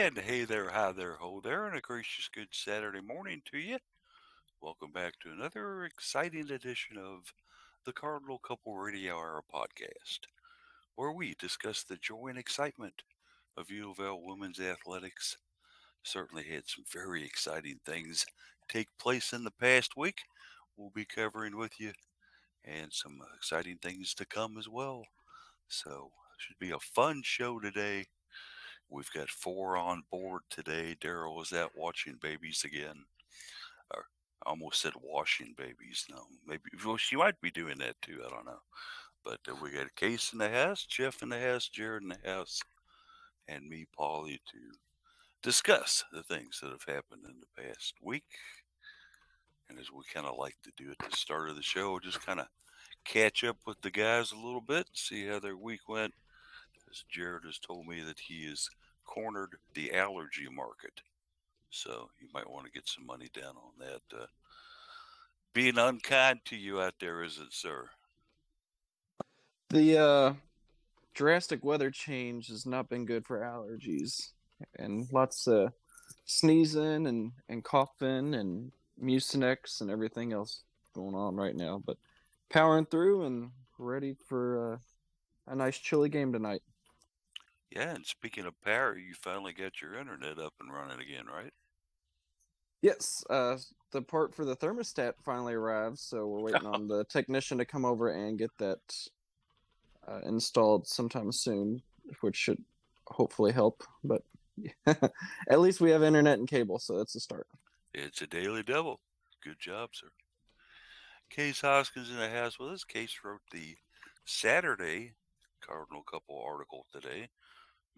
And 0.00 0.16
hey 0.16 0.44
there, 0.44 0.70
hi 0.70 0.92
there, 0.92 1.16
ho 1.16 1.40
there, 1.42 1.66
and 1.66 1.76
a 1.76 1.80
gracious 1.80 2.28
good 2.32 2.50
Saturday 2.52 3.00
morning 3.00 3.42
to 3.50 3.58
you. 3.58 3.78
Welcome 4.62 4.92
back 4.92 5.14
to 5.20 5.32
another 5.32 5.84
exciting 5.84 6.52
edition 6.52 6.96
of 6.96 7.32
the 7.84 7.92
Cardinal 7.92 8.38
Couple 8.38 8.76
Radio 8.76 9.16
Hour 9.16 9.42
podcast, 9.52 10.20
where 10.94 11.10
we 11.10 11.34
discuss 11.40 11.82
the 11.82 11.96
joy 11.96 12.28
and 12.28 12.38
excitement 12.38 13.02
of 13.56 13.72
U 13.72 13.90
of 13.90 13.98
L 13.98 14.20
women's 14.22 14.60
athletics. 14.60 15.36
Certainly 16.04 16.44
had 16.44 16.68
some 16.68 16.84
very 16.92 17.24
exciting 17.24 17.80
things 17.84 18.24
take 18.68 18.86
place 19.00 19.32
in 19.32 19.42
the 19.42 19.50
past 19.50 19.96
week. 19.96 20.20
We'll 20.76 20.92
be 20.94 21.06
covering 21.06 21.56
with 21.56 21.80
you, 21.80 21.90
and 22.64 22.92
some 22.92 23.18
exciting 23.36 23.78
things 23.82 24.14
to 24.14 24.24
come 24.24 24.58
as 24.58 24.68
well. 24.68 25.02
So, 25.66 26.12
should 26.38 26.58
be 26.60 26.70
a 26.70 26.78
fun 26.78 27.22
show 27.24 27.58
today. 27.58 28.06
We've 28.90 29.10
got 29.12 29.28
four 29.28 29.76
on 29.76 30.02
board 30.10 30.42
today. 30.48 30.96
Daryl 31.00 31.42
is 31.42 31.52
out 31.52 31.72
watching 31.76 32.18
babies 32.20 32.62
again. 32.64 33.04
Or 33.94 34.06
I 34.46 34.50
almost 34.50 34.80
said 34.80 34.94
washing 35.02 35.54
babies. 35.56 36.06
No, 36.10 36.22
maybe 36.46 36.62
well, 36.84 36.96
she 36.96 37.16
might 37.16 37.40
be 37.40 37.50
doing 37.50 37.78
that 37.78 38.00
too. 38.00 38.20
I 38.26 38.30
don't 38.30 38.46
know. 38.46 38.60
But 39.24 39.40
uh, 39.48 39.56
we 39.62 39.72
got 39.72 39.86
a 39.86 40.00
case 40.00 40.32
in 40.32 40.38
the 40.38 40.48
house, 40.48 40.86
Jeff 40.86 41.22
in 41.22 41.28
the 41.28 41.40
house, 41.40 41.68
Jared 41.68 42.02
in 42.02 42.08
the 42.08 42.30
house, 42.30 42.60
and 43.46 43.68
me, 43.68 43.86
Polly, 43.94 44.40
to 44.52 44.58
discuss 45.42 46.04
the 46.12 46.22
things 46.22 46.60
that 46.60 46.70
have 46.70 46.94
happened 46.94 47.24
in 47.26 47.34
the 47.40 47.62
past 47.62 47.94
week. 48.02 48.24
And 49.68 49.78
as 49.78 49.92
we 49.92 50.02
kind 50.12 50.26
of 50.26 50.38
like 50.38 50.56
to 50.64 50.72
do 50.76 50.90
at 50.90 51.10
the 51.10 51.16
start 51.16 51.50
of 51.50 51.56
the 51.56 51.62
show, 51.62 51.98
just 51.98 52.24
kind 52.24 52.40
of 52.40 52.46
catch 53.04 53.44
up 53.44 53.58
with 53.66 53.80
the 53.82 53.90
guys 53.90 54.32
a 54.32 54.36
little 54.36 54.62
bit, 54.62 54.86
see 54.94 55.26
how 55.26 55.38
their 55.38 55.56
week 55.56 55.88
went. 55.88 56.14
As 56.90 57.04
Jared 57.10 57.44
has 57.44 57.58
told 57.58 57.86
me 57.86 58.00
that 58.00 58.18
he 58.18 58.46
has 58.46 58.70
cornered 59.18 59.56
the 59.74 59.92
allergy 59.94 60.48
market. 60.50 61.00
So 61.70 62.08
you 62.20 62.28
might 62.32 62.48
want 62.48 62.66
to 62.66 62.72
get 62.72 62.88
some 62.88 63.06
money 63.06 63.28
down 63.34 63.54
on 63.56 63.72
that. 63.80 64.16
Uh, 64.16 64.26
being 65.52 65.78
unkind 65.78 66.40
to 66.46 66.56
you 66.56 66.80
out 66.80 66.94
there, 67.00 67.22
is 67.22 67.38
it, 67.38 67.52
sir? 67.52 67.88
The 69.70 69.98
uh, 69.98 70.34
drastic 71.14 71.64
weather 71.64 71.90
change 71.90 72.48
has 72.48 72.64
not 72.64 72.88
been 72.88 73.04
good 73.04 73.26
for 73.26 73.40
allergies, 73.40 74.30
and 74.78 75.06
lots 75.12 75.46
of 75.46 75.72
sneezing 76.24 77.06
and, 77.06 77.32
and 77.48 77.64
coughing 77.64 78.34
and 78.34 78.72
mucinex 79.02 79.80
and 79.80 79.90
everything 79.90 80.32
else 80.32 80.62
going 80.94 81.14
on 81.14 81.36
right 81.36 81.56
now. 81.56 81.82
But 81.84 81.98
powering 82.50 82.86
through 82.86 83.24
and 83.26 83.50
ready 83.78 84.16
for 84.28 84.74
uh, 84.74 85.52
a 85.52 85.56
nice 85.56 85.78
chilly 85.78 86.08
game 86.08 86.32
tonight. 86.32 86.62
Yeah, 87.70 87.94
and 87.94 88.06
speaking 88.06 88.46
of 88.46 88.60
power, 88.62 88.96
you 88.96 89.14
finally 89.14 89.52
got 89.52 89.82
your 89.82 89.94
internet 89.94 90.38
up 90.38 90.54
and 90.60 90.72
running 90.72 91.00
again, 91.00 91.26
right? 91.26 91.52
Yes, 92.80 93.24
uh, 93.28 93.56
the 93.92 94.02
part 94.02 94.34
for 94.34 94.44
the 94.44 94.56
thermostat 94.56 95.14
finally 95.24 95.54
arrived, 95.54 95.98
so 95.98 96.26
we're 96.26 96.40
waiting 96.40 96.66
on 96.66 96.88
the 96.88 97.04
technician 97.04 97.58
to 97.58 97.64
come 97.64 97.84
over 97.84 98.08
and 98.08 98.38
get 98.38 98.56
that 98.58 98.78
uh, 100.06 100.20
installed 100.24 100.86
sometime 100.86 101.32
soon, 101.32 101.82
which 102.20 102.36
should 102.36 102.62
hopefully 103.06 103.52
help. 103.52 103.82
But 104.02 104.22
at 105.50 105.60
least 105.60 105.80
we 105.80 105.90
have 105.90 106.02
internet 106.02 106.38
and 106.38 106.48
cable, 106.48 106.78
so 106.78 106.96
that's 106.96 107.14
a 107.14 107.20
start. 107.20 107.46
It's 107.92 108.22
a 108.22 108.26
daily 108.26 108.62
double. 108.62 109.00
Good 109.42 109.58
job, 109.58 109.90
sir. 109.92 110.08
Case 111.30 111.60
Hoskins 111.60 112.10
in 112.10 112.16
the 112.16 112.30
house 112.30 112.58
with 112.58 112.70
us. 112.70 112.84
Case 112.84 113.18
wrote 113.22 113.42
the 113.52 113.76
Saturday 114.24 115.12
Cardinal 115.60 116.02
Couple 116.02 116.42
article 116.42 116.86
today 116.92 117.28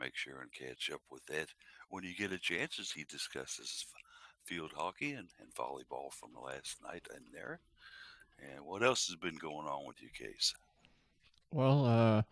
make 0.01 0.17
sure 0.17 0.41
and 0.41 0.53
catch 0.53 0.91
up 0.93 1.03
with 1.11 1.25
that 1.27 1.49
when 1.91 2.05
you 2.05 2.15
get 2.15 2.33
a 2.33 2.39
chance 2.39 2.79
as 2.79 2.91
he 2.91 3.05
discusses 3.05 3.87
field 4.45 4.73
hockey 4.75 5.13
and, 5.13 5.29
and 5.41 5.55
volleyball 5.55 6.13
from 6.13 6.31
last 6.43 6.79
night 6.83 7.07
and 7.15 7.25
there. 7.33 7.61
And 8.41 8.65
what 8.65 8.83
else 8.83 9.07
has 9.09 9.17
been 9.17 9.37
going 9.37 9.67
on 9.67 9.87
with 9.87 10.01
you, 10.01 10.09
Case? 10.09 10.55
Well, 11.53 11.85
uh, 11.85 12.23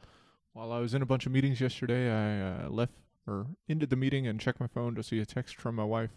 while 0.52 0.72
I 0.72 0.78
was 0.78 0.94
in 0.94 1.02
a 1.02 1.06
bunch 1.06 1.26
of 1.26 1.32
meetings 1.32 1.60
yesterday, 1.60 2.10
I 2.10 2.64
uh, 2.64 2.68
left 2.70 2.92
or 3.26 3.46
ended 3.68 3.90
the 3.90 3.96
meeting 3.96 4.26
and 4.26 4.40
checked 4.40 4.60
my 4.60 4.66
phone 4.66 4.94
to 4.94 5.02
see 5.02 5.20
a 5.20 5.26
text 5.26 5.56
from 5.56 5.74
my 5.74 5.84
wife 5.84 6.10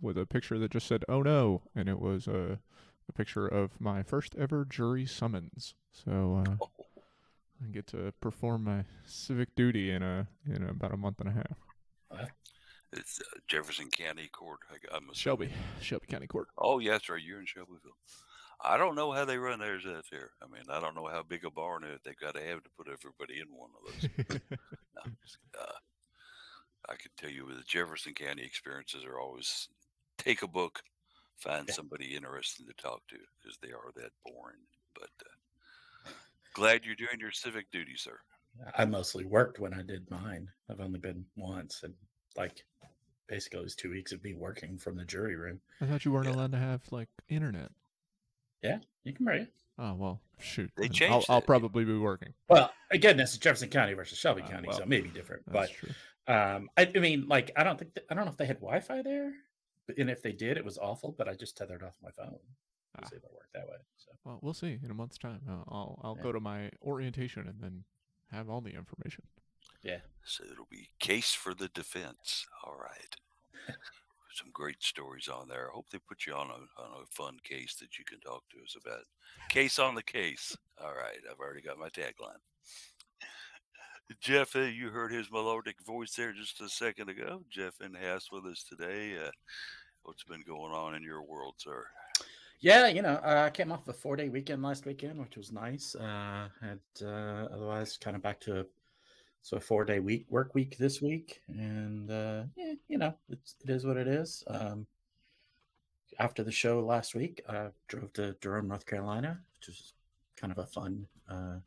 with 0.00 0.18
a 0.18 0.26
picture 0.26 0.58
that 0.58 0.70
just 0.70 0.86
said 0.86 1.04
"Oh 1.08 1.22
no," 1.22 1.62
and 1.74 1.88
it 1.88 1.98
was 1.98 2.26
a, 2.26 2.58
a 3.08 3.12
picture 3.12 3.46
of 3.46 3.80
my 3.80 4.02
first 4.02 4.34
ever 4.36 4.66
jury 4.68 5.06
summons. 5.06 5.74
So 5.92 6.44
uh, 6.46 6.56
oh. 6.62 6.86
I 7.62 7.70
get 7.70 7.86
to 7.88 8.12
perform 8.20 8.64
my 8.64 8.84
civic 9.04 9.54
duty 9.54 9.90
in 9.90 10.02
a 10.02 10.28
in 10.46 10.62
about 10.64 10.92
a 10.92 10.96
month 10.96 11.20
and 11.20 11.28
a 11.28 11.32
half. 11.32 12.28
It's 12.92 13.20
uh, 13.20 13.38
Jefferson 13.48 13.90
County 13.90 14.28
Court. 14.28 14.60
I, 14.70 14.96
am 14.96 15.08
Shelby, 15.12 15.50
Shelby 15.80 16.06
County 16.06 16.26
Court. 16.26 16.48
Oh, 16.56 16.78
yeah, 16.78 16.92
that's 16.92 17.08
right. 17.08 17.22
You're 17.22 17.40
in 17.40 17.46
Shelbyville. 17.46 17.92
I 18.64 18.76
don't 18.76 18.96
know 18.96 19.12
how 19.12 19.24
they 19.24 19.38
run 19.38 19.60
theirs 19.60 19.84
out 19.86 20.04
there. 20.10 20.30
I 20.42 20.46
mean, 20.46 20.64
I 20.70 20.80
don't 20.80 20.96
know 20.96 21.06
how 21.06 21.22
big 21.22 21.44
a 21.44 21.50
barn 21.50 21.84
they've 22.04 22.18
got 22.18 22.34
to 22.34 22.40
have 22.40 22.62
to 22.64 22.70
put 22.76 22.88
everybody 22.88 23.40
in 23.40 23.46
one 23.54 23.70
of 23.76 24.26
those. 24.26 24.40
no, 24.96 25.02
uh, 25.60 25.72
I 26.88 26.94
can 26.94 27.10
tell 27.16 27.30
you 27.30 27.46
the 27.46 27.62
Jefferson 27.66 28.14
County 28.14 28.42
experiences 28.42 29.04
are 29.04 29.20
always 29.20 29.68
take 30.16 30.42
a 30.42 30.48
book, 30.48 30.82
find 31.36 31.66
yeah. 31.68 31.74
somebody 31.74 32.16
interesting 32.16 32.66
to 32.66 32.82
talk 32.82 33.02
to 33.08 33.16
because 33.38 33.58
they 33.62 33.68
are 33.68 33.92
that 33.96 34.10
boring. 34.24 34.64
But 34.94 35.10
uh, 35.24 35.37
Glad 36.58 36.84
you're 36.84 36.96
doing 36.96 37.20
your 37.20 37.30
civic 37.30 37.70
duty, 37.70 37.94
sir. 37.94 38.18
I 38.76 38.84
mostly 38.84 39.24
worked 39.24 39.60
when 39.60 39.72
I 39.72 39.82
did 39.82 40.10
mine. 40.10 40.48
I've 40.68 40.80
only 40.80 40.98
been 40.98 41.24
once, 41.36 41.82
and 41.84 41.94
like 42.36 42.64
basically 43.28 43.60
it 43.60 43.62
was 43.62 43.76
two 43.76 43.90
weeks 43.90 44.10
of 44.10 44.24
me 44.24 44.34
working 44.34 44.76
from 44.76 44.96
the 44.96 45.04
jury 45.04 45.36
room. 45.36 45.60
I 45.80 45.86
thought 45.86 46.04
you 46.04 46.10
weren't 46.10 46.26
yeah. 46.26 46.34
allowed 46.34 46.50
to 46.50 46.58
have 46.58 46.82
like 46.90 47.08
internet. 47.28 47.70
Yeah, 48.60 48.78
you 49.04 49.12
can 49.12 49.24
bring 49.24 49.42
it. 49.42 49.52
Oh 49.78 49.94
well, 49.94 50.20
shoot. 50.40 50.72
They 50.76 50.88
changed. 50.88 51.26
I'll, 51.28 51.36
I'll, 51.36 51.40
probably 51.40 51.84
be 51.84 51.96
working. 51.96 52.34
Well, 52.48 52.72
again, 52.90 53.16
this 53.16 53.34
is 53.34 53.38
Jefferson 53.38 53.68
County 53.68 53.92
versus 53.92 54.18
Shelby 54.18 54.42
uh, 54.42 54.48
County, 54.48 54.66
well, 54.66 54.78
so 54.78 54.84
maybe 54.84 55.10
different. 55.10 55.44
But 55.46 55.70
um, 56.26 56.70
I, 56.76 56.90
I, 56.92 56.98
mean, 56.98 57.28
like, 57.28 57.52
I 57.56 57.62
don't 57.62 57.78
think 57.78 57.92
I 58.10 58.14
don't 58.14 58.24
know 58.24 58.32
if 58.32 58.36
they 58.36 58.46
had 58.46 58.56
Wi-Fi 58.56 59.02
there, 59.02 59.32
and 59.96 60.10
if 60.10 60.22
they 60.22 60.32
did, 60.32 60.56
it 60.56 60.64
was 60.64 60.76
awful. 60.76 61.14
But 61.16 61.28
I 61.28 61.34
just 61.34 61.56
tethered 61.56 61.84
off 61.84 61.94
my 62.02 62.10
phone 62.10 62.34
was 63.00 63.10
ah. 63.12 63.16
able 63.16 63.28
to 63.28 63.34
work 63.34 63.48
that 63.54 63.66
way. 63.66 63.76
So 63.96 64.10
well, 64.24 64.38
we'll 64.42 64.54
see 64.54 64.78
in 64.82 64.90
a 64.90 64.94
month's 64.94 65.18
time. 65.18 65.40
Uh, 65.48 65.64
I'll 65.68 66.00
I'll 66.02 66.16
yeah. 66.16 66.22
go 66.22 66.32
to 66.32 66.40
my 66.40 66.70
orientation 66.82 67.46
and 67.46 67.60
then 67.60 67.84
have 68.30 68.48
all 68.48 68.60
the 68.60 68.74
information. 68.74 69.24
Yeah. 69.82 70.00
So 70.24 70.44
it'll 70.44 70.68
be 70.70 70.88
case 70.98 71.32
for 71.32 71.54
the 71.54 71.68
defense. 71.68 72.46
All 72.64 72.76
right. 72.76 73.16
Some 74.34 74.50
great 74.52 74.82
stories 74.82 75.28
on 75.28 75.48
there. 75.48 75.68
I 75.68 75.74
hope 75.74 75.86
they 75.90 75.98
put 75.98 76.26
you 76.26 76.34
on 76.34 76.48
a 76.48 76.82
on 76.82 77.02
a 77.02 77.06
fun 77.10 77.38
case 77.42 77.74
that 77.80 77.98
you 77.98 78.04
can 78.04 78.20
talk 78.20 78.42
to 78.50 78.62
us 78.62 78.76
about. 78.80 79.04
Case 79.48 79.78
on 79.78 79.94
the 79.94 80.02
case. 80.02 80.56
All 80.82 80.94
right. 80.94 81.18
I've 81.30 81.40
already 81.40 81.62
got 81.62 81.78
my 81.78 81.88
tagline. 81.88 82.40
Jeff, 84.20 84.56
uh, 84.56 84.60
you 84.60 84.88
heard 84.88 85.12
his 85.12 85.30
melodic 85.30 85.76
voice 85.84 86.14
there 86.14 86.32
just 86.32 86.60
a 86.62 86.68
second 86.68 87.10
ago. 87.10 87.42
Jeff 87.50 87.74
in 87.82 87.92
the 87.92 87.98
house 87.98 88.32
with 88.32 88.46
us 88.46 88.64
today. 88.64 89.16
Uh, 89.22 89.30
what's 90.02 90.24
been 90.24 90.42
going 90.46 90.72
on 90.72 90.94
in 90.94 91.02
your 91.02 91.22
world, 91.22 91.54
sir? 91.58 91.84
Yeah, 92.60 92.88
you 92.88 93.02
know, 93.02 93.20
uh, 93.24 93.44
I 93.46 93.50
came 93.50 93.70
off 93.70 93.86
a 93.86 93.92
four 93.92 94.16
day 94.16 94.28
weekend 94.28 94.62
last 94.62 94.84
weekend, 94.84 95.18
which 95.20 95.36
was 95.36 95.52
nice. 95.52 95.94
Uh, 95.94 96.48
uh, 97.02 97.06
otherwise, 97.06 97.96
kind 97.96 98.16
of 98.16 98.22
back 98.22 98.40
to 98.40 98.66
so 99.42 99.56
a 99.56 99.60
four 99.60 99.84
day 99.84 100.00
week 100.00 100.26
work 100.28 100.54
week 100.54 100.76
this 100.76 101.00
week, 101.00 101.40
and 101.48 102.10
uh, 102.10 102.42
yeah, 102.56 102.74
you 102.88 102.98
know, 102.98 103.14
it's 103.30 103.54
it 103.62 103.70
is 103.70 103.86
what 103.86 103.96
it 103.96 104.08
is. 104.08 104.42
Um, 104.48 104.86
after 106.18 106.42
the 106.42 106.50
show 106.50 106.80
last 106.80 107.14
week, 107.14 107.42
I 107.48 107.68
drove 107.86 108.12
to 108.14 108.32
Durham, 108.40 108.68
North 108.68 108.86
Carolina, 108.86 109.38
which 109.56 109.68
was 109.68 109.92
kind 110.36 110.52
of 110.52 110.58
a 110.58 110.66
fun, 110.66 111.06
uh, 111.30 111.58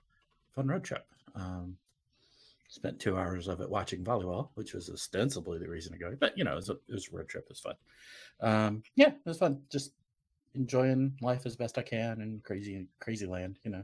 fun 0.53 0.68
road 0.68 0.84
trip. 0.84 1.06
Um, 1.35 1.78
spent 2.68 3.00
two 3.00 3.18
hours 3.18 3.47
of 3.47 3.62
it 3.62 3.69
watching 3.69 4.03
volleyball, 4.03 4.50
which 4.56 4.74
was 4.74 4.90
ostensibly 4.90 5.57
the 5.57 5.69
reason 5.69 5.94
to 5.94 5.97
go. 5.97 6.16
But 6.19 6.38
you 6.38 6.44
know, 6.44 6.53
it 6.53 6.57
was 6.57 6.69
a, 6.69 6.74
it 6.74 6.94
was 6.94 7.07
a 7.07 7.15
road 7.15 7.30
trip. 7.30 7.45
It 7.45 7.50
was 7.50 7.60
fun. 7.62 7.75
Um, 8.42 8.83
yeah, 8.95 9.10
it 9.10 9.25
was 9.25 9.38
fun. 9.38 9.62
Just 9.71 9.94
enjoying 10.56 11.13
life 11.21 11.45
as 11.45 11.56
best 11.56 11.77
I 11.77 11.83
can 11.83 12.21
in 12.21 12.42
crazy 12.44 12.88
crazy 13.00 13.25
land, 13.25 13.59
you 13.63 13.71
know. 13.71 13.83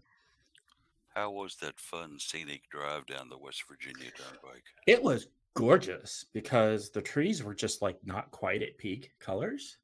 How 1.16 1.32
was 1.32 1.56
that 1.58 1.80
fun 1.80 2.20
scenic 2.20 2.70
drive 2.70 3.08
down 3.08 3.30
the 3.30 3.38
West 3.38 3.64
Virginia 3.68 4.12
Turnpike? 4.12 4.64
It 4.86 5.02
was 5.02 5.28
gorgeous 5.56 6.26
because 6.34 6.92
the 6.92 7.02
trees 7.02 7.44
were 7.44 7.56
just 7.56 7.82
like 7.82 7.98
not 8.06 8.30
quite 8.30 8.62
at 8.62 8.78
peak 8.78 9.12
colors. 9.20 9.78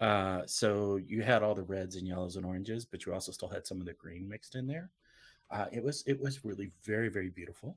Uh, 0.00 0.40
so 0.46 0.96
you 0.96 1.22
had 1.22 1.42
all 1.42 1.54
the 1.54 1.62
reds 1.62 1.96
and 1.96 2.06
yellows 2.06 2.36
and 2.36 2.46
oranges, 2.46 2.84
but 2.86 3.04
you 3.04 3.12
also 3.12 3.30
still 3.30 3.48
had 3.48 3.66
some 3.66 3.80
of 3.80 3.86
the 3.86 3.92
green 3.92 4.28
mixed 4.28 4.54
in 4.54 4.66
there. 4.66 4.90
Uh, 5.50 5.66
it 5.70 5.84
was 5.84 6.02
it 6.06 6.18
was 6.18 6.44
really 6.44 6.70
very 6.82 7.08
very 7.08 7.28
beautiful. 7.28 7.76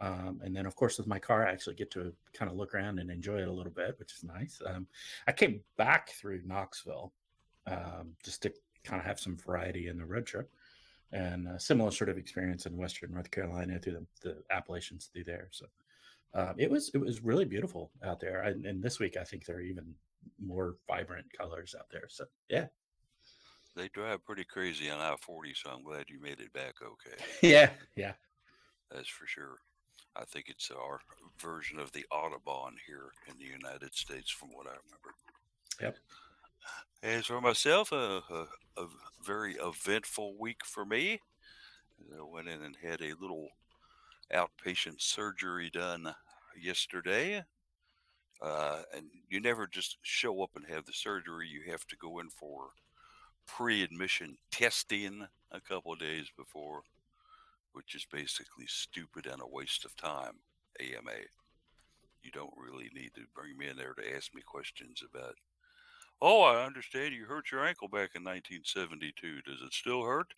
Um, 0.00 0.40
and 0.42 0.54
then, 0.54 0.66
of 0.66 0.74
course, 0.74 0.98
with 0.98 1.06
my 1.06 1.18
car, 1.18 1.46
I 1.46 1.52
actually 1.52 1.76
get 1.76 1.90
to 1.92 2.12
kind 2.32 2.50
of 2.50 2.56
look 2.56 2.74
around 2.74 2.98
and 2.98 3.10
enjoy 3.10 3.38
it 3.38 3.48
a 3.48 3.52
little 3.52 3.72
bit, 3.72 3.94
which 3.98 4.12
is 4.12 4.24
nice. 4.24 4.60
Um, 4.66 4.86
I 5.28 5.32
came 5.32 5.60
back 5.76 6.10
through 6.10 6.42
Knoxville 6.44 7.12
um, 7.66 8.14
just 8.22 8.42
to 8.42 8.52
kind 8.84 9.00
of 9.00 9.06
have 9.06 9.20
some 9.20 9.36
variety 9.36 9.88
in 9.88 9.98
the 9.98 10.04
road 10.04 10.26
trip. 10.26 10.50
And 11.12 11.46
a 11.46 11.60
similar 11.60 11.92
sort 11.92 12.10
of 12.10 12.18
experience 12.18 12.66
in 12.66 12.76
Western 12.76 13.12
North 13.12 13.30
Carolina 13.30 13.78
through 13.78 14.04
the, 14.22 14.28
the 14.28 14.42
Appalachians 14.50 15.10
through 15.12 15.24
there. 15.24 15.48
So, 15.52 15.66
um, 16.34 16.54
it 16.58 16.68
was 16.68 16.90
it 16.92 16.98
was 16.98 17.22
really 17.22 17.44
beautiful 17.44 17.92
out 18.04 18.18
there. 18.18 18.42
And, 18.42 18.66
and 18.66 18.82
this 18.82 18.98
week, 18.98 19.16
I 19.16 19.22
think 19.22 19.44
there 19.44 19.56
are 19.56 19.60
even 19.60 19.94
more 20.44 20.76
vibrant 20.88 21.26
colors 21.36 21.74
out 21.78 21.86
there. 21.90 22.06
So 22.08 22.24
yeah, 22.48 22.66
They 23.76 23.88
drive 23.88 24.24
pretty 24.24 24.44
crazy 24.44 24.90
on 24.90 24.98
I 24.98 25.14
40, 25.20 25.54
so 25.54 25.70
I'm 25.70 25.82
glad 25.82 26.06
you 26.08 26.20
made 26.20 26.40
it 26.40 26.52
back 26.52 26.74
okay. 26.82 27.22
yeah, 27.48 27.70
yeah. 27.96 28.12
That's 28.90 29.08
for 29.08 29.26
sure. 29.26 29.56
I 30.16 30.24
think 30.24 30.46
it's 30.48 30.70
our 30.70 31.00
version 31.38 31.78
of 31.80 31.90
the 31.92 32.04
Autobahn 32.12 32.72
here 32.86 33.12
in 33.28 33.36
the 33.38 33.44
United 33.44 33.94
States, 33.94 34.30
from 34.30 34.50
what 34.50 34.66
I 34.66 34.70
remember. 34.70 35.14
Yep. 35.80 35.96
As 37.02 37.26
for 37.26 37.40
myself, 37.40 37.92
a, 37.92 38.22
a, 38.30 38.46
a 38.76 38.86
very 39.24 39.54
eventful 39.54 40.36
week 40.38 40.64
for 40.64 40.84
me. 40.84 41.20
I 42.12 42.22
went 42.22 42.48
in 42.48 42.62
and 42.62 42.76
had 42.82 43.00
a 43.00 43.20
little 43.20 43.48
outpatient 44.32 45.00
surgery 45.00 45.70
done 45.70 46.14
yesterday. 46.60 47.44
Uh, 48.42 48.82
and 48.94 49.06
you 49.28 49.40
never 49.40 49.66
just 49.66 49.98
show 50.02 50.42
up 50.42 50.50
and 50.56 50.66
have 50.68 50.86
the 50.86 50.92
surgery. 50.92 51.48
You 51.48 51.70
have 51.70 51.86
to 51.86 51.96
go 51.96 52.18
in 52.18 52.30
for 52.30 52.70
pre 53.46 53.82
admission 53.82 54.36
testing 54.50 55.26
a 55.52 55.60
couple 55.60 55.92
of 55.92 55.98
days 55.98 56.26
before 56.36 56.82
which 57.74 57.94
is 57.94 58.06
basically 58.10 58.66
stupid 58.66 59.26
and 59.26 59.42
a 59.42 59.46
waste 59.46 59.84
of 59.84 59.94
time. 59.96 60.38
AMA. 60.80 61.12
You 62.22 62.30
don't 62.30 62.54
really 62.56 62.88
need 62.94 63.10
to 63.16 63.22
bring 63.34 63.58
me 63.58 63.68
in 63.68 63.76
there 63.76 63.94
to 63.94 64.16
ask 64.16 64.34
me 64.34 64.42
questions 64.42 65.02
about. 65.04 65.34
Oh, 66.20 66.42
I 66.42 66.64
understand 66.64 67.14
you 67.14 67.26
hurt 67.26 67.50
your 67.52 67.66
ankle 67.66 67.88
back 67.88 68.10
in 68.14 68.24
1972. 68.24 69.42
Does 69.42 69.60
it 69.60 69.72
still 69.72 70.02
hurt? 70.04 70.32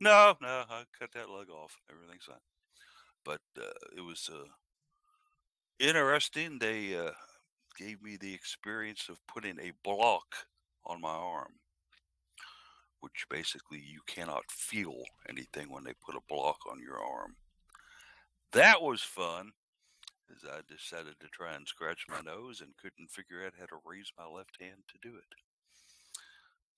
No, 0.00 0.34
no, 0.42 0.64
I 0.68 0.84
cut 0.98 1.12
that 1.14 1.30
leg 1.30 1.48
off. 1.48 1.78
Everything's 1.90 2.24
fine. 2.24 2.36
But 3.24 3.40
uh, 3.58 3.72
it 3.96 4.02
was 4.02 4.28
uh, 4.32 4.46
interesting. 5.78 6.58
They 6.58 6.96
uh, 6.96 7.12
gave 7.78 8.02
me 8.02 8.16
the 8.16 8.34
experience 8.34 9.08
of 9.08 9.26
putting 9.26 9.58
a 9.58 9.72
block 9.82 10.26
on 10.84 11.00
my 11.00 11.08
arm 11.08 11.54
which 13.04 13.26
basically 13.28 13.78
you 13.78 14.00
cannot 14.06 14.50
feel 14.50 15.02
anything 15.28 15.70
when 15.70 15.84
they 15.84 15.92
put 16.02 16.16
a 16.16 16.26
block 16.26 16.56
on 16.70 16.80
your 16.80 16.98
arm. 16.98 17.36
That 18.52 18.80
was 18.80 19.02
fun, 19.02 19.52
as 20.30 20.48
I 20.48 20.60
decided 20.68 21.14
to 21.20 21.28
try 21.28 21.54
and 21.54 21.66
scratch 21.66 22.06
my 22.08 22.20
nose 22.20 22.60
and 22.60 22.76
couldn't 22.76 23.10
figure 23.10 23.44
out 23.44 23.52
how 23.58 23.66
to 23.66 23.82
raise 23.84 24.12
my 24.18 24.26
left 24.26 24.60
hand 24.60 24.82
to 24.88 25.08
do 25.08 25.16
it. 25.16 25.24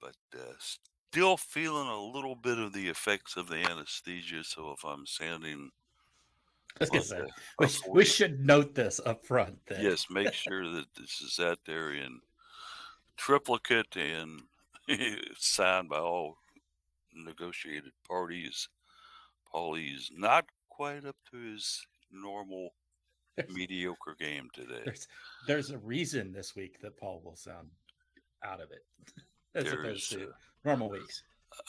But 0.00 0.16
uh, 0.38 0.54
still 0.58 1.37
feeling 1.37 1.88
a 1.88 2.00
little 2.00 2.34
bit 2.34 2.58
of 2.58 2.72
the 2.72 2.88
effects 2.88 3.37
of 3.37 3.48
the 3.48 3.56
anesthesia. 3.56 4.44
So 4.44 4.72
if 4.72 4.84
I'm 4.84 5.06
sounding 5.06 5.70
I 6.81 6.87
was 6.90 7.10
gonna 7.10 7.25
like 7.58 7.70
a- 7.70 7.90
we, 7.90 7.98
we 7.98 8.04
should 8.04 8.44
note 8.44 8.75
this 8.75 9.00
up 9.04 9.25
front. 9.25 9.58
That, 9.66 9.82
yes, 9.82 10.06
make 10.10 10.32
sure 10.32 10.70
that 10.72 10.87
this 10.96 11.20
is 11.22 11.40
out 11.40 11.60
there 11.66 11.92
in 11.92 12.20
triplicate 13.16 13.96
and 13.96 14.42
signed 15.38 15.88
by 15.88 15.99
all 15.99 16.37
negotiated 17.14 17.92
parties. 18.06 18.69
Paulie's 19.50 20.10
not 20.14 20.46
quite 20.69 21.06
up 21.06 21.16
to 21.31 21.38
his 21.38 21.87
normal 22.12 22.75
mediocre 23.48 24.16
game 24.18 24.48
today. 24.52 24.82
There's 24.84 25.08
there's 25.46 25.70
a 25.70 25.78
reason 25.78 26.32
this 26.32 26.54
week 26.54 26.80
that 26.80 26.98
Paul 26.98 27.20
will 27.24 27.36
sound 27.36 27.68
out 28.44 28.60
of 28.60 28.70
it 28.70 28.84
as 29.54 29.64
There 29.64 29.80
opposed 29.80 30.10
to 30.12 30.28
normal 30.64 30.90
weeks. 30.90 31.22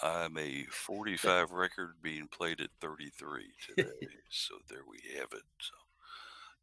I'm 0.03 0.37
a 0.37 0.65
45 0.69 1.51
record 1.51 1.95
being 2.01 2.27
played 2.27 2.59
at 2.61 2.69
33 2.81 3.43
today. 3.75 3.89
so 4.29 4.55
there 4.69 4.81
we 4.89 4.97
have 5.17 5.29
it. 5.31 5.43
So 5.59 5.75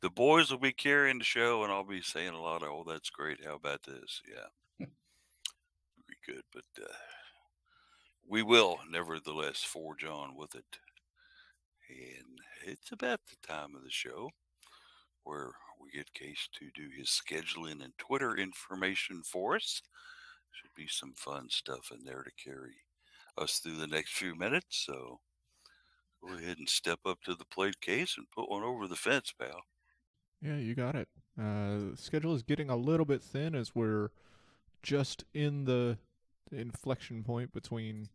the 0.02 0.10
boys 0.10 0.50
will 0.50 0.58
be 0.58 0.72
carrying 0.72 1.18
the 1.18 1.24
show, 1.24 1.62
and 1.62 1.72
I'll 1.72 1.84
be 1.84 2.02
saying 2.02 2.34
a 2.34 2.42
lot 2.42 2.62
of, 2.62 2.68
oh, 2.68 2.84
that's 2.86 3.08
great. 3.08 3.44
How 3.44 3.54
about 3.54 3.84
this? 3.84 4.20
Yeah. 4.28 4.86
Very 6.06 6.18
good. 6.26 6.42
But 6.52 6.82
uh, 6.82 6.92
we 8.28 8.42
will, 8.42 8.80
nevertheless, 8.90 9.62
forge 9.62 10.04
on 10.04 10.36
with 10.36 10.54
it. 10.54 10.78
And 11.88 12.38
it's 12.66 12.92
about 12.92 13.20
the 13.28 13.46
time 13.46 13.74
of 13.74 13.84
the 13.84 13.90
show 13.90 14.30
where 15.24 15.50
we 15.80 15.90
get 15.90 16.14
Case 16.14 16.48
to 16.58 16.66
do 16.74 16.88
his 16.96 17.08
scheduling 17.08 17.82
and 17.82 17.92
Twitter 17.98 18.36
information 18.36 19.22
for 19.24 19.56
us. 19.56 19.82
Should 20.52 20.74
be 20.76 20.86
some 20.88 21.14
fun 21.16 21.48
stuff 21.50 21.90
in 21.92 22.04
there 22.04 22.22
to 22.22 22.30
carry 22.42 22.76
us 23.36 23.58
through 23.58 23.76
the 23.76 23.86
next 23.86 24.12
few 24.12 24.36
minutes. 24.36 24.84
So 24.86 25.20
go 26.22 26.34
ahead 26.34 26.58
and 26.58 26.68
step 26.68 27.00
up 27.04 27.22
to 27.24 27.34
the 27.34 27.44
plate 27.44 27.80
case 27.80 28.14
and 28.16 28.30
put 28.30 28.48
one 28.48 28.62
over 28.62 28.86
the 28.86 28.96
fence, 28.96 29.32
pal. 29.38 29.62
Yeah, 30.40 30.56
you 30.56 30.74
got 30.74 30.94
it. 30.94 31.08
Uh, 31.40 31.96
schedule 31.96 32.34
is 32.34 32.42
getting 32.42 32.70
a 32.70 32.76
little 32.76 33.06
bit 33.06 33.22
thin 33.22 33.54
as 33.54 33.74
we're 33.74 34.10
just 34.82 35.24
in 35.32 35.64
the 35.64 35.98
inflection 36.52 37.24
point 37.24 37.52
between 37.52 38.08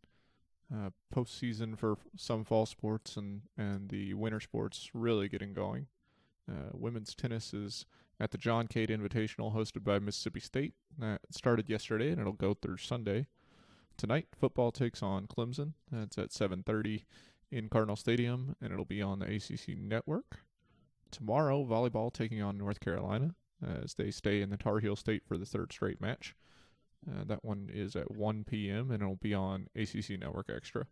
uh, 0.73 0.91
postseason 1.13 1.77
for 1.77 1.97
some 2.15 2.43
fall 2.43 2.65
sports 2.65 3.17
and, 3.17 3.41
and 3.57 3.89
the 3.89 4.13
winter 4.13 4.39
sports 4.39 4.89
really 4.93 5.27
getting 5.27 5.53
going. 5.53 5.87
Uh, 6.49 6.71
women's 6.73 7.13
tennis 7.13 7.53
is 7.53 7.85
at 8.19 8.31
the 8.31 8.37
John 8.37 8.67
Cade 8.67 8.89
Invitational 8.89 9.55
hosted 9.55 9.83
by 9.83 9.99
Mississippi 9.99 10.39
State. 10.39 10.73
That 10.97 11.21
started 11.31 11.69
yesterday 11.69 12.09
and 12.09 12.19
it'll 12.19 12.33
go 12.33 12.53
through 12.53 12.77
Sunday. 12.77 13.27
Tonight, 13.97 14.27
football 14.35 14.71
takes 14.71 15.03
on 15.03 15.27
Clemson. 15.27 15.73
That's 15.91 16.17
at 16.17 16.31
7:30 16.31 17.03
in 17.51 17.67
Cardinal 17.67 17.95
Stadium, 17.95 18.55
and 18.61 18.71
it'll 18.71 18.85
be 18.85 19.01
on 19.01 19.19
the 19.19 19.25
ACC 19.25 19.75
network. 19.77 20.39
Tomorrow, 21.11 21.65
volleyball 21.65 22.13
taking 22.13 22.41
on 22.41 22.57
North 22.57 22.79
Carolina 22.79 23.35
as 23.61 23.95
they 23.95 24.11
stay 24.11 24.41
in 24.41 24.49
the 24.49 24.57
Tar 24.57 24.79
Heel 24.79 24.95
State 24.95 25.25
for 25.25 25.37
the 25.37 25.45
third 25.45 25.71
straight 25.73 25.99
match. 25.99 26.35
Uh, 27.09 27.23
that 27.25 27.43
one 27.43 27.69
is 27.71 27.95
at 27.95 28.11
1 28.11 28.43
p.m. 28.43 28.91
and 28.91 29.01
it'll 29.01 29.15
be 29.15 29.33
on 29.33 29.67
ACC 29.75 30.19
Network 30.19 30.49
Extra. 30.49 30.85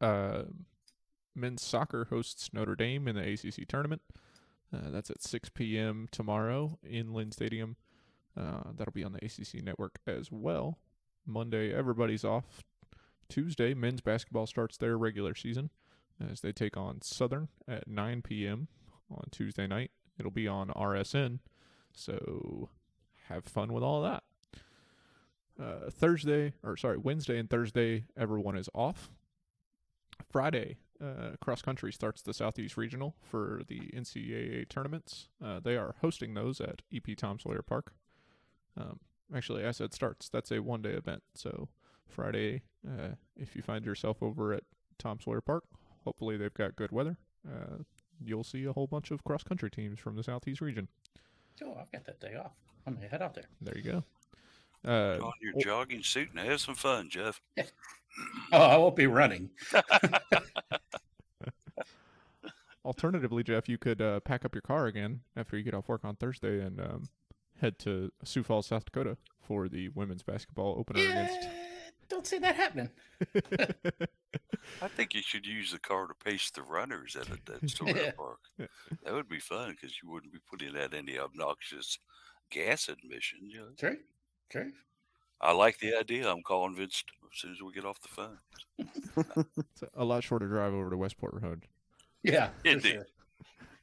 Uh, 0.00 0.44
men's 1.38 1.62
soccer 1.62 2.06
hosts 2.10 2.50
Notre 2.52 2.74
Dame 2.74 3.08
in 3.08 3.16
the 3.16 3.32
ACC 3.32 3.66
tournament. 3.66 4.02
Uh, 4.72 4.90
that's 4.90 5.10
at 5.10 5.22
6 5.22 5.48
p.m. 5.50 6.08
tomorrow 6.10 6.78
in 6.82 7.12
Lynn 7.12 7.32
Stadium. 7.32 7.76
Uh, 8.38 8.70
that'll 8.76 8.92
be 8.92 9.04
on 9.04 9.12
the 9.12 9.24
ACC 9.24 9.62
Network 9.64 9.98
as 10.06 10.30
well. 10.30 10.78
Monday, 11.26 11.72
everybody's 11.74 12.24
off. 12.24 12.62
Tuesday, 13.28 13.74
men's 13.74 14.00
basketball 14.00 14.46
starts 14.46 14.76
their 14.76 14.96
regular 14.96 15.34
season 15.34 15.70
as 16.30 16.40
they 16.40 16.52
take 16.52 16.76
on 16.76 17.00
Southern 17.02 17.48
at 17.66 17.88
9 17.88 18.22
p.m. 18.22 18.68
on 19.10 19.24
Tuesday 19.30 19.66
night. 19.66 19.90
It'll 20.18 20.30
be 20.30 20.48
on 20.48 20.68
RSN, 20.68 21.38
so 21.92 22.70
have 23.28 23.44
fun 23.44 23.72
with 23.72 23.82
all 23.82 24.02
that. 24.02 24.22
Uh, 25.60 25.90
Thursday, 25.90 26.54
or 26.62 26.76
sorry, 26.76 26.96
Wednesday 26.96 27.38
and 27.38 27.50
Thursday, 27.50 28.04
everyone 28.16 28.56
is 28.56 28.68
off. 28.74 29.10
Friday, 30.30 30.76
uh, 31.02 31.36
cross 31.40 31.62
country 31.62 31.92
starts 31.92 32.22
the 32.22 32.34
Southeast 32.34 32.76
Regional 32.76 33.14
for 33.22 33.62
the 33.68 33.80
NCAA 33.94 34.68
tournaments. 34.68 35.28
Uh, 35.44 35.60
they 35.60 35.76
are 35.76 35.94
hosting 36.00 36.34
those 36.34 36.60
at 36.60 36.82
EP 36.92 37.16
Tom 37.16 37.38
Sawyer 37.38 37.62
Park. 37.62 37.92
Um, 38.76 38.98
actually, 39.34 39.64
I 39.64 39.70
said 39.70 39.94
starts. 39.94 40.28
That's 40.28 40.50
a 40.50 40.60
one 40.60 40.82
day 40.82 40.90
event. 40.90 41.22
So 41.34 41.68
Friday, 42.08 42.62
uh, 42.86 43.14
if 43.36 43.54
you 43.54 43.62
find 43.62 43.84
yourself 43.84 44.22
over 44.22 44.52
at 44.52 44.64
Tom 44.98 45.18
Sawyer 45.20 45.40
Park, 45.40 45.64
hopefully 46.04 46.36
they've 46.36 46.54
got 46.54 46.76
good 46.76 46.92
weather. 46.92 47.16
Uh, 47.46 47.82
you'll 48.24 48.44
see 48.44 48.64
a 48.64 48.72
whole 48.72 48.86
bunch 48.86 49.10
of 49.10 49.22
cross 49.24 49.42
country 49.42 49.70
teams 49.70 49.98
from 49.98 50.16
the 50.16 50.22
Southeast 50.22 50.60
region. 50.60 50.88
Oh, 51.62 51.76
I've 51.80 51.90
got 51.92 52.04
that 52.06 52.20
day 52.20 52.36
off. 52.36 52.52
I'm 52.86 52.94
gonna 52.94 53.08
head 53.08 53.22
out 53.22 53.34
there. 53.34 53.44
There 53.60 53.76
you 53.76 53.82
go. 53.82 54.04
Uh, 54.84 55.16
Put 55.16 55.24
on 55.24 55.32
your 55.40 55.52
jogging 55.60 56.02
suit 56.02 56.30
and 56.30 56.38
have 56.38 56.60
some 56.60 56.74
fun, 56.74 57.08
Jeff. 57.10 57.40
Oh, 58.52 58.62
I 58.62 58.76
won't 58.78 58.96
be 58.96 59.06
running. 59.06 59.50
alternatively, 62.84 63.42
Jeff, 63.42 63.68
you 63.68 63.76
could 63.78 64.00
uh, 64.00 64.20
pack 64.20 64.44
up 64.44 64.54
your 64.54 64.62
car 64.62 64.86
again 64.86 65.20
after 65.36 65.56
you 65.56 65.62
get 65.62 65.74
off 65.74 65.88
work 65.88 66.04
on 66.04 66.16
Thursday 66.16 66.60
and 66.60 66.80
um, 66.80 67.04
head 67.60 67.78
to 67.80 68.10
Sioux 68.24 68.42
Falls, 68.42 68.66
South 68.66 68.84
Dakota 68.86 69.16
for 69.42 69.68
the 69.68 69.88
women's 69.90 70.22
basketball 70.22 70.76
opener 70.78 71.00
Yeah, 71.00 71.28
don't 72.08 72.26
see 72.26 72.38
that 72.38 72.56
happening. 72.56 72.88
I 74.82 74.88
think 74.88 75.12
you 75.14 75.22
should 75.22 75.46
use 75.46 75.72
the 75.72 75.78
car 75.78 76.06
to 76.06 76.14
pace 76.14 76.50
the 76.50 76.62
runners 76.62 77.16
at 77.16 77.28
a- 77.28 77.38
that 77.52 77.68
sort 77.70 77.96
Yeah. 77.96 78.02
of 78.04 78.16
park. 78.16 78.38
That 79.04 79.12
would 79.12 79.28
be 79.28 79.40
fun 79.40 79.72
because 79.72 79.96
you 80.02 80.10
wouldn't 80.10 80.32
be 80.32 80.38
putting 80.50 80.76
out 80.76 80.94
any 80.94 81.18
obnoxious 81.18 81.98
gas 82.50 82.88
admission. 82.88 83.40
You 83.50 83.58
know? 83.58 83.68
True, 83.78 83.98
true. 84.50 84.72
I 85.40 85.52
like 85.52 85.78
the 85.78 85.94
idea. 85.96 86.30
I'm 86.30 86.42
calling 86.42 86.74
Vince 86.74 87.04
as 87.32 87.38
soon 87.38 87.52
as 87.52 87.62
we 87.62 87.72
get 87.72 87.84
off 87.84 88.00
the 88.00 88.08
phone. 88.08 88.38
it's 89.58 89.82
a 89.94 90.04
lot 90.04 90.24
shorter 90.24 90.46
drive 90.48 90.72
over 90.72 90.90
to 90.90 90.96
Westport 90.96 91.40
Road. 91.40 91.64
Yeah, 92.22 92.50
Indeed. 92.64 92.92
sure. 92.94 93.06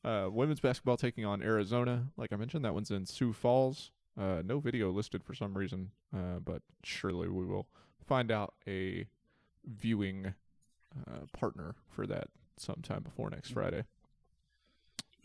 Uh, 0.04 0.30
women's 0.30 0.60
basketball 0.60 0.98
taking 0.98 1.26
on 1.26 1.42
Arizona. 1.42 2.08
Like 2.18 2.32
I 2.32 2.36
mentioned, 2.36 2.64
that 2.66 2.74
one's 2.74 2.92
in 2.92 3.06
Sioux 3.06 3.34
Falls. 3.34 3.92
Uh, 4.20 4.42
no 4.46 4.60
video 4.60 4.92
listed 4.92 5.24
for 5.24 5.34
some 5.34 5.58
reason, 5.58 5.92
uh, 6.16 6.40
but 6.44 6.62
surely 6.84 7.28
we 7.28 7.46
will 7.46 7.68
find 8.06 8.32
out 8.32 8.54
a 8.68 9.08
viewing 9.66 10.34
uh, 11.08 11.26
partner 11.34 11.76
for 11.90 12.06
that 12.08 12.28
sometime 12.58 13.02
before 13.04 13.30
next 13.30 13.52
Friday. 13.52 13.84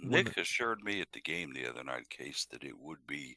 Nick 0.03 0.37
assured 0.39 0.83
me 0.83 1.01
at 1.01 1.13
the 1.13 1.21
game 1.21 1.53
the 1.53 1.69
other 1.69 1.85
night, 1.85 2.09
Case, 2.09 2.47
that 2.51 2.65
it 2.65 2.79
would 2.79 3.07
be 3.07 3.37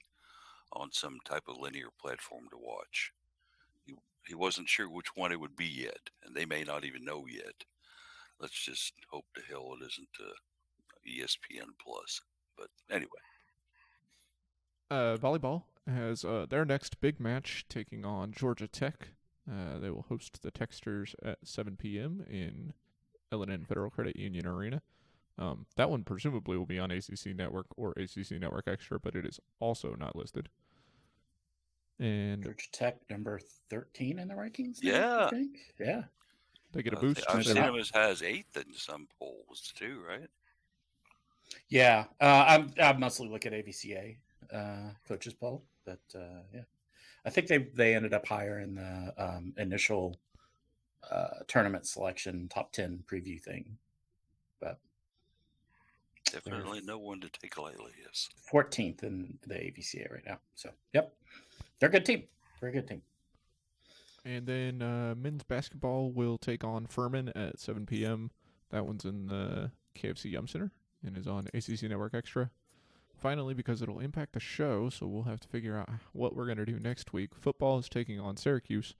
on 0.73 0.91
some 0.91 1.17
type 1.25 1.43
of 1.47 1.57
linear 1.59 1.87
platform 2.01 2.45
to 2.51 2.57
watch. 2.57 3.11
He, 3.85 3.93
he 4.27 4.35
wasn't 4.35 4.69
sure 4.69 4.89
which 4.89 5.15
one 5.15 5.31
it 5.31 5.39
would 5.39 5.55
be 5.55 5.67
yet, 5.67 6.09
and 6.23 6.35
they 6.35 6.45
may 6.45 6.63
not 6.63 6.83
even 6.85 7.05
know 7.05 7.25
yet. 7.29 7.63
Let's 8.39 8.59
just 8.65 8.93
hope 9.11 9.25
to 9.35 9.41
hell 9.49 9.75
it 9.79 9.85
isn't 9.85 10.07
uh, 10.19 10.33
ESPN 11.07 11.69
Plus. 11.83 12.21
But 12.57 12.67
anyway, 12.89 13.09
Uh, 14.89 15.17
volleyball 15.17 15.63
has 15.87 16.23
uh, 16.23 16.45
their 16.49 16.65
next 16.65 17.01
big 17.01 17.19
match 17.19 17.65
taking 17.69 18.05
on 18.05 18.31
Georgia 18.31 18.67
Tech. 18.67 19.09
Uh, 19.49 19.79
they 19.79 19.89
will 19.89 20.05
host 20.09 20.41
the 20.41 20.51
Texters 20.51 21.15
at 21.23 21.39
7 21.43 21.75
p.m. 21.77 22.23
in 22.29 22.73
L&N 23.31 23.65
Federal 23.65 23.89
Credit 23.89 24.15
Union 24.15 24.45
Arena. 24.45 24.81
Um, 25.37 25.65
that 25.75 25.89
one 25.89 26.03
presumably 26.03 26.57
will 26.57 26.67
be 26.67 26.79
on 26.79 26.91
ACC 26.91 27.35
Network 27.35 27.65
or 27.75 27.93
ACC 27.97 28.39
Network 28.39 28.67
Extra, 28.67 28.99
but 28.99 29.15
it 29.15 29.25
is 29.25 29.39
also 29.59 29.95
not 29.99 30.15
listed. 30.15 30.47
And 32.03 32.43
Georgia 32.43 32.69
Tech 32.73 32.97
number 33.09 33.39
thirteen 33.69 34.19
in 34.19 34.27
the 34.27 34.33
rankings. 34.33 34.83
now, 34.83 34.91
Yeah. 34.91 35.25
I 35.25 35.29
think. 35.29 35.57
Yeah. 35.79 36.03
they 36.73 36.83
get 36.83 36.91
a 36.93 36.97
boost. 36.97 37.21
thi- 37.21 37.25
I've 37.29 37.45
seen 37.45 37.55
they- 37.55 37.79
as 37.79 37.89
high 37.91 38.09
as 38.09 38.21
eighth 38.21 38.57
in 38.57 38.73
some 38.73 39.07
polls 39.17 39.71
too, 39.73 40.03
right? 40.05 40.29
Yeah. 41.69 42.05
Uh, 42.19 42.43
I'm 42.47 42.73
I 42.81 42.91
mostly 42.93 43.29
look 43.29 43.45
at 43.45 43.53
AVCA 43.53 44.17
uh, 44.51 44.89
coaches 45.07 45.33
poll, 45.33 45.63
but 45.85 46.01
uh, 46.13 46.41
yeah, 46.53 46.63
I 47.25 47.29
think 47.29 47.47
they 47.47 47.59
they 47.59 47.95
ended 47.95 48.13
up 48.13 48.27
higher 48.27 48.59
in 48.59 48.75
the 48.75 49.13
um, 49.17 49.53
initial 49.57 50.19
uh, 51.09 51.39
tournament 51.47 51.87
selection 51.87 52.49
top 52.49 52.73
ten 52.73 53.01
preview 53.07 53.39
thing, 53.41 53.77
but 54.59 54.77
Definitely 56.31 56.81
no 56.81 56.97
one 56.97 57.21
to 57.21 57.29
take 57.29 57.57
lightly. 57.57 57.91
Yes. 58.03 58.27
14th 58.51 59.03
in 59.03 59.37
the 59.45 59.53
AVCA 59.53 60.11
right 60.11 60.25
now. 60.25 60.39
So 60.55 60.71
yep, 60.93 61.13
they're 61.83 61.89
a 61.89 61.91
good 61.91 62.05
team. 62.05 62.23
Very 62.61 62.71
good 62.71 62.87
team. 62.87 63.01
And 64.23 64.47
then 64.47 64.81
uh, 64.81 65.15
men's 65.17 65.43
basketball 65.43 66.11
will 66.11 66.37
take 66.37 66.63
on 66.63 66.85
Furman 66.85 67.27
at 67.35 67.59
7 67.59 67.85
p.m. 67.85 68.31
That 68.69 68.85
one's 68.85 69.03
in 69.03 69.27
the 69.27 69.71
KFC 69.93 70.31
Yum 70.31 70.47
Center 70.47 70.71
and 71.05 71.17
is 71.17 71.27
on 71.27 71.49
ACC 71.53 71.83
Network 71.83 72.13
Extra. 72.13 72.51
Finally, 73.17 73.53
because 73.53 73.81
it'll 73.81 73.99
impact 73.99 74.31
the 74.31 74.39
show, 74.39 74.89
so 74.89 75.07
we'll 75.07 75.23
have 75.23 75.41
to 75.41 75.47
figure 75.49 75.77
out 75.77 75.89
what 76.13 76.37
we're 76.37 76.45
going 76.45 76.57
to 76.57 76.65
do 76.65 76.79
next 76.79 77.11
week. 77.11 77.35
Football 77.35 77.79
is 77.79 77.89
taking 77.89 78.17
on 78.17 78.37
Syracuse. 78.37 78.95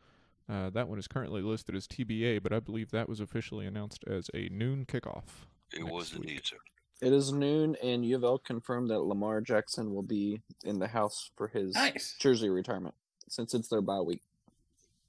Uh, 0.50 0.70
that 0.70 0.90
one 0.90 1.00
is 1.00 1.08
currently 1.08 1.42
listed 1.42 1.76
as 1.76 1.88
TBA, 1.88 2.44
but 2.44 2.52
I 2.52 2.60
believe 2.60 2.92
that 2.92 3.08
was 3.08 3.22
officially 3.22 3.66
announced 3.66 4.04
as 4.08 4.30
a 4.34 4.50
noon 4.52 4.86
kickoff. 4.86 5.46
It 5.72 5.80
next 5.84 5.92
was 5.94 6.14
week. 6.16 6.24
indeed, 6.24 6.42
sir. 6.44 6.58
It 7.02 7.12
is 7.12 7.32
noon, 7.34 7.76
and 7.84 8.06
U 8.06 8.16
of 8.16 8.24
L 8.24 8.38
confirmed 8.38 8.90
that 8.90 9.00
Lamar 9.00 9.42
Jackson 9.42 9.94
will 9.94 10.04
be 10.04 10.42
in 10.64 10.80
the 10.80 10.88
house 10.88 11.32
for 11.36 11.48
his 11.50 11.76
Nice, 11.76 12.16
jersey 12.20 12.50
retirement 12.50 12.96
since 13.28 13.54
it's 13.54 13.68
their 13.68 13.82
bye 13.82 14.00
week. 14.02 14.22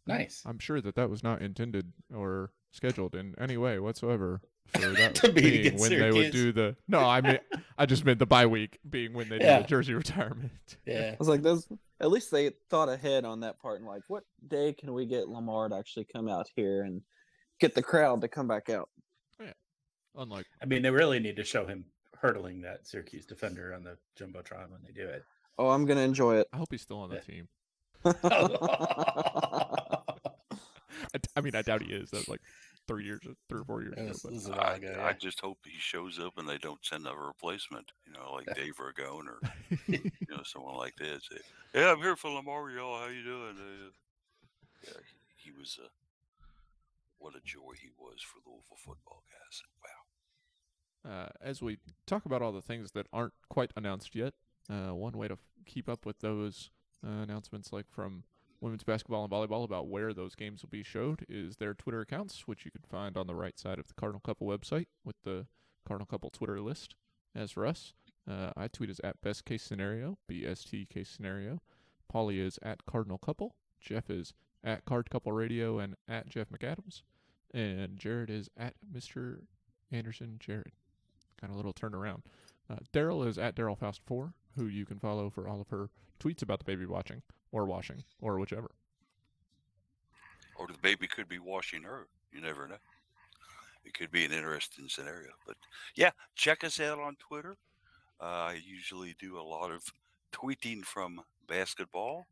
nice. 0.06 0.42
I'm 0.46 0.58
sure 0.58 0.80
that 0.80 0.94
that 0.96 1.10
was 1.10 1.22
not 1.22 1.40
intended 1.42 1.92
or 2.14 2.50
scheduled 2.72 3.14
in 3.14 3.34
any 3.38 3.56
way 3.56 3.78
whatsoever 3.78 4.40
for 4.72 4.78
that 4.92 5.14
To 5.16 5.32
be 5.32 5.40
being 5.42 5.60
against 5.66 5.80
when 5.90 6.00
they 6.00 6.10
would 6.10 6.32
do 6.32 6.50
the. 6.52 6.74
No, 6.88 7.00
I 7.00 7.20
mean 7.20 7.38
I 7.78 7.86
just 7.86 8.04
meant 8.04 8.18
the 8.18 8.26
bye 8.26 8.46
week 8.46 8.78
being 8.88 9.12
when 9.12 9.28
they 9.28 9.38
do 9.38 9.46
the 9.46 9.64
jersey 9.68 9.94
retirement. 9.94 10.50
Yeah, 10.86 11.10
I 11.12 11.16
was 11.18 11.28
like, 11.28 11.42
"Those." 11.42 11.68
At 12.00 12.10
least 12.10 12.30
they 12.32 12.50
thought 12.70 12.88
ahead 12.88 13.24
on 13.24 13.40
that 13.40 13.60
part, 13.60 13.78
and 13.78 13.86
like, 13.88 14.02
what 14.08 14.24
day 14.48 14.72
can 14.72 14.92
we 14.92 15.06
get 15.06 15.28
Lamar 15.28 15.68
to 15.68 15.76
actually 15.76 16.04
come 16.12 16.28
out 16.28 16.48
here 16.56 16.82
and 16.82 17.02
get 17.60 17.74
the 17.74 17.82
crowd 17.84 18.20
to 18.22 18.28
come 18.28 18.48
back 18.48 18.68
out? 18.68 18.88
Unlike 20.16 20.46
I 20.62 20.66
mean 20.66 20.82
they 20.82 20.90
really 20.90 21.18
need 21.18 21.36
to 21.36 21.44
show 21.44 21.66
him 21.66 21.84
hurdling 22.18 22.60
that 22.62 22.86
Syracuse 22.86 23.26
defender 23.26 23.74
on 23.74 23.82
the 23.84 23.96
jumbotron 24.18 24.70
when 24.70 24.80
they 24.86 24.92
do 24.92 25.06
it. 25.06 25.24
Oh, 25.58 25.70
I'm 25.70 25.84
gonna 25.84 26.00
enjoy 26.02 26.36
it. 26.36 26.48
I 26.52 26.56
hope 26.56 26.68
he's 26.70 26.82
still 26.82 27.00
on 27.00 27.10
the 27.10 27.16
Yeah. 27.16 27.20
team. 27.22 27.48
I, 31.14 31.18
I 31.36 31.40
mean, 31.40 31.54
I 31.54 31.62
doubt 31.62 31.82
he 31.82 31.92
is. 31.92 32.10
That's 32.10 32.28
like 32.28 32.40
three 32.88 33.04
years, 33.04 33.20
three 33.48 33.60
or 33.60 33.64
four 33.64 33.82
years 33.82 33.94
ago. 33.94 34.12
But 34.22 34.32
this 34.32 34.42
is 34.42 34.48
a 34.48 34.52
I, 34.54 34.56
while 34.56 34.74
ago. 34.74 35.02
I 35.04 35.12
just 35.12 35.40
hope 35.40 35.58
he 35.64 35.78
shows 35.78 36.18
up 36.18 36.34
and 36.38 36.48
they 36.48 36.58
don't 36.58 36.84
send 36.84 37.06
a 37.06 37.14
replacement. 37.14 37.92
You 38.06 38.12
know, 38.12 38.32
like 38.32 38.46
Dave 38.54 38.74
Ragone 38.78 39.26
or 39.28 39.40
you 39.88 40.10
know 40.28 40.42
someone 40.44 40.76
like 40.76 40.96
that. 40.96 41.20
Say, 41.22 41.38
"Yeah, 41.74 41.92
I'm 41.92 41.98
here 41.98 42.16
for 42.16 42.30
Lamar, 42.30 42.70
y'all. 42.70 42.98
How 43.00 43.08
you 43.08 43.22
doing?" 43.24 43.56
Uh, 43.58 43.90
yeah, 44.84 44.92
he, 45.36 45.50
he 45.50 45.58
was. 45.58 45.78
Uh, 45.82 45.88
what 47.18 47.34
a 47.36 47.40
joy 47.44 47.72
he 47.80 47.88
was 47.98 48.20
for 48.20 48.38
Louisville 48.44 48.76
football 48.76 49.22
guys. 49.30 49.62
Uh, 51.08 51.26
as 51.40 51.60
we 51.60 51.78
talk 52.06 52.24
about 52.24 52.40
all 52.40 52.52
the 52.52 52.62
things 52.62 52.92
that 52.92 53.06
aren't 53.12 53.34
quite 53.50 53.72
announced 53.76 54.14
yet, 54.14 54.34
uh, 54.70 54.94
one 54.94 55.12
way 55.12 55.28
to 55.28 55.34
f- 55.34 55.40
keep 55.66 55.88
up 55.88 56.06
with 56.06 56.20
those 56.20 56.70
uh, 57.06 57.22
announcements, 57.22 57.72
like 57.72 57.90
from 57.90 58.24
women's 58.60 58.84
basketball 58.84 59.22
and 59.22 59.32
volleyball, 59.32 59.64
about 59.64 59.88
where 59.88 60.14
those 60.14 60.34
games 60.34 60.62
will 60.62 60.70
be 60.70 60.82
showed, 60.82 61.26
is 61.28 61.56
their 61.56 61.74
Twitter 61.74 62.00
accounts, 62.00 62.48
which 62.48 62.64
you 62.64 62.70
can 62.70 62.82
find 62.88 63.18
on 63.18 63.26
the 63.26 63.34
right 63.34 63.58
side 63.58 63.78
of 63.78 63.86
the 63.86 63.94
Cardinal 63.94 64.20
Couple 64.20 64.46
website 64.46 64.86
with 65.04 65.16
the 65.24 65.46
Cardinal 65.86 66.06
Couple 66.06 66.30
Twitter 66.30 66.60
list. 66.60 66.94
As 67.34 67.50
for 67.50 67.66
us, 67.66 67.92
uh, 68.30 68.50
I 68.56 68.68
tweet 68.68 68.88
is 68.88 69.00
at 69.04 69.20
best 69.20 69.44
case 69.44 69.62
scenario, 69.62 70.16
BST 70.30 70.88
case 70.88 71.10
scenario. 71.10 71.60
Polly 72.08 72.40
is 72.40 72.58
at 72.62 72.86
Cardinal 72.86 73.18
Couple. 73.18 73.56
Jeff 73.80 74.08
is 74.08 74.32
at 74.62 74.86
Card 74.86 75.10
Couple 75.10 75.32
Radio 75.32 75.78
and 75.78 75.96
at 76.08 76.28
Jeff 76.28 76.48
McAdams. 76.48 77.02
And 77.52 77.98
Jared 77.98 78.30
is 78.30 78.48
at 78.56 78.74
Mr. 78.90 79.40
Anderson 79.92 80.36
Jared 80.38 80.72
kind 81.40 81.50
of 81.50 81.56
little 81.56 81.74
turnaround. 81.74 82.22
Uh, 82.70 82.76
Daryl 82.92 83.26
is 83.26 83.38
at 83.38 83.54
Daryl 83.54 83.78
Faust 83.78 84.00
four, 84.06 84.32
who 84.56 84.66
you 84.66 84.86
can 84.86 84.98
follow 84.98 85.30
for 85.30 85.48
all 85.48 85.60
of 85.60 85.68
her 85.68 85.90
tweets 86.20 86.42
about 86.42 86.58
the 86.58 86.64
baby 86.64 86.86
watching 86.86 87.22
or 87.52 87.66
washing 87.66 88.04
or 88.20 88.38
whichever. 88.38 88.70
Or 90.56 90.66
the 90.66 90.78
baby 90.80 91.06
could 91.06 91.28
be 91.28 91.38
washing 91.38 91.82
her. 91.82 92.06
You 92.32 92.40
never 92.40 92.68
know. 92.68 92.76
It 93.84 93.92
could 93.92 94.10
be 94.10 94.24
an 94.24 94.32
interesting 94.32 94.88
scenario. 94.88 95.30
But 95.46 95.56
yeah, 95.94 96.10
check 96.36 96.64
us 96.64 96.80
out 96.80 96.98
on 96.98 97.16
Twitter. 97.16 97.56
Uh, 98.20 98.24
I 98.24 98.60
usually 98.64 99.14
do 99.18 99.38
a 99.38 99.42
lot 99.42 99.70
of 99.70 99.84
tweeting 100.32 100.84
from 100.84 101.20
basketball, 101.48 102.26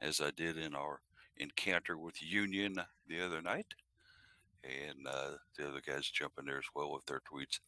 as 0.00 0.20
I 0.20 0.30
did 0.30 0.56
in 0.56 0.74
our 0.74 1.00
encounter 1.36 1.98
with 1.98 2.22
Union 2.22 2.76
the 3.06 3.20
other 3.20 3.42
night. 3.42 3.74
And 4.64 5.06
uh, 5.06 5.32
the 5.56 5.68
other 5.68 5.82
guys 5.86 6.08
jump 6.08 6.34
in 6.38 6.46
there 6.46 6.58
as 6.58 6.64
well 6.74 6.92
with 6.92 7.06
their 7.06 7.20
tweets. 7.20 7.60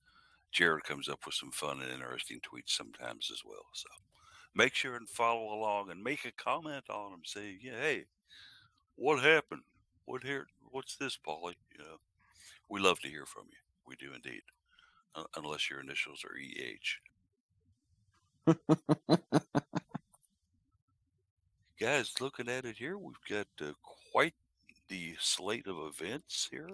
Jared 0.53 0.85
comes 0.85 1.09
up 1.09 1.21
with 1.25 1.35
some 1.35 1.53
fun 1.53 1.81
and 1.81 1.93
interesting 1.93 2.41
tweets 2.41 2.71
sometimes 2.71 3.31
as 3.33 3.43
well. 3.45 3.67
So 3.73 3.89
make 4.55 4.75
sure 4.75 4.97
and 4.97 5.09
follow 5.09 5.55
along 5.55 5.91
and 5.91 6.03
make 6.03 6.25
a 6.25 6.33
comment 6.33 6.85
on 6.91 7.13
them. 7.13 7.21
Say, 7.25 7.57
yeah, 7.63 7.81
hey, 7.81 8.05
what 8.97 9.23
happened? 9.23 9.63
What 10.07 10.25
here? 10.25 10.47
What's 10.71 10.97
this, 10.97 11.17
Polly? 11.17 11.57
You 11.73 11.79
know, 11.85 11.97
we 12.69 12.81
love 12.81 13.01
to 13.01 13.09
hear 13.09 13.27
from 13.27 13.45
you. 13.51 13.59
We 13.87 13.97
do 13.97 14.13
indeed, 14.15 14.43
uh, 15.15 15.25
unless 15.37 15.71
your 15.71 15.81
initials 15.81 16.25
are 16.25 16.37
EH. 16.37 16.99
Guys, 21.81 22.13
looking 22.21 22.49
at 22.49 22.65
it 22.65 22.77
here, 22.77 22.99
we've 22.99 23.15
got 23.29 23.47
uh, 23.61 23.73
quite 24.13 24.35
the 24.89 25.15
slate 25.19 25.67
of 25.67 25.77
events 25.79 26.49
here. 26.51 26.69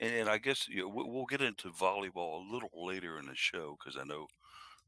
And, 0.00 0.14
and 0.14 0.28
I 0.28 0.38
guess 0.38 0.68
you 0.68 0.82
know, 0.82 0.88
we- 0.88 1.04
we'll 1.04 1.26
get 1.26 1.42
into 1.42 1.70
volleyball 1.70 2.40
a 2.48 2.52
little 2.52 2.70
later 2.74 3.18
in 3.18 3.26
the 3.26 3.34
show 3.34 3.76
because 3.78 3.98
I 4.00 4.04
know 4.04 4.26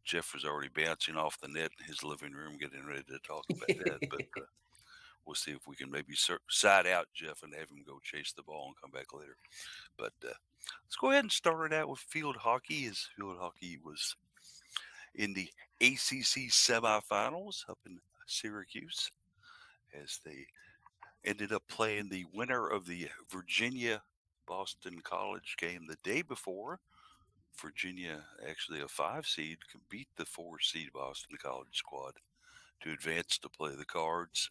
Jeff 0.04 0.34
was 0.34 0.44
already 0.44 0.68
bouncing 0.68 1.16
off 1.16 1.38
the 1.40 1.48
net 1.48 1.70
in 1.78 1.86
his 1.86 2.02
living 2.02 2.32
room, 2.32 2.56
getting 2.58 2.84
ready 2.86 3.04
to 3.04 3.18
talk 3.20 3.44
about 3.50 3.68
that. 3.68 4.10
But 4.10 4.22
uh, 4.42 4.46
we'll 5.24 5.34
see 5.34 5.52
if 5.52 5.66
we 5.66 5.76
can 5.76 5.90
maybe 5.90 6.14
side 6.48 6.86
out 6.86 7.06
Jeff 7.14 7.42
and 7.42 7.54
have 7.54 7.70
him 7.70 7.84
go 7.86 7.98
chase 8.02 8.32
the 8.32 8.42
ball 8.42 8.66
and 8.66 8.76
come 8.80 8.90
back 8.90 9.12
later. 9.12 9.36
But 9.96 10.12
uh, 10.24 10.32
let's 10.84 10.96
go 11.00 11.10
ahead 11.10 11.24
and 11.24 11.32
start 11.32 11.72
it 11.72 11.76
out 11.76 11.88
with 11.88 12.00
field 12.00 12.36
hockey. 12.36 12.86
As 12.86 13.06
field 13.16 13.36
hockey 13.38 13.78
was 13.84 14.16
in 15.14 15.34
the 15.34 15.48
ACC 15.80 16.48
semifinals 16.50 17.68
up 17.68 17.78
in 17.86 17.98
Syracuse, 18.26 19.10
as 20.00 20.18
they 20.24 20.46
ended 21.24 21.52
up 21.52 21.62
playing 21.68 22.08
the 22.08 22.24
winner 22.32 22.66
of 22.68 22.86
the 22.86 23.08
Virginia 23.30 24.02
Boston 24.52 25.00
College 25.02 25.56
game 25.58 25.86
the 25.88 25.96
day 26.02 26.20
before. 26.20 26.78
Virginia, 27.58 28.22
actually 28.46 28.82
a 28.82 28.88
five 28.88 29.26
seed, 29.26 29.56
could 29.70 29.80
beat 29.88 30.08
the 30.16 30.26
four 30.26 30.60
seed 30.60 30.90
Boston 30.92 31.38
College 31.42 31.72
squad 31.72 32.12
to 32.82 32.92
advance 32.92 33.38
to 33.38 33.48
play 33.48 33.74
the 33.74 33.86
Cards. 33.86 34.50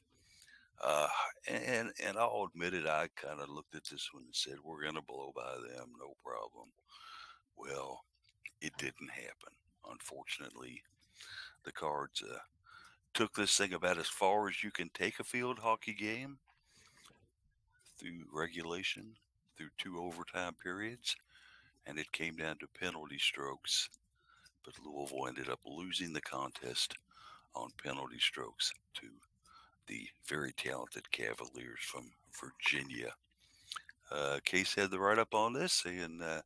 Uh, 0.84 1.08
and 1.48 1.92
and 2.04 2.18
I'll 2.18 2.50
admit 2.52 2.74
it, 2.74 2.88
I 2.88 3.10
kind 3.16 3.40
of 3.40 3.50
looked 3.50 3.76
at 3.76 3.84
this 3.92 4.10
one 4.12 4.24
and 4.24 4.36
said, 4.36 4.56
"We're 4.64 4.82
going 4.82 4.96
to 4.96 5.04
blow 5.04 5.32
by 5.36 5.54
them, 5.58 5.92
no 6.00 6.16
problem." 6.26 6.70
Well, 7.56 8.04
it 8.60 8.74
didn't 8.80 9.12
happen. 9.12 9.54
Unfortunately, 9.88 10.82
the 11.64 11.72
Cards 11.72 12.24
uh, 12.24 12.40
took 13.14 13.36
this 13.36 13.56
thing 13.56 13.74
about 13.74 14.00
as 14.00 14.08
far 14.08 14.50
as 14.50 14.64
you 14.64 14.72
can 14.72 14.90
take 14.96 15.20
a 15.20 15.24
field 15.24 15.60
hockey 15.60 15.94
game 15.94 16.40
through 18.00 18.26
regulation, 18.34 19.14
through 19.62 19.94
two 19.94 20.00
overtime 20.00 20.54
periods, 20.62 21.16
and 21.86 22.00
it 22.00 22.12
came 22.12 22.36
down 22.36 22.58
to 22.58 22.68
penalty 22.80 23.18
strokes 23.18 23.90
but 24.64 24.74
Louisville 24.86 25.28
ended 25.28 25.50
up 25.50 25.60
losing 25.66 26.14
the 26.14 26.22
contest 26.22 26.96
on 27.56 27.70
penalty 27.84 28.20
strokes 28.20 28.72
to 28.96 29.08
the 29.88 30.08
very 30.28 30.54
talented 30.54 31.12
Cavaliers 31.12 31.80
from 31.82 32.12
Virginia. 32.40 33.14
Uh, 34.12 34.40
Case 34.46 34.76
had 34.76 34.92
the 34.92 35.00
write 35.00 35.20
up 35.20 35.34
on 35.34 35.54
this, 35.54 35.74
saying 35.74 36.22
uh, 36.22 36.42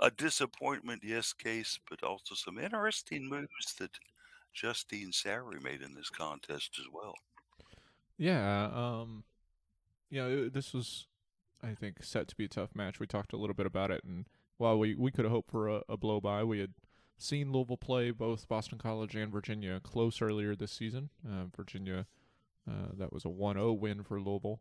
a 0.00 0.10
disappointment, 0.10 1.02
yes, 1.04 1.32
Case, 1.32 1.78
but 1.88 2.02
also 2.02 2.34
some 2.34 2.58
interesting 2.58 3.28
moves 3.28 3.74
that 3.78 3.98
Justine 4.52 5.12
Sowry 5.12 5.60
made 5.60 5.82
in 5.82 5.94
this 5.94 6.10
contest 6.10 6.78
as 6.78 6.86
well. 6.92 7.14
Yeah, 8.16 8.70
um, 8.72 9.24
you 10.10 10.20
know, 10.20 10.48
this 10.48 10.72
was, 10.72 11.06
I 11.64 11.74
think, 11.74 12.02
set 12.02 12.28
to 12.28 12.36
be 12.36 12.44
a 12.44 12.48
tough 12.48 12.74
match. 12.74 13.00
We 13.00 13.06
talked 13.06 13.32
a 13.32 13.36
little 13.36 13.54
bit 13.54 13.66
about 13.66 13.90
it, 13.90 14.04
and 14.04 14.26
while 14.58 14.78
we, 14.78 14.94
we 14.94 15.10
could 15.10 15.24
have 15.24 15.32
hoped 15.32 15.50
for 15.50 15.68
a, 15.68 15.82
a 15.88 15.96
blow 15.96 16.20
by, 16.20 16.44
we 16.44 16.60
had 16.60 16.74
seen 17.18 17.52
Louisville 17.52 17.76
play 17.76 18.10
both 18.10 18.48
Boston 18.48 18.78
College 18.78 19.14
and 19.14 19.32
Virginia 19.32 19.80
close 19.80 20.20
earlier 20.20 20.54
this 20.54 20.72
season. 20.72 21.10
Uh, 21.26 21.44
Virginia, 21.56 22.06
uh, 22.68 22.88
that 22.96 23.12
was 23.12 23.24
a 23.24 23.28
1 23.28 23.56
0 23.56 23.72
win 23.72 24.02
for 24.02 24.20
Louisville. 24.20 24.60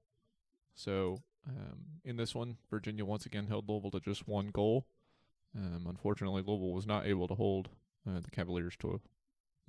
So 0.76 1.20
um, 1.48 2.00
in 2.04 2.18
this 2.18 2.34
one, 2.34 2.58
Virginia 2.70 3.06
once 3.06 3.26
again 3.26 3.48
held 3.48 3.68
Louisville 3.68 3.92
to 3.92 4.00
just 4.00 4.28
one 4.28 4.48
goal. 4.48 4.86
Um, 5.56 5.86
unfortunately, 5.88 6.42
Louisville 6.46 6.74
was 6.74 6.88
not 6.88 7.06
able 7.06 7.28
to 7.28 7.36
hold 7.36 7.70
uh, 8.08 8.20
the 8.20 8.32
Cavaliers 8.32 8.76
to 8.80 9.02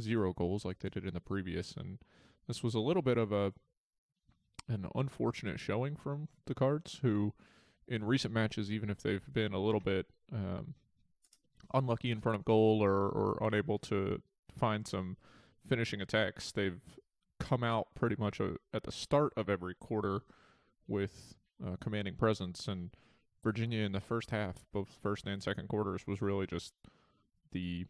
zero 0.00 0.32
goals 0.32 0.64
like 0.64 0.78
they 0.78 0.88
did 0.88 1.04
in 1.04 1.14
the 1.14 1.20
previous, 1.20 1.72
and 1.72 1.98
this 2.46 2.62
was 2.62 2.74
a 2.74 2.80
little 2.80 3.02
bit 3.02 3.18
of 3.18 3.32
a 3.32 3.52
an 4.68 4.86
unfortunate 4.94 5.60
showing 5.60 5.96
from 5.96 6.28
the 6.46 6.54
Cards, 6.54 7.00
who 7.02 7.32
in 7.86 8.04
recent 8.04 8.32
matches, 8.32 8.70
even 8.70 8.90
if 8.90 9.02
they've 9.02 9.32
been 9.32 9.52
a 9.52 9.58
little 9.58 9.80
bit 9.80 10.06
um, 10.32 10.74
unlucky 11.72 12.10
in 12.10 12.20
front 12.20 12.36
of 12.36 12.44
goal 12.44 12.82
or, 12.82 13.08
or 13.08 13.38
unable 13.42 13.78
to 13.78 14.22
find 14.56 14.86
some 14.86 15.16
finishing 15.66 16.00
attacks, 16.00 16.52
they've 16.52 16.80
come 17.38 17.62
out 17.62 17.88
pretty 17.94 18.16
much 18.18 18.40
a, 18.40 18.56
at 18.72 18.84
the 18.84 18.92
start 18.92 19.32
of 19.36 19.48
every 19.48 19.74
quarter 19.74 20.22
with 20.88 21.34
uh, 21.64 21.76
commanding 21.80 22.14
presence. 22.14 22.66
And 22.66 22.90
Virginia 23.42 23.82
in 23.82 23.92
the 23.92 24.00
first 24.00 24.30
half, 24.30 24.64
both 24.72 24.96
first 25.02 25.26
and 25.26 25.42
second 25.42 25.68
quarters, 25.68 26.06
was 26.06 26.22
really 26.22 26.46
just 26.46 26.72
the 27.52 27.86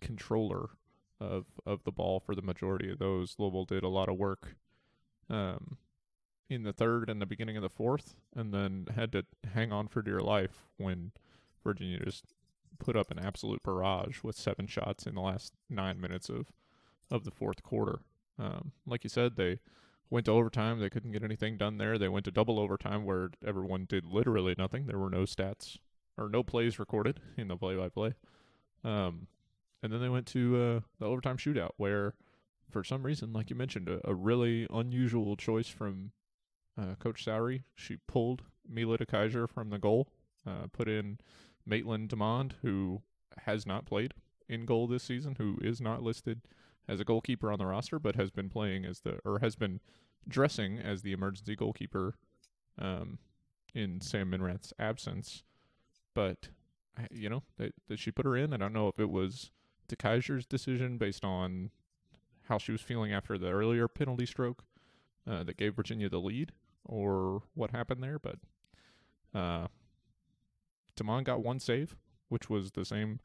controller 0.00 0.70
of 1.20 1.46
of 1.66 1.82
the 1.82 1.90
ball 1.90 2.20
for 2.20 2.34
the 2.34 2.42
majority 2.42 2.90
of 2.92 2.98
those. 2.98 3.34
Louisville 3.38 3.64
did 3.64 3.82
a 3.82 3.88
lot 3.88 4.08
of 4.08 4.16
work 4.16 4.54
um, 5.28 5.78
in 6.48 6.62
the 6.62 6.72
third 6.72 7.10
and 7.10 7.20
the 7.20 7.26
beginning 7.26 7.56
of 7.56 7.62
the 7.62 7.68
fourth, 7.68 8.14
and 8.34 8.52
then 8.52 8.86
had 8.94 9.12
to 9.12 9.24
hang 9.54 9.72
on 9.72 9.88
for 9.88 10.02
dear 10.02 10.20
life 10.20 10.68
when 10.76 11.12
Virginia 11.62 12.00
just 12.04 12.24
put 12.78 12.96
up 12.96 13.10
an 13.10 13.18
absolute 13.18 13.62
barrage 13.62 14.22
with 14.22 14.36
seven 14.36 14.66
shots 14.66 15.06
in 15.06 15.14
the 15.14 15.20
last 15.20 15.52
nine 15.68 16.00
minutes 16.00 16.28
of 16.28 16.52
of 17.10 17.24
the 17.24 17.30
fourth 17.30 17.62
quarter. 17.62 18.00
Um, 18.38 18.72
like 18.86 19.04
you 19.04 19.10
said, 19.10 19.36
they 19.36 19.58
went 20.10 20.26
to 20.26 20.32
overtime. 20.32 20.78
They 20.78 20.90
couldn't 20.90 21.12
get 21.12 21.22
anything 21.22 21.56
done 21.56 21.78
there. 21.78 21.98
They 21.98 22.08
went 22.08 22.24
to 22.26 22.30
double 22.30 22.58
overtime 22.58 23.04
where 23.04 23.30
everyone 23.44 23.86
did 23.86 24.04
literally 24.04 24.54
nothing. 24.56 24.86
There 24.86 24.98
were 24.98 25.10
no 25.10 25.22
stats 25.22 25.78
or 26.16 26.28
no 26.28 26.42
plays 26.42 26.78
recorded 26.78 27.20
in 27.36 27.48
the 27.48 27.56
play-by-play. 27.56 28.14
Um, 28.84 29.26
and 29.82 29.92
then 29.92 30.00
they 30.00 30.08
went 30.08 30.26
to 30.28 30.56
uh, 30.56 30.80
the 30.98 31.06
overtime 31.06 31.36
shootout 31.36 31.72
where, 31.76 32.14
for 32.70 32.84
some 32.84 33.04
reason, 33.04 33.32
like 33.32 33.50
you 33.50 33.56
mentioned, 33.56 33.88
a, 33.88 34.00
a 34.04 34.14
really 34.14 34.66
unusual 34.70 35.36
choice 35.36 35.68
from 35.68 36.10
uh, 36.78 36.94
Coach 36.98 37.24
Sowry. 37.24 37.62
She 37.74 37.96
pulled 38.06 38.42
Mila 38.68 38.98
DeKeyser 38.98 39.48
from 39.48 39.70
the 39.70 39.78
goal, 39.78 40.08
uh, 40.46 40.66
put 40.72 40.88
in 40.88 41.18
Maitland 41.66 42.08
Demond, 42.08 42.52
who 42.62 43.02
has 43.46 43.66
not 43.66 43.86
played 43.86 44.14
in 44.48 44.64
goal 44.64 44.86
this 44.86 45.02
season, 45.02 45.36
who 45.38 45.58
is 45.60 45.80
not 45.80 46.02
listed 46.02 46.42
as 46.86 47.00
a 47.00 47.04
goalkeeper 47.04 47.52
on 47.52 47.58
the 47.58 47.66
roster, 47.66 47.98
but 47.98 48.16
has 48.16 48.30
been 48.30 48.48
playing 48.48 48.84
as 48.84 49.00
the 49.00 49.18
or 49.24 49.40
has 49.40 49.56
been 49.56 49.80
dressing 50.26 50.78
as 50.78 51.02
the 51.02 51.12
emergency 51.12 51.54
goalkeeper 51.54 52.14
um, 52.78 53.18
in 53.74 54.00
Sam 54.00 54.30
Minrath's 54.30 54.72
absence. 54.78 55.42
But 56.14 56.48
you 57.10 57.28
know, 57.28 57.42
that, 57.58 57.74
she 57.96 58.10
put 58.10 58.24
her 58.24 58.36
in. 58.36 58.52
I 58.52 58.56
don't 58.56 58.72
know 58.72 58.88
if 58.88 58.98
it 58.98 59.10
was 59.10 59.50
DeKeyser's 59.88 60.46
decision 60.46 60.98
based 60.98 61.24
on 61.24 61.70
how 62.48 62.58
she 62.58 62.72
was 62.72 62.80
feeling 62.80 63.12
after 63.12 63.36
the 63.38 63.50
earlier 63.50 63.88
penalty 63.88 64.26
stroke 64.26 64.64
uh, 65.28 65.44
that 65.44 65.56
gave 65.56 65.74
Virginia 65.74 66.08
the 66.08 66.18
lead, 66.18 66.52
or 66.88 67.42
what 67.54 67.70
happened 67.70 68.02
there. 68.02 68.18
But 68.18 68.36
uh, 69.34 69.68
Demond 70.96 71.24
got 71.24 71.44
one 71.44 71.60
save, 71.60 71.94
which 72.28 72.50
was 72.50 72.72
the 72.72 72.84
same 72.84 73.20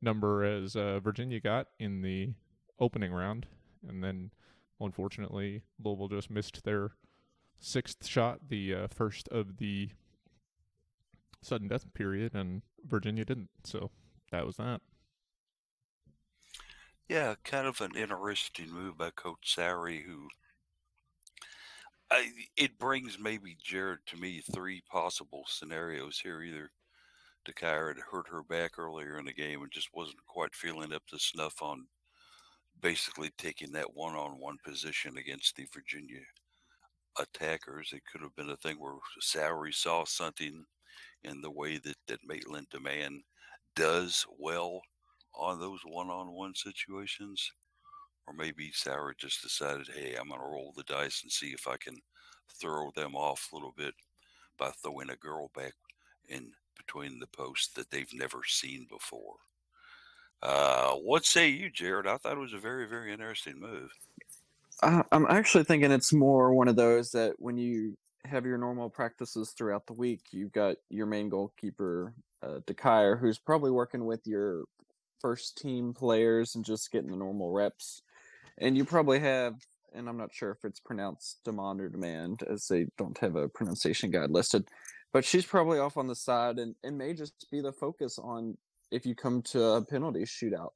number 0.00 0.44
as 0.44 0.76
uh, 0.76 1.00
Virginia 1.00 1.40
got 1.40 1.66
in 1.78 2.02
the 2.02 2.32
opening 2.78 3.12
round, 3.12 3.46
and 3.86 4.02
then 4.02 4.30
unfortunately 4.80 5.62
Louisville 5.82 6.08
just 6.08 6.30
missed 6.30 6.64
their 6.64 6.92
sixth 7.58 8.06
shot, 8.06 8.48
the 8.48 8.74
uh, 8.74 8.86
first 8.86 9.28
of 9.28 9.56
the 9.58 9.90
sudden 11.42 11.68
death 11.68 11.92
period, 11.94 12.34
and 12.34 12.62
Virginia 12.86 13.24
didn't. 13.24 13.50
So 13.64 13.90
that 14.30 14.46
was 14.46 14.56
that. 14.56 14.80
Yeah, 17.08 17.36
kind 17.42 17.66
of 17.66 17.80
an 17.80 17.96
interesting 17.96 18.70
move 18.70 18.98
by 18.98 19.10
Coach 19.10 19.54
Sowry, 19.54 20.04
who 20.06 20.28
I, 22.10 22.30
it 22.56 22.78
brings 22.78 23.18
maybe 23.18 23.56
Jared 23.62 23.98
to 24.06 24.16
me 24.16 24.40
three 24.52 24.82
possible 24.90 25.44
scenarios 25.46 26.18
here. 26.18 26.42
Either 26.42 26.70
DeKeyser 27.46 27.88
had 27.88 28.04
hurt 28.10 28.26
her 28.30 28.42
back 28.42 28.78
earlier 28.78 29.18
in 29.18 29.26
the 29.26 29.32
game 29.32 29.62
and 29.62 29.70
just 29.70 29.88
wasn't 29.94 30.24
quite 30.26 30.54
feeling 30.54 30.92
up 30.92 31.02
to 31.08 31.18
snuff 31.18 31.60
on 31.62 31.86
basically 32.80 33.30
taking 33.36 33.72
that 33.72 33.94
one-on-one 33.94 34.56
position 34.64 35.18
against 35.18 35.56
the 35.56 35.66
Virginia 35.72 36.20
attackers. 37.18 37.90
It 37.92 38.02
could 38.10 38.22
have 38.22 38.34
been 38.36 38.50
a 38.50 38.56
thing 38.56 38.76
where 38.76 38.94
Sowry 39.20 39.72
saw 39.72 40.04
something 40.04 40.64
in 41.24 41.40
the 41.40 41.50
way 41.50 41.78
that 41.78 41.96
that 42.06 42.20
Maitland 42.26 42.68
Demand 42.70 43.22
does 43.74 44.24
well 44.38 44.80
on 45.34 45.60
those 45.60 45.80
one-on-one 45.84 46.54
situations, 46.54 47.50
or 48.28 48.34
maybe 48.34 48.70
Sarah 48.72 49.14
just 49.16 49.42
decided, 49.42 49.88
hey, 49.88 50.14
I'm 50.20 50.28
going 50.28 50.40
to 50.40 50.46
roll 50.46 50.74
the 50.76 50.82
dice 50.82 51.22
and 51.22 51.32
see 51.32 51.48
if 51.48 51.66
I 51.66 51.76
can 51.78 51.96
throw 52.60 52.90
them 52.90 53.16
off 53.16 53.48
a 53.50 53.56
little 53.56 53.72
bit 53.76 53.94
by 54.58 54.70
throwing 54.70 55.10
a 55.10 55.16
girl 55.16 55.50
back 55.56 55.72
in 56.28 56.52
between 56.76 57.18
the 57.18 57.26
posts 57.26 57.72
that 57.74 57.90
they've 57.90 58.12
never 58.12 58.40
seen 58.46 58.86
before. 58.90 59.36
Uh, 60.42 60.92
what 60.92 61.24
say 61.24 61.48
you, 61.48 61.70
Jared? 61.70 62.06
I 62.06 62.16
thought 62.18 62.36
it 62.36 62.40
was 62.40 62.52
a 62.52 62.58
very, 62.58 62.86
very 62.86 63.12
interesting 63.12 63.58
move. 63.58 63.90
Uh, 64.82 65.02
I'm 65.10 65.26
actually 65.26 65.64
thinking 65.64 65.90
it's 65.90 66.12
more 66.12 66.52
one 66.52 66.68
of 66.68 66.76
those 66.76 67.10
that 67.12 67.34
when 67.38 67.56
you 67.56 67.96
have 68.24 68.44
your 68.44 68.58
normal 68.58 68.90
practices 68.90 69.50
throughout 69.50 69.86
the 69.86 69.94
week, 69.94 70.20
you've 70.32 70.52
got 70.52 70.76
your 70.90 71.06
main 71.06 71.28
goalkeeper, 71.28 72.12
uh, 72.42 72.60
who's 73.16 73.38
probably 73.38 73.70
working 73.70 74.04
with 74.04 74.26
your 74.26 74.64
first 75.20 75.58
team 75.58 75.92
players 75.92 76.54
and 76.54 76.64
just 76.64 76.92
getting 76.92 77.10
the 77.10 77.16
normal 77.16 77.50
reps. 77.50 78.02
And 78.60 78.76
you 78.76 78.84
probably 78.84 79.20
have, 79.20 79.54
and 79.94 80.08
I'm 80.08 80.16
not 80.16 80.34
sure 80.34 80.50
if 80.50 80.64
it's 80.64 80.80
pronounced 80.80 81.40
demand 81.44 81.80
or 81.80 81.88
demand, 81.88 82.42
as 82.48 82.66
they 82.66 82.86
don't 82.96 83.18
have 83.18 83.36
a 83.36 83.48
pronunciation 83.48 84.10
guide 84.10 84.30
listed, 84.30 84.68
but 85.12 85.24
she's 85.24 85.46
probably 85.46 85.78
off 85.78 85.96
on 85.96 86.06
the 86.06 86.14
side 86.14 86.58
and, 86.58 86.74
and 86.82 86.98
may 86.98 87.14
just 87.14 87.46
be 87.50 87.60
the 87.60 87.72
focus 87.72 88.18
on 88.18 88.56
if 88.90 89.06
you 89.06 89.14
come 89.14 89.42
to 89.42 89.62
a 89.62 89.84
penalty 89.84 90.24
shootout. 90.24 90.72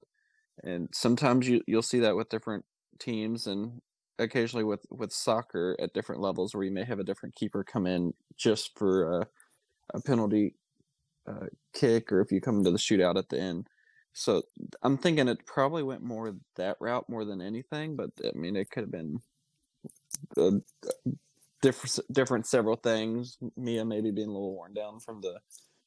And 0.65 0.89
sometimes 0.93 1.49
you, 1.49 1.63
you'll 1.67 1.83
see 1.83 2.01
that 2.01 2.17
with 2.17 2.29
different 2.29 2.65
teams 2.99 3.47
and 3.47 3.81
occasionally 4.19 4.65
with, 4.65 4.85
with 4.91 5.13
soccer 5.13 5.77
at 5.81 5.95
different 5.95 6.21
levels 6.21 6.55
where 6.55 6.65
you 6.65 6.71
may 6.71 6.85
have 6.85 7.01
a 7.01 7.05
different 7.05 7.35
keeper 7.35 7.65
come 7.65 7.87
in 7.87 8.13
just 8.37 8.79
for 8.79 9.21
a, 9.21 9.27
a 9.95 10.01
penalty 10.01 10.55
uh, 11.27 11.47
kick 11.73 12.13
or 12.13 12.21
if 12.21 12.31
you 12.31 12.41
come 12.41 12.59
into 12.59 12.71
the 12.71 12.79
shootout 12.79 13.17
at 13.17 13.29
the 13.29 13.41
end. 13.41 13.69
So 14.13 14.43
I'm 14.83 14.99
thinking 14.99 15.29
it 15.29 15.47
probably 15.47 15.83
went 15.83 16.03
more 16.03 16.35
that 16.57 16.77
route 16.81 17.09
more 17.09 17.25
than 17.25 17.41
anything, 17.41 17.97
but 17.97 18.11
I 18.25 18.37
mean 18.37 18.57
it 18.57 18.71
could 18.71 18.83
have 18.83 18.91
been 18.91 19.21
a, 20.37 20.53
different 21.63 21.99
different 22.13 22.47
several 22.47 22.77
things. 22.77 23.39
Mia 23.57 23.85
maybe 23.85 24.11
being 24.11 24.29
a 24.29 24.33
little 24.33 24.55
worn 24.55 24.75
down 24.75 25.01
from 25.01 25.21
the 25.21 25.39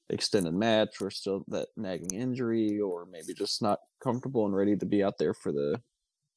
extended 0.09 0.53
match 0.53 1.01
or 1.01 1.09
still 1.09 1.43
that 1.47 1.67
nagging 1.77 2.13
injury 2.13 2.79
or 2.79 3.05
maybe 3.05 3.33
just 3.33 3.61
not 3.61 3.79
comfortable 4.03 4.45
and 4.45 4.55
ready 4.55 4.75
to 4.75 4.85
be 4.85 5.03
out 5.03 5.17
there 5.17 5.33
for 5.33 5.51
the 5.51 5.79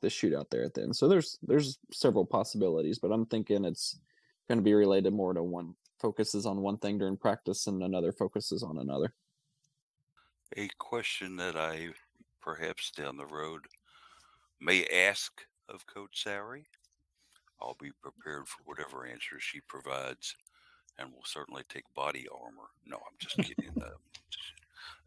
the 0.00 0.08
shootout 0.08 0.50
there 0.50 0.64
at 0.64 0.74
the 0.74 0.82
end. 0.82 0.96
So 0.96 1.08
there's 1.08 1.38
there's 1.42 1.78
several 1.92 2.24
possibilities, 2.24 2.98
but 2.98 3.12
I'm 3.12 3.26
thinking 3.26 3.64
it's 3.64 3.98
going 4.48 4.58
to 4.58 4.64
be 4.64 4.74
related 4.74 5.12
more 5.12 5.32
to 5.34 5.42
one 5.42 5.74
focuses 6.00 6.46
on 6.46 6.60
one 6.60 6.78
thing 6.78 6.98
during 6.98 7.16
practice 7.16 7.66
and 7.66 7.82
another 7.82 8.12
focuses 8.12 8.62
on 8.62 8.78
another. 8.78 9.12
A 10.56 10.68
question 10.78 11.36
that 11.36 11.56
I 11.56 11.90
perhaps 12.40 12.90
down 12.90 13.16
the 13.16 13.26
road 13.26 13.66
may 14.60 14.84
ask 14.86 15.42
of 15.68 15.86
Coach 15.86 16.24
Sowry. 16.24 16.66
I'll 17.60 17.76
be 17.80 17.90
prepared 18.02 18.48
for 18.48 18.62
whatever 18.64 19.06
answer 19.06 19.38
she 19.40 19.60
provides 19.60 20.34
and 20.98 21.12
will 21.12 21.24
certainly 21.24 21.62
take 21.68 21.84
body 21.94 22.26
armor. 22.32 22.68
No, 22.86 22.96
I'm 22.96 23.16
just 23.18 23.36
kidding. 23.36 23.74
uh, 23.82 23.90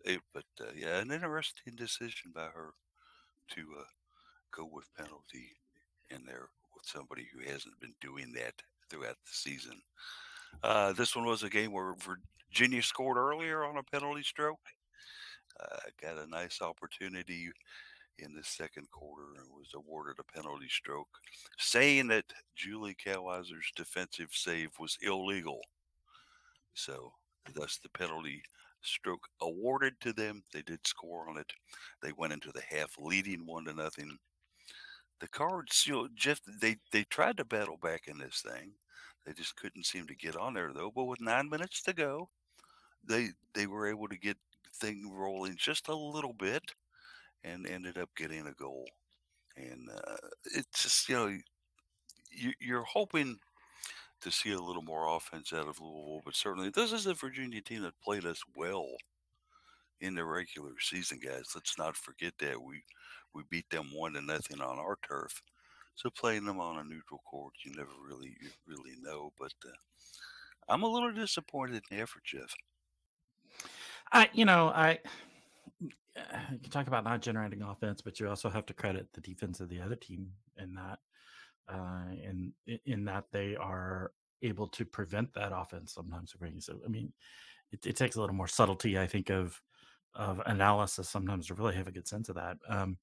it, 0.05 0.21
but 0.33 0.45
uh, 0.59 0.71
yeah, 0.75 0.99
an 0.99 1.11
interesting 1.11 1.75
decision 1.75 2.31
by 2.33 2.45
her. 2.47 2.73
to 3.49 3.61
uh, 3.79 3.83
go 4.51 4.69
with 4.71 4.93
penalty 4.95 5.51
in 6.09 6.25
there 6.25 6.49
with 6.75 6.85
somebody 6.85 7.27
who 7.33 7.39
hasn't 7.51 7.79
been 7.79 7.93
doing 8.01 8.31
that 8.33 8.53
throughout 8.89 9.17
the 9.25 9.31
season. 9.31 9.81
Uh, 10.63 10.93
this 10.93 11.15
one 11.15 11.25
was 11.25 11.43
a 11.43 11.49
game 11.49 11.71
where 11.71 11.95
Virginia 12.51 12.81
scored 12.83 13.17
earlier 13.17 13.63
on 13.63 13.77
a 13.77 13.83
penalty 13.83 14.23
stroke. 14.23 14.59
Uh, 15.61 15.77
got 16.01 16.17
a 16.17 16.29
nice 16.29 16.61
opportunity 16.61 17.49
in 18.19 18.33
the 18.33 18.43
second 18.43 18.89
quarter 18.91 19.27
and 19.37 19.49
was 19.51 19.69
awarded 19.75 20.17
a 20.19 20.23
penalty 20.35 20.67
stroke, 20.69 21.07
saying 21.57 22.07
that 22.07 22.25
Julie 22.55 22.95
Cowheiser's 23.03 23.71
defensive 23.75 24.29
save 24.31 24.69
was 24.79 24.97
illegal. 25.01 25.61
So, 26.73 27.13
thus 27.53 27.77
the 27.77 27.89
penalty 27.89 28.41
stroke 28.81 29.27
awarded 29.41 29.93
to 30.01 30.13
them. 30.13 30.43
They 30.53 30.61
did 30.61 30.85
score 30.85 31.29
on 31.29 31.37
it. 31.37 31.51
They 32.01 32.11
went 32.13 32.33
into 32.33 32.51
the 32.51 32.61
half 32.61 32.95
leading 32.99 33.45
one 33.45 33.65
to 33.65 33.73
nothing. 33.73 34.17
The 35.19 35.27
Cards, 35.27 35.85
you 35.85 35.93
know, 35.93 36.07
Jeff, 36.15 36.41
they 36.59 36.77
they 36.91 37.03
tried 37.03 37.37
to 37.37 37.45
battle 37.45 37.77
back 37.77 38.07
in 38.07 38.17
this 38.17 38.41
thing. 38.41 38.73
They 39.25 39.33
just 39.33 39.55
couldn't 39.55 39.85
seem 39.85 40.07
to 40.07 40.15
get 40.15 40.35
on 40.35 40.53
there 40.55 40.71
though. 40.73 40.91
But 40.93 41.05
with 41.05 41.21
nine 41.21 41.49
minutes 41.49 41.81
to 41.83 41.93
go, 41.93 42.29
they 43.07 43.29
they 43.53 43.67
were 43.67 43.87
able 43.87 44.07
to 44.07 44.17
get 44.17 44.37
thing 44.81 45.11
rolling 45.13 45.55
just 45.57 45.87
a 45.89 45.95
little 45.95 46.33
bit, 46.33 46.63
and 47.43 47.67
ended 47.67 47.97
up 47.97 48.09
getting 48.17 48.47
a 48.47 48.53
goal. 48.53 48.85
And 49.57 49.89
uh, 49.89 50.17
it's 50.55 50.83
just 50.83 51.09
you 51.09 51.15
know 51.15 51.37
you, 52.31 52.53
you're 52.59 52.83
hoping 52.83 53.37
to 54.21 54.31
see 54.31 54.51
a 54.53 54.59
little 54.61 54.83
more 54.83 55.15
offense 55.15 55.53
out 55.53 55.67
of 55.67 55.79
Louisville, 55.81 56.21
but 56.25 56.35
certainly 56.35 56.69
this 56.69 56.93
is 56.93 57.07
a 57.07 57.13
Virginia 57.13 57.61
team 57.61 57.81
that 57.83 57.99
played 58.03 58.25
us 58.25 58.41
well 58.55 58.87
in 60.01 60.15
the 60.15 60.25
regular 60.25 60.73
season, 60.79 61.19
guys. 61.23 61.51
Let's 61.55 61.77
not 61.77 61.95
forget 61.97 62.33
that 62.39 62.61
we 62.61 62.83
we 63.33 63.43
beat 63.49 63.69
them 63.69 63.89
one 63.93 64.13
to 64.13 64.21
nothing 64.21 64.61
on 64.61 64.79
our 64.79 64.97
turf. 65.07 65.41
So 65.95 66.09
playing 66.09 66.45
them 66.45 66.59
on 66.59 66.79
a 66.79 66.83
neutral 66.83 67.21
court, 67.25 67.53
you 67.63 67.71
never 67.75 67.91
really 68.07 68.35
really 68.67 68.95
know. 69.01 69.31
But 69.39 69.53
uh, 69.65 69.71
I'm 70.69 70.83
a 70.83 70.87
little 70.89 71.13
disappointed 71.13 71.83
in 71.89 71.97
the 71.97 72.03
effort, 72.03 72.23
Jeff. 72.25 72.53
I, 74.11 74.29
you 74.33 74.45
know, 74.45 74.67
I 74.69 74.99
you 76.51 76.59
can 76.59 76.71
talk 76.71 76.87
about 76.87 77.03
not 77.03 77.21
generating 77.21 77.61
offense, 77.61 78.01
but 78.01 78.19
you 78.19 78.29
also 78.29 78.49
have 78.49 78.65
to 78.67 78.73
credit 78.73 79.07
the 79.13 79.21
defense 79.21 79.59
of 79.59 79.69
the 79.69 79.79
other 79.79 79.95
team 79.95 80.27
in 80.57 80.75
that, 80.75 80.99
uh, 81.69 82.11
in 82.21 82.53
in 82.85 83.05
that 83.05 83.25
they 83.31 83.55
are 83.55 84.11
able 84.41 84.67
to 84.67 84.85
prevent 84.85 85.33
that 85.33 85.51
offense 85.55 85.93
sometimes. 85.93 86.33
So, 86.59 86.79
I 86.85 86.89
mean, 86.89 87.13
it, 87.71 87.85
it 87.85 87.95
takes 87.95 88.15
a 88.15 88.21
little 88.21 88.35
more 88.35 88.47
subtlety, 88.47 88.99
I 88.99 89.07
think, 89.07 89.29
of 89.29 89.61
of 90.13 90.41
analysis 90.45 91.07
sometimes 91.07 91.47
to 91.47 91.53
really 91.53 91.75
have 91.75 91.87
a 91.87 91.91
good 91.91 92.07
sense 92.07 92.27
of 92.27 92.35
that. 92.35 92.57
Um, 92.67 92.97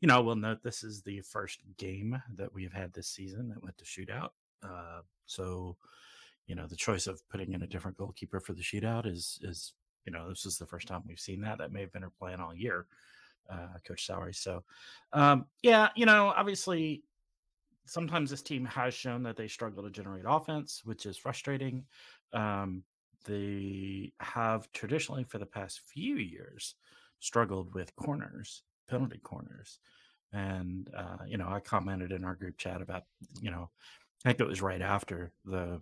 you 0.00 0.06
know, 0.06 0.22
we'll 0.22 0.36
note 0.36 0.62
this 0.62 0.84
is 0.84 1.02
the 1.02 1.20
first 1.22 1.60
game 1.76 2.20
that 2.36 2.52
we 2.52 2.62
have 2.62 2.72
had 2.72 2.92
this 2.92 3.08
season 3.08 3.48
that 3.48 3.62
went 3.62 3.76
to 3.78 3.84
shootout. 3.84 4.30
Uh, 4.62 5.00
so, 5.26 5.76
you 6.46 6.54
know, 6.54 6.68
the 6.68 6.76
choice 6.76 7.08
of 7.08 7.20
putting 7.28 7.52
in 7.52 7.62
a 7.62 7.66
different 7.66 7.96
goalkeeper 7.96 8.38
for 8.38 8.52
the 8.52 8.62
shootout 8.62 9.06
is 9.06 9.40
is 9.42 9.74
you 10.04 10.12
know 10.12 10.28
this 10.28 10.46
is 10.46 10.58
the 10.58 10.66
first 10.66 10.88
time 10.88 11.02
we've 11.06 11.18
seen 11.18 11.40
that. 11.42 11.58
That 11.58 11.72
may 11.72 11.80
have 11.80 11.92
been 11.92 12.02
her 12.02 12.12
plan 12.18 12.40
all 12.40 12.54
year, 12.54 12.86
uh, 13.50 13.78
Coach 13.86 14.06
Sowry. 14.06 14.34
So, 14.34 14.62
um, 15.12 15.46
yeah, 15.62 15.88
you 15.96 16.06
know, 16.06 16.32
obviously. 16.36 17.02
Sometimes 17.84 18.30
this 18.30 18.42
team 18.42 18.64
has 18.66 18.94
shown 18.94 19.24
that 19.24 19.36
they 19.36 19.48
struggle 19.48 19.82
to 19.82 19.90
generate 19.90 20.22
offense, 20.24 20.82
which 20.84 21.04
is 21.04 21.18
frustrating. 21.18 21.84
Um, 22.32 22.84
they 23.24 24.12
have 24.20 24.70
traditionally 24.72 25.24
for 25.24 25.38
the 25.38 25.46
past 25.46 25.80
few 25.92 26.14
years 26.14 26.76
struggled 27.18 27.74
with 27.74 27.94
corners, 27.96 28.62
penalty 28.88 29.18
corners. 29.18 29.80
And, 30.32 30.88
uh, 30.96 31.24
you 31.26 31.36
know, 31.38 31.48
I 31.48 31.58
commented 31.58 32.12
in 32.12 32.24
our 32.24 32.36
group 32.36 32.56
chat 32.56 32.80
about, 32.80 33.02
you 33.40 33.50
know, 33.50 33.68
I 34.24 34.28
think 34.28 34.40
it 34.40 34.46
was 34.46 34.62
right 34.62 34.80
after 34.80 35.32
the 35.44 35.80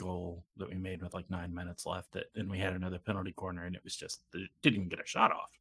goal 0.00 0.44
that 0.56 0.68
we 0.68 0.76
made 0.76 1.02
with 1.02 1.14
like 1.14 1.30
nine 1.30 1.54
minutes 1.54 1.86
left 1.86 2.12
that, 2.12 2.26
and 2.34 2.50
we 2.50 2.58
had 2.58 2.72
another 2.72 2.98
penalty 2.98 3.32
corner 3.32 3.64
and 3.64 3.76
it 3.76 3.84
was 3.84 3.96
just, 3.96 4.22
it 4.34 4.48
didn't 4.62 4.76
even 4.76 4.88
get 4.88 5.00
a 5.00 5.06
shot 5.06 5.32
off. 5.32 5.58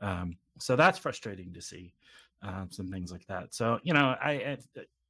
Um, 0.00 0.36
so 0.58 0.76
that's 0.76 0.98
frustrating 0.98 1.52
to 1.54 1.62
see 1.62 1.94
um, 2.42 2.68
some 2.70 2.90
things 2.90 3.12
like 3.12 3.26
that. 3.26 3.54
So, 3.54 3.78
you 3.82 3.92
know, 3.92 4.16
I, 4.22 4.30
I, 4.32 4.56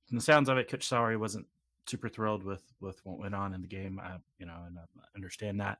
from 0.06 0.18
the 0.18 0.20
sounds 0.20 0.48
of 0.48 0.58
it, 0.58 0.68
Coach 0.68 0.86
Sowry 0.86 1.16
wasn't 1.16 1.46
super 1.86 2.08
thrilled 2.08 2.44
with 2.44 2.62
with 2.80 3.00
what 3.04 3.18
went 3.18 3.34
on 3.34 3.54
in 3.54 3.62
the 3.62 3.68
game. 3.68 4.00
I, 4.02 4.16
you 4.38 4.46
know, 4.46 4.56
and 4.66 4.78
I 4.78 4.82
understand 5.16 5.60
that. 5.60 5.78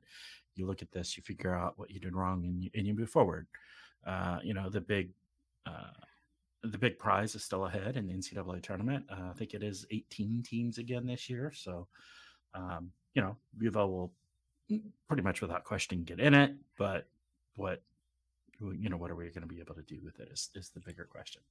You 0.55 0.65
look 0.65 0.81
at 0.81 0.91
this, 0.91 1.15
you 1.15 1.23
figure 1.23 1.55
out 1.55 1.77
what 1.77 1.91
you 1.91 1.99
did 1.99 2.15
wrong, 2.15 2.43
and 2.45 2.63
you, 2.63 2.69
and 2.75 2.85
you 2.85 2.93
move 2.93 3.09
forward. 3.09 3.47
Uh, 4.05 4.39
you 4.43 4.53
know, 4.53 4.69
the 4.69 4.81
big 4.81 5.09
uh, 5.65 5.91
the 6.63 6.77
big 6.77 6.99
prize 6.99 7.35
is 7.35 7.43
still 7.43 7.65
ahead 7.65 7.97
in 7.97 8.07
the 8.07 8.13
NCAA 8.13 8.61
tournament. 8.61 9.05
Uh, 9.09 9.29
I 9.29 9.33
think 9.33 9.53
it 9.53 9.63
is 9.63 9.85
18 9.89 10.43
teams 10.43 10.77
again 10.77 11.05
this 11.05 11.29
year. 11.29 11.51
So, 11.55 11.87
um, 12.53 12.91
you 13.13 13.21
know, 13.21 13.35
UVA 13.59 13.85
will 13.85 14.11
pretty 15.07 15.23
much 15.23 15.41
without 15.41 15.63
question 15.63 16.03
get 16.03 16.19
in 16.19 16.33
it. 16.33 16.53
But 16.77 17.07
what, 17.55 17.81
you 18.59 18.89
know, 18.89 18.97
what 18.97 19.11
are 19.11 19.15
we 19.15 19.25
going 19.25 19.41
to 19.41 19.47
be 19.47 19.59
able 19.59 19.75
to 19.75 19.81
do 19.83 19.99
with 20.03 20.19
it 20.19 20.29
is, 20.31 20.49
is 20.55 20.69
the 20.69 20.79
bigger 20.79 21.07
question. 21.09 21.41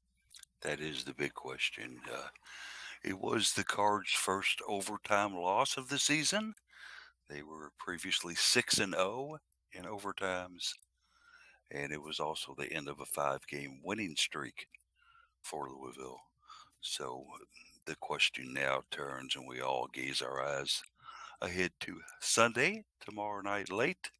That 0.63 0.81
is 0.81 1.05
the 1.05 1.15
big 1.15 1.35
question. 1.35 1.99
Uh, 2.13 2.29
it 3.03 3.19
was 3.19 3.53
the 3.53 3.65
Cards' 3.65 4.13
first 4.13 4.61
overtime 4.69 5.35
loss 5.35 5.77
of 5.77 5.89
the 5.89 5.99
season. 5.99 6.55
They 7.29 7.43
were 7.43 7.73
previously 7.79 8.35
6 8.35 8.79
and 8.79 8.95
0 8.95 9.39
in 9.73 9.85
overtimes, 9.85 10.73
and 11.71 11.93
it 11.93 12.03
was 12.03 12.21
also 12.21 12.55
the 12.59 12.73
end 12.73 12.89
of 12.89 13.01
a 13.01 13.07
five 13.07 13.47
game 13.47 13.81
winning 13.85 14.17
streak 14.17 14.67
for 15.41 15.69
Louisville. 15.69 16.21
So 16.81 17.25
the 17.91 17.97
question 17.97 18.55
now 18.55 18.83
turns, 18.93 19.35
and 19.35 19.49
we 19.49 19.61
all 19.61 19.89
gaze 19.93 20.23
our 20.23 20.41
eyes 20.47 20.81
ahead 21.43 21.73
to 21.81 21.99
Sunday, 22.21 22.85
tomorrow 23.05 23.43
night 23.43 23.73
late, 23.73 24.13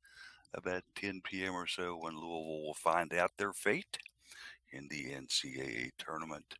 about 0.55 0.83
10 0.97 1.21
p.m. 1.23 1.55
or 1.55 1.69
so, 1.69 1.97
when 1.97 2.17
Louisville 2.17 2.65
will 2.65 2.75
find 2.75 3.15
out 3.15 3.31
their 3.39 3.53
fate 3.53 3.97
in 4.73 4.89
the 4.91 5.13
NCAA 5.13 5.91
tournament. 5.99 6.57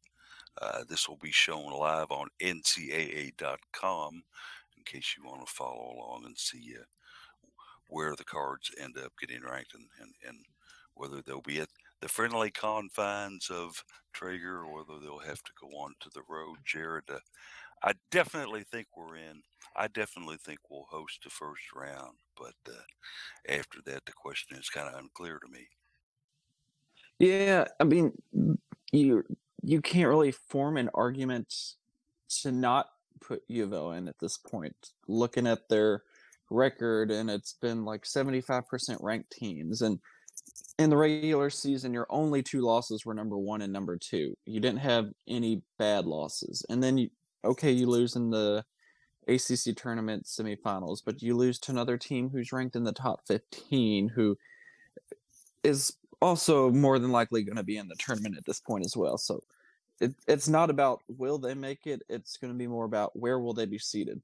Uh, 0.63 0.85
this 0.89 1.09
will 1.09 1.17
be 1.17 1.33
shown 1.33 1.73
live 1.73 2.13
on 2.13 2.29
ncaa.com 2.41 4.23
in 4.77 4.85
case 4.85 5.17
you 5.19 5.29
want 5.29 5.45
to 5.45 5.53
follow 5.53 5.93
along 5.97 6.23
and 6.27 6.39
see 6.39 6.77
uh, 6.79 6.85
where 7.89 8.15
the 8.15 8.25
cards 8.25 8.71
end 8.81 8.97
up 9.05 9.11
getting 9.21 9.43
ranked 9.43 9.75
and, 9.75 9.89
and, 10.01 10.13
and 10.29 10.39
whether 10.95 11.23
they'll 11.23 11.41
be 11.41 11.59
at 11.59 11.69
the 12.01 12.09
friendly 12.09 12.51
confines 12.51 13.51
of 13.51 13.85
Trager 14.15 14.65
or 14.65 14.75
whether 14.75 15.01
they'll 15.01 15.19
have 15.19 15.43
to 15.43 15.53
go 15.61 15.69
on 15.79 15.95
to 16.01 16.11
the 16.15 16.23
road. 16.29 16.57
Jared, 16.65 17.05
uh, 17.11 17.19
I 17.83 17.93
definitely 18.11 18.65
think 18.65 18.89
we're 18.97 19.17
in. 19.17 19.43
I 19.77 19.89
definitely 19.89 20.37
think 20.37 20.59
we'll 20.69 20.87
host 20.91 21.21
the 21.23 21.31
first 21.31 21.63
round, 21.75 22.17
but 22.37 22.55
uh, 22.69 23.53
after 23.53 23.79
that, 23.87 24.05
the 24.05 24.13
question 24.13 24.59
is 24.59 24.69
kind 24.69 24.89
of 24.89 25.01
unclear 25.01 25.39
to 25.39 25.53
me. 25.53 25.69
Yeah, 27.19 27.67
I 27.79 27.85
mean, 27.85 28.13
you 28.93 29.25
you 29.63 29.81
can't 29.81 30.09
really 30.09 30.33
form 30.33 30.77
an 30.77 30.91
argument 30.95 31.55
to 32.43 32.51
not 32.51 32.89
put 33.21 33.43
U 33.49 33.65
of 33.65 33.73
L 33.73 33.93
in 33.93 34.09
at 34.09 34.19
this 34.19 34.39
point. 34.39 34.75
Looking 35.07 35.47
at 35.47 35.69
their 35.69 36.03
record, 36.51 37.11
and 37.11 37.31
it's 37.31 37.53
been 37.53 37.85
like 37.85 38.05
75% 38.05 38.97
ranked 39.01 39.31
teams. 39.31 39.83
And 39.83 40.01
in 40.79 40.89
the 40.89 40.97
regular 40.97 41.51
season, 41.51 41.93
your 41.93 42.07
only 42.09 42.43
two 42.43 42.63
losses 42.63 43.05
were 43.05 43.15
number 43.15 43.37
one 43.37 43.63
and 43.63 43.73
number 43.73 43.99
two. 43.99 44.35
You 44.47 44.61
didn't 44.61 44.81
have 44.81 45.11
any 45.29 45.63
bad 45.79 46.07
losses. 46.07 46.65
And 46.71 46.83
then 46.83 46.97
you, 46.97 47.11
okay, 47.45 47.71
you 47.71 47.87
lose 47.87 48.17
in 48.17 48.31
the 48.31 48.65
ACC 49.29 49.77
tournament 49.77 50.25
semifinals, 50.25 51.01
but 51.05 51.23
you 51.23 51.37
lose 51.37 51.59
to 51.61 51.73
another 51.73 51.99
team 51.99 52.31
who's 52.31 52.53
ranked 52.53 52.77
in 52.77 52.85
the 52.85 52.93
top 52.93 53.21
15, 53.29 54.09
who 54.09 54.37
is 55.63 55.97
also 56.23 56.71
more 56.71 56.99
than 56.99 57.13
likely 57.13 57.43
going 57.43 57.57
to 57.57 57.63
be 57.63 57.77
in 57.77 57.89
the 57.89 57.97
tournament 57.97 58.37
at 58.39 58.45
this 58.47 58.61
point 58.61 58.85
as 58.85 58.97
well. 58.97 59.19
So 59.19 59.43
it, 60.01 60.15
it's 60.27 60.49
not 60.49 60.71
about 60.71 61.03
will 61.09 61.39
they 61.39 61.55
make 61.55 61.87
it. 61.87 62.03
It's 62.09 62.39
going 62.39 62.53
to 62.53 62.59
be 62.59 62.67
more 62.67 62.87
about 62.87 63.15
where 63.15 63.39
will 63.39 63.53
they 63.53 63.67
be 63.67 63.79
seated. 63.79 64.21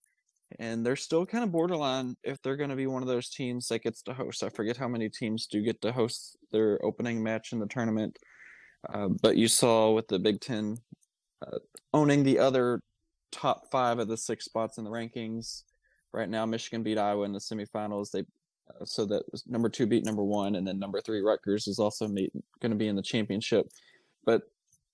And 0.59 0.87
they're 0.87 0.96
still 0.96 1.26
kind 1.26 1.42
of 1.42 1.50
borderline 1.50 2.16
if 2.22 2.40
they're 2.40 2.56
going 2.56 2.70
to 2.70 2.76
be 2.76 2.87
one 2.87 3.02
of 3.02 3.09
those 3.09 3.28
teams 3.28 3.66
that 3.68 3.82
gets 3.82 4.02
to 4.02 4.14
host. 4.14 4.42
I 4.42 4.48
forget 4.48 4.76
how 4.76 4.88
many 4.88 5.09
teams 5.09 5.46
do 5.46 5.61
get 5.62 5.80
to 5.82 5.92
host 5.92 6.38
their 6.52 6.82
opening 6.85 7.22
match 7.22 7.52
in 7.52 7.59
the 7.59 7.66
tournament. 7.66 8.16
Uh, 8.88 9.09
but 9.20 9.37
you 9.37 9.48
saw 9.48 9.92
with 9.92 10.06
the 10.09 10.18
Big 10.18 10.40
Ten 10.40 10.76
uh, 11.44 11.59
owning 11.92 12.22
the 12.22 12.38
other 12.38 12.80
top 13.32 13.70
five 13.70 13.98
of 13.98 14.09
the 14.09 14.16
six 14.16 14.44
spots 14.44 14.78
in 14.78 14.85
the 14.85 14.90
rankings. 14.90 15.64
Right 16.12 16.28
now, 16.28 16.46
Michigan 16.46 16.82
beat 16.82 16.98
Iowa 16.98 17.24
in 17.24 17.32
the 17.32 17.40
semifinals. 17.40 18.11
They 18.11 18.20
uh, 18.20 18.85
so 18.85 19.04
that 19.06 19.22
number 19.46 19.68
two 19.68 19.87
beat 19.87 20.04
number 20.04 20.24
one, 20.24 20.56
and 20.56 20.66
then 20.66 20.78
number 20.78 21.00
three 21.00 21.20
Rutgers 21.20 21.66
is 21.66 21.78
also 21.78 22.09
going 22.09 22.30
to 22.62 22.74
be 22.74 22.88
in 22.88 22.96
the 22.96 23.02
championship. 23.02 23.68
But 24.24 24.42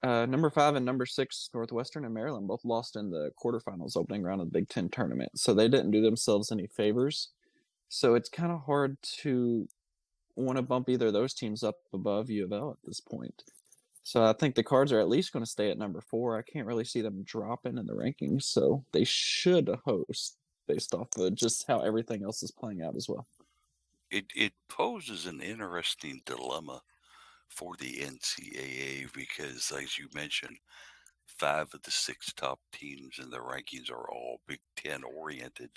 uh, 0.03 0.27
number 0.27 0.51
five 0.51 0.75
and 0.75 0.85
number 0.85 1.07
six 1.07 1.49
Northwestern 1.55 2.05
and 2.05 2.15
Maryland 2.15 2.49
both 2.49 2.65
lost 2.65 2.97
in 2.97 3.11
the 3.11 3.31
quarterfinals 3.43 3.97
opening 3.97 4.23
round 4.23 4.41
of 4.41 4.49
the 4.49 4.59
Big 4.59 4.69
Ten 4.69 4.89
tournament, 4.89 5.39
so 5.39 5.55
they 5.55 5.69
didn't 5.69 5.93
do 5.93 6.03
themselves 6.03 6.51
any 6.51 6.67
favors. 6.67 7.29
So 7.89 8.15
it's 8.15 8.29
kind 8.29 8.51
of 8.51 8.63
hard 8.63 8.97
to 9.21 9.69
want 10.35 10.57
to 10.57 10.63
bump 10.63 10.89
either 10.89 11.09
of 11.09 11.13
those 11.13 11.35
teams 11.35 11.63
up 11.63 11.77
above 11.93 12.31
U 12.31 12.45
of 12.45 12.53
L 12.53 12.71
at 12.71 12.87
this 12.87 13.01
point. 13.01 13.45
So 14.03 14.25
I 14.25 14.33
think 14.33 14.55
the 14.55 14.65
Cards 14.65 14.91
are 14.93 14.99
at 14.99 15.09
least 15.09 15.33
going 15.33 15.45
to 15.45 15.51
stay 15.51 15.71
at 15.71 15.79
number 15.79 16.01
four. 16.01 16.37
I 16.37 16.43
can't 16.43 16.67
really 16.67 16.85
see 16.85 17.03
them 17.03 17.23
dropping 17.23 17.79
in 17.79 17.87
the 17.87 17.95
rankings, 17.95 18.43
so 18.45 18.85
they 18.93 19.05
should 19.05 19.71
host 19.85 20.37
based 20.67 20.95
off 20.95 21.09
of 21.19 21.35
just 21.35 21.67
how 21.69 21.81
everything 21.81 22.25
else 22.25 22.43
is 22.43 22.51
playing 22.51 22.83
out 22.83 22.97
as 22.97 23.09
well. 23.09 23.27
It 24.11 24.27
it 24.35 24.53
poses 24.69 25.27
an 25.27 25.41
interesting 25.41 26.23
dilemma 26.25 26.83
for 27.55 27.75
the 27.79 28.01
NCAA 28.01 29.13
because, 29.13 29.73
as 29.73 29.99
you 29.99 30.09
mentioned, 30.15 30.57
five 31.27 31.73
of 31.75 31.83
the 31.83 31.91
six 31.91 32.33
top 32.33 32.61
teams 32.73 33.19
in 33.19 33.31
the 33.31 33.39
rankings 33.39 33.91
are 33.91 34.11
all 34.11 34.41
Big 34.47 34.61
Ten 34.77 35.03
oriented. 35.05 35.71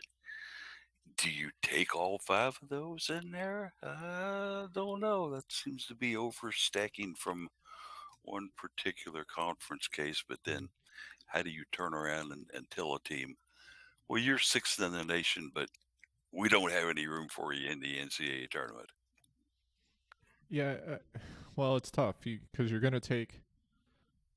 Do 1.17 1.29
you 1.29 1.49
take 1.61 1.95
all 1.95 2.19
five 2.19 2.57
of 2.61 2.69
those 2.69 3.09
in 3.09 3.31
there? 3.31 3.73
I 3.83 4.65
don't 4.73 4.99
know. 4.99 5.29
That 5.29 5.51
seems 5.51 5.85
to 5.87 5.95
be 5.95 6.13
overstacking 6.13 7.17
from 7.17 7.47
one 8.23 8.49
particular 8.57 9.23
conference 9.23 9.87
case, 9.87 10.23
but 10.27 10.39
then 10.43 10.69
how 11.27 11.41
do 11.41 11.49
you 11.49 11.63
turn 11.71 11.93
around 11.93 12.31
and, 12.31 12.45
and 12.53 12.69
tell 12.69 12.95
a 12.95 12.99
team, 13.01 13.35
well, 14.07 14.21
you're 14.21 14.39
sixth 14.39 14.81
in 14.81 14.91
the 14.91 15.03
nation, 15.03 15.51
but 15.53 15.69
we 16.31 16.49
don't 16.49 16.71
have 16.71 16.89
any 16.89 17.07
room 17.07 17.27
for 17.29 17.53
you 17.53 17.69
in 17.69 17.79
the 17.79 17.97
NCAA 17.97 18.49
tournament? 18.49 18.89
Yeah, 20.49 20.75
uh, 20.87 21.19
well, 21.55 21.75
it's 21.75 21.91
tough 21.91 22.15
because 22.21 22.71
you, 22.71 22.77
are 22.77 22.79
going 22.79 22.93
to 22.93 22.99
take. 22.99 23.41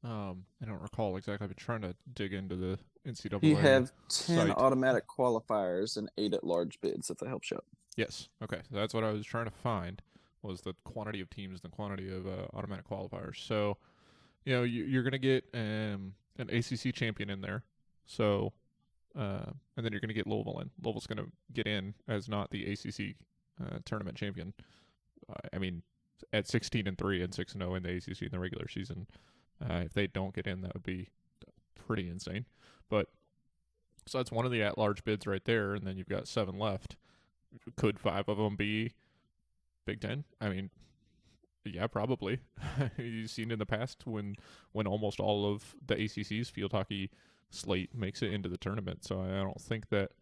Um, 0.05 0.45
I 0.63 0.67
don't 0.67 0.81
recall 0.81 1.17
exactly. 1.17 1.45
I've 1.45 1.51
been 1.51 1.57
trying 1.57 1.83
to 1.83 1.95
dig 2.15 2.33
into 2.33 2.57
the 2.57 2.79
NCAA. 3.07 3.43
You 3.43 3.57
have 3.57 3.93
ten 4.09 4.49
site. 4.49 4.51
automatic 4.51 5.05
qualifiers 5.09 5.97
and 5.97 6.11
eight 6.19 6.35
at 6.35 6.45
large 6.45 6.81
bids. 6.81 7.11
If 7.11 7.19
that 7.19 7.29
helps 7.29 7.51
you 7.51 7.57
out. 7.57 7.65
Yes. 7.97 8.29
Okay. 8.43 8.61
So 8.71 8.77
that's 8.77 8.95
what 8.95 9.05
I 9.05 9.11
was 9.11 9.27
trying 9.27 9.47
to 9.47 9.51
find 9.51 10.01
was 10.43 10.61
the 10.61 10.75
quantity 10.85 11.21
of 11.21 11.29
teams, 11.31 11.61
and 11.63 11.73
the 11.73 11.75
quantity 11.75 12.15
of 12.15 12.27
uh, 12.27 12.47
automatic 12.55 12.89
qualifiers. 12.89 13.37
So, 13.45 13.77
you 14.45 14.55
know, 14.55 14.63
you, 14.63 14.99
are 14.99 15.03
going 15.03 15.13
to 15.13 15.19
get 15.19 15.45
um, 15.53 16.15
an 16.39 16.49
ACC 16.51 16.95
champion 16.95 17.29
in 17.29 17.41
there. 17.41 17.65
So, 18.07 18.53
uh, 19.19 19.51
and 19.77 19.85
then 19.85 19.93
you're 19.93 20.01
going 20.01 20.09
to 20.09 20.15
get 20.15 20.29
Louisville 20.29 20.61
in. 20.61 20.71
Louisville's 20.81 21.09
going 21.09 21.19
to 21.19 21.31
get 21.53 21.67
in 21.67 21.95
as 22.07 22.29
not 22.29 22.51
the 22.51 22.73
ACC 22.73 23.17
uh, 23.61 23.79
tournament 23.85 24.17
champion. 24.17 24.55
I 25.53 25.59
mean, 25.59 25.83
at 26.33 26.49
16 26.49 26.87
and 26.87 26.99
three 26.99 27.23
and 27.23 27.35
six 27.35 27.53
and 27.53 27.63
zero 27.63 27.75
in 27.75 27.83
the 27.83 27.97
ACC 27.97 28.23
in 28.23 28.31
the 28.31 28.39
regular 28.39 28.69
season. 28.69 29.07
Uh, 29.63 29.83
if 29.85 29.93
they 29.93 30.07
don't 30.07 30.35
get 30.35 30.47
in, 30.47 30.61
that 30.63 30.75
would 30.75 30.85
be 30.85 31.09
pretty 31.75 32.09
insane. 32.09 32.47
But 32.89 33.09
so 34.07 34.19
that's 34.19 34.33
one 34.33 34.47
of 34.47 34.53
the 34.53 34.63
at-large 34.63 35.05
bids 35.05 35.27
right 35.27 35.45
there, 35.45 35.75
and 35.75 35.87
then 35.87 35.97
you've 35.97 36.09
got 36.09 36.29
seven 36.29 36.59
left. 36.59 36.97
Could 37.77 37.99
five 37.99 38.29
of 38.29 38.37
them 38.39 38.57
be 38.57 38.93
Big 39.85 40.01
Ten? 40.01 40.25
I 40.41 40.49
mean, 40.49 40.71
yeah, 41.65 41.87
probably. 41.87 42.41
You've 42.99 43.31
seen 43.31 43.51
in 43.51 43.59
the 43.59 43.67
past 43.67 44.07
when 44.07 44.37
when 44.73 44.87
almost 44.87 45.21
all 45.21 45.51
of 45.51 45.75
the 45.87 45.95
ACC's 45.95 46.49
field 46.51 46.73
hockey 46.73 47.11
slate 47.51 47.95
makes 47.95 48.23
it 48.23 48.33
into 48.33 48.49
the 48.49 48.57
tournament. 48.57 49.05
So 49.05 49.21
I 49.21 49.43
don't 49.43 49.61
think 49.61 49.89
that 49.91 50.13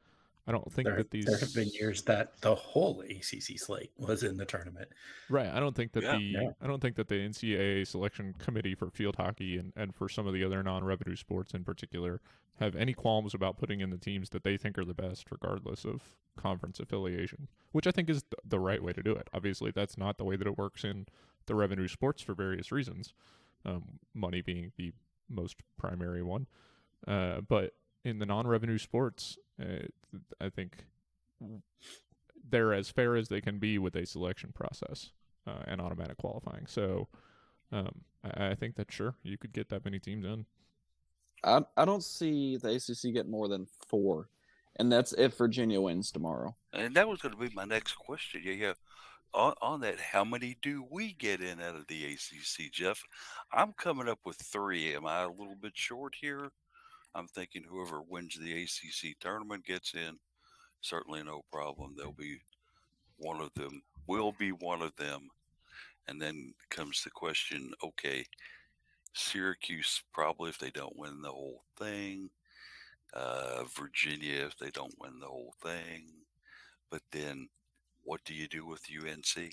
I 0.48 0.52
don't 0.52 0.72
think 0.72 0.86
there, 0.86 0.96
that 0.98 1.10
these 1.10 1.24
there 1.24 1.38
have 1.38 1.54
been 1.54 1.68
years 1.68 2.02
that 2.02 2.40
the 2.40 2.54
whole 2.54 3.00
ACC 3.00 3.58
slate 3.58 3.90
was 3.98 4.22
in 4.22 4.36
the 4.36 4.44
tournament. 4.44 4.88
Right. 5.28 5.48
I 5.48 5.58
don't 5.58 5.74
think 5.74 5.92
that 5.92 6.04
yeah, 6.04 6.16
the 6.16 6.22
yeah. 6.22 6.50
I 6.62 6.68
don't 6.68 6.80
think 6.80 6.94
that 6.96 7.08
the 7.08 7.16
NCAA 7.16 7.86
selection 7.86 8.34
committee 8.38 8.76
for 8.76 8.88
field 8.90 9.16
hockey 9.16 9.58
and, 9.58 9.72
and 9.76 9.94
for 9.94 10.08
some 10.08 10.26
of 10.26 10.34
the 10.34 10.44
other 10.44 10.62
non-revenue 10.62 11.16
sports 11.16 11.52
in 11.52 11.64
particular 11.64 12.20
have 12.60 12.76
any 12.76 12.94
qualms 12.94 13.34
about 13.34 13.58
putting 13.58 13.80
in 13.80 13.90
the 13.90 13.98
teams 13.98 14.30
that 14.30 14.44
they 14.44 14.56
think 14.56 14.78
are 14.78 14.84
the 14.84 14.94
best, 14.94 15.30
regardless 15.30 15.84
of 15.84 16.02
conference 16.36 16.78
affiliation. 16.78 17.48
Which 17.72 17.86
I 17.86 17.90
think 17.90 18.08
is 18.08 18.22
th- 18.22 18.34
the 18.46 18.60
right 18.60 18.82
way 18.82 18.92
to 18.92 19.02
do 19.02 19.12
it. 19.12 19.28
Obviously, 19.34 19.72
that's 19.72 19.98
not 19.98 20.16
the 20.16 20.24
way 20.24 20.36
that 20.36 20.46
it 20.46 20.56
works 20.56 20.84
in 20.84 21.06
the 21.46 21.54
revenue 21.54 21.88
sports 21.88 22.22
for 22.22 22.34
various 22.34 22.70
reasons. 22.70 23.14
Um, 23.64 23.98
money 24.14 24.42
being 24.42 24.72
the 24.76 24.92
most 25.28 25.56
primary 25.76 26.22
one. 26.22 26.46
Uh, 27.06 27.40
but 27.40 27.74
in 28.04 28.20
the 28.20 28.26
non-revenue 28.26 28.78
sports, 28.78 29.36
uh, 29.60 30.18
I 30.40 30.48
think 30.50 30.84
they're 32.48 32.72
as 32.72 32.90
fair 32.90 33.16
as 33.16 33.28
they 33.28 33.40
can 33.40 33.58
be 33.58 33.78
with 33.78 33.96
a 33.96 34.06
selection 34.06 34.52
process 34.52 35.10
uh, 35.46 35.62
and 35.66 35.80
automatic 35.80 36.18
qualifying. 36.18 36.66
So 36.66 37.08
um, 37.72 38.02
I, 38.24 38.48
I, 38.48 38.54
think 38.54 38.76
that 38.76 38.92
sure 38.92 39.14
you 39.22 39.36
could 39.36 39.52
get 39.52 39.68
that 39.70 39.84
many 39.84 39.98
teams 39.98 40.24
in. 40.24 40.46
I 41.44 41.62
I 41.76 41.84
don't 41.84 42.04
see 42.04 42.56
the 42.56 42.74
ACC 42.74 43.12
get 43.12 43.28
more 43.28 43.48
than 43.48 43.66
four, 43.88 44.28
and 44.76 44.90
that's 44.90 45.12
if 45.12 45.36
Virginia 45.36 45.80
wins 45.80 46.10
tomorrow. 46.10 46.56
And 46.72 46.94
that 46.94 47.08
was 47.08 47.20
going 47.20 47.34
to 47.34 47.40
be 47.40 47.54
my 47.54 47.64
next 47.64 47.94
question. 47.94 48.42
Yeah, 48.44 48.52
yeah. 48.52 48.72
On, 49.34 49.52
on 49.60 49.80
that, 49.80 49.98
how 50.00 50.24
many 50.24 50.56
do 50.62 50.86
we 50.90 51.12
get 51.12 51.40
in 51.40 51.60
out 51.60 51.74
of 51.74 51.86
the 51.88 52.04
ACC, 52.06 52.72
Jeff? 52.72 53.02
I'm 53.52 53.72
coming 53.72 54.08
up 54.08 54.20
with 54.24 54.36
three. 54.36 54.94
Am 54.94 55.06
I 55.06 55.22
a 55.22 55.28
little 55.28 55.56
bit 55.60 55.72
short 55.74 56.14
here? 56.18 56.52
I'm 57.16 57.28
thinking 57.28 57.64
whoever 57.64 58.02
wins 58.02 58.38
the 58.38 58.62
ACC 58.62 59.18
tournament 59.18 59.64
gets 59.64 59.94
in. 59.94 60.18
Certainly 60.82 61.24
no 61.24 61.42
problem. 61.50 61.94
They'll 61.96 62.12
be 62.12 62.40
one 63.16 63.40
of 63.40 63.52
them. 63.54 63.82
Will 64.06 64.32
be 64.32 64.52
one 64.52 64.82
of 64.82 64.94
them. 64.96 65.28
And 66.06 66.20
then 66.20 66.52
comes 66.70 67.02
the 67.02 67.10
question: 67.10 67.72
Okay, 67.82 68.24
Syracuse 69.14 70.02
probably 70.12 70.50
if 70.50 70.58
they 70.58 70.70
don't 70.70 70.96
win 70.96 71.22
the 71.22 71.30
whole 71.30 71.62
thing. 71.78 72.28
Uh, 73.14 73.64
Virginia 73.74 74.44
if 74.44 74.58
they 74.58 74.70
don't 74.70 74.94
win 75.00 75.18
the 75.18 75.26
whole 75.26 75.54
thing. 75.62 76.04
But 76.90 77.02
then, 77.10 77.48
what 78.04 78.22
do 78.24 78.34
you 78.34 78.46
do 78.46 78.66
with 78.66 78.82
UNC? 78.90 79.52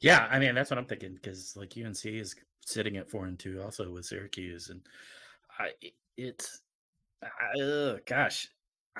Yeah, 0.00 0.28
I 0.30 0.38
mean 0.38 0.54
that's 0.54 0.70
what 0.70 0.78
I'm 0.78 0.84
thinking 0.84 1.14
because 1.14 1.56
like 1.56 1.74
UNC 1.76 2.04
is 2.04 2.36
sitting 2.60 2.98
at 2.98 3.10
four 3.10 3.26
and 3.26 3.38
two 3.38 3.62
also 3.62 3.90
with 3.90 4.04
Syracuse, 4.04 4.68
and 4.68 4.82
I 5.58 5.72
it's 6.18 6.60
uh, 7.22 7.94
gosh, 8.04 8.48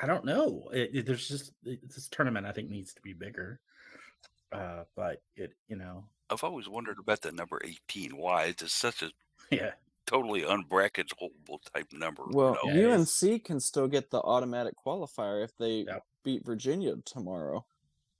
I 0.00 0.06
don't 0.06 0.24
know. 0.24 0.70
It, 0.72 0.90
it, 0.94 1.06
there's 1.06 1.28
just 1.28 1.52
it, 1.64 1.80
this 1.82 2.08
tournament. 2.08 2.46
I 2.46 2.52
think 2.52 2.70
needs 2.70 2.94
to 2.94 3.02
be 3.02 3.12
bigger. 3.12 3.60
Uh, 4.50 4.84
but 4.96 5.22
it, 5.36 5.52
you 5.68 5.76
know, 5.76 6.04
I've 6.30 6.44
always 6.44 6.68
wondered 6.68 6.98
about 6.98 7.20
the 7.20 7.32
number 7.32 7.60
eighteen. 7.64 8.16
Why 8.16 8.44
it's 8.44 8.62
just 8.62 8.76
such 8.78 9.02
a 9.02 9.10
yeah, 9.50 9.72
totally 10.06 10.42
unbracketable 10.42 11.58
type 11.74 11.92
number. 11.92 12.24
Well, 12.30 12.56
you 12.64 12.72
know? 12.72 12.88
Yeah, 12.88 12.94
UNC 12.94 13.44
can 13.44 13.60
still 13.60 13.88
get 13.88 14.10
the 14.10 14.20
automatic 14.22 14.74
qualifier 14.84 15.44
if 15.44 15.56
they 15.58 15.84
Yep. 15.86 16.04
beat 16.24 16.46
Virginia 16.46 16.94
tomorrow. 17.04 17.66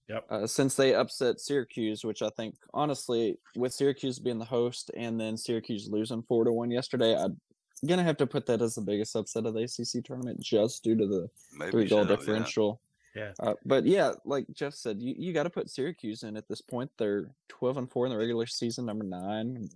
Yep. 0.08 0.26
Uh, 0.30 0.46
since 0.46 0.74
they 0.74 0.94
upset 0.94 1.38
Syracuse, 1.38 2.02
which 2.02 2.22
I 2.22 2.30
think 2.30 2.56
honestly, 2.72 3.38
with 3.56 3.74
Syracuse 3.74 4.18
being 4.18 4.38
the 4.38 4.44
host 4.44 4.90
and 4.96 5.20
then 5.20 5.37
Syracuse 5.37 5.88
losing 5.90 6.22
four 6.22 6.44
to 6.44 6.52
one 6.52 6.70
yesterday, 6.70 7.14
I'm 7.14 7.38
gonna 7.87 8.05
have 8.05 8.17
to 8.19 8.27
put 8.27 8.47
that 8.47 8.62
as 8.62 8.75
the 8.75 8.81
biggest 8.81 9.14
upset 9.17 9.47
of 9.47 9.55
the 9.55 9.62
ACC 9.62 10.05
tournament 10.05 10.41
just 10.41 10.83
due 10.85 10.97
to 10.97 11.07
the 11.07 11.31
maybe 11.57 11.71
three 11.71 11.88
goal 11.88 12.05
so, 12.05 12.11
yeah. 12.11 12.17
differential. 12.17 12.81
yeah. 13.14 13.33
Uh, 13.41 13.55
but 13.64 13.85
yeah, 13.85 14.12
like 14.25 14.47
Jeff 14.53 14.75
said, 14.75 15.01
you, 15.01 15.14
you 15.17 15.33
got 15.33 15.45
to 15.45 15.51
put 15.51 15.71
Syracuse 15.71 16.23
in 16.23 16.37
at 16.37 16.49
this 16.49 16.61
point. 16.61 16.91
They're 16.99 17.31
12 17.49 17.77
and 17.77 17.91
4 17.91 18.07
in 18.07 18.12
the 18.12 18.19
regular 18.19 18.47
season, 18.47 18.87
number 18.87 19.05
nine. 19.05 19.69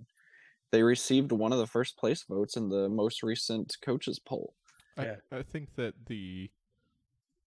They 0.71 0.83
received 0.83 1.33
one 1.33 1.53
of 1.53 1.59
the 1.59 1.67
first 1.67 1.99
place 1.99 2.25
votes 2.29 2.57
in 2.57 2.69
the 2.69 2.88
most 2.88 3.23
recent 3.23 3.77
coaches 3.83 4.19
poll. 4.19 4.55
I, 4.97 5.05
Yeah. 5.05 5.17
I 5.31 5.43
think 5.43 5.75
that 5.77 5.95
the 6.07 6.51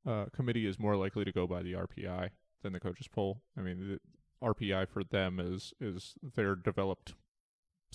uh, 0.06 0.26
committee 0.36 0.68
is 0.68 0.80
more 0.80 0.96
likely 0.96 1.26
to 1.26 1.32
go 1.32 1.48
by 1.48 1.64
the 1.64 1.74
RPI 1.74 2.30
than 2.62 2.74
the 2.74 2.80
coaches 2.80 3.08
poll. 3.08 3.42
I 3.58 3.62
mean, 3.62 4.00
the 4.42 4.46
RPI 4.46 4.90
for 4.90 5.04
them 5.04 5.40
is 5.40 5.74
is 5.80 6.16
their 6.36 6.56
developed 6.56 7.14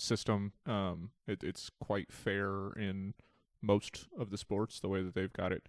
system. 0.01 0.53
Um, 0.65 1.11
it, 1.27 1.43
it's 1.43 1.69
quite 1.79 2.11
fair 2.11 2.71
in 2.73 3.13
most 3.61 4.07
of 4.17 4.29
the 4.31 4.37
sports 4.37 4.79
the 4.79 4.89
way 4.89 5.03
that 5.03 5.13
they've 5.13 5.31
got 5.33 5.51
it 5.51 5.67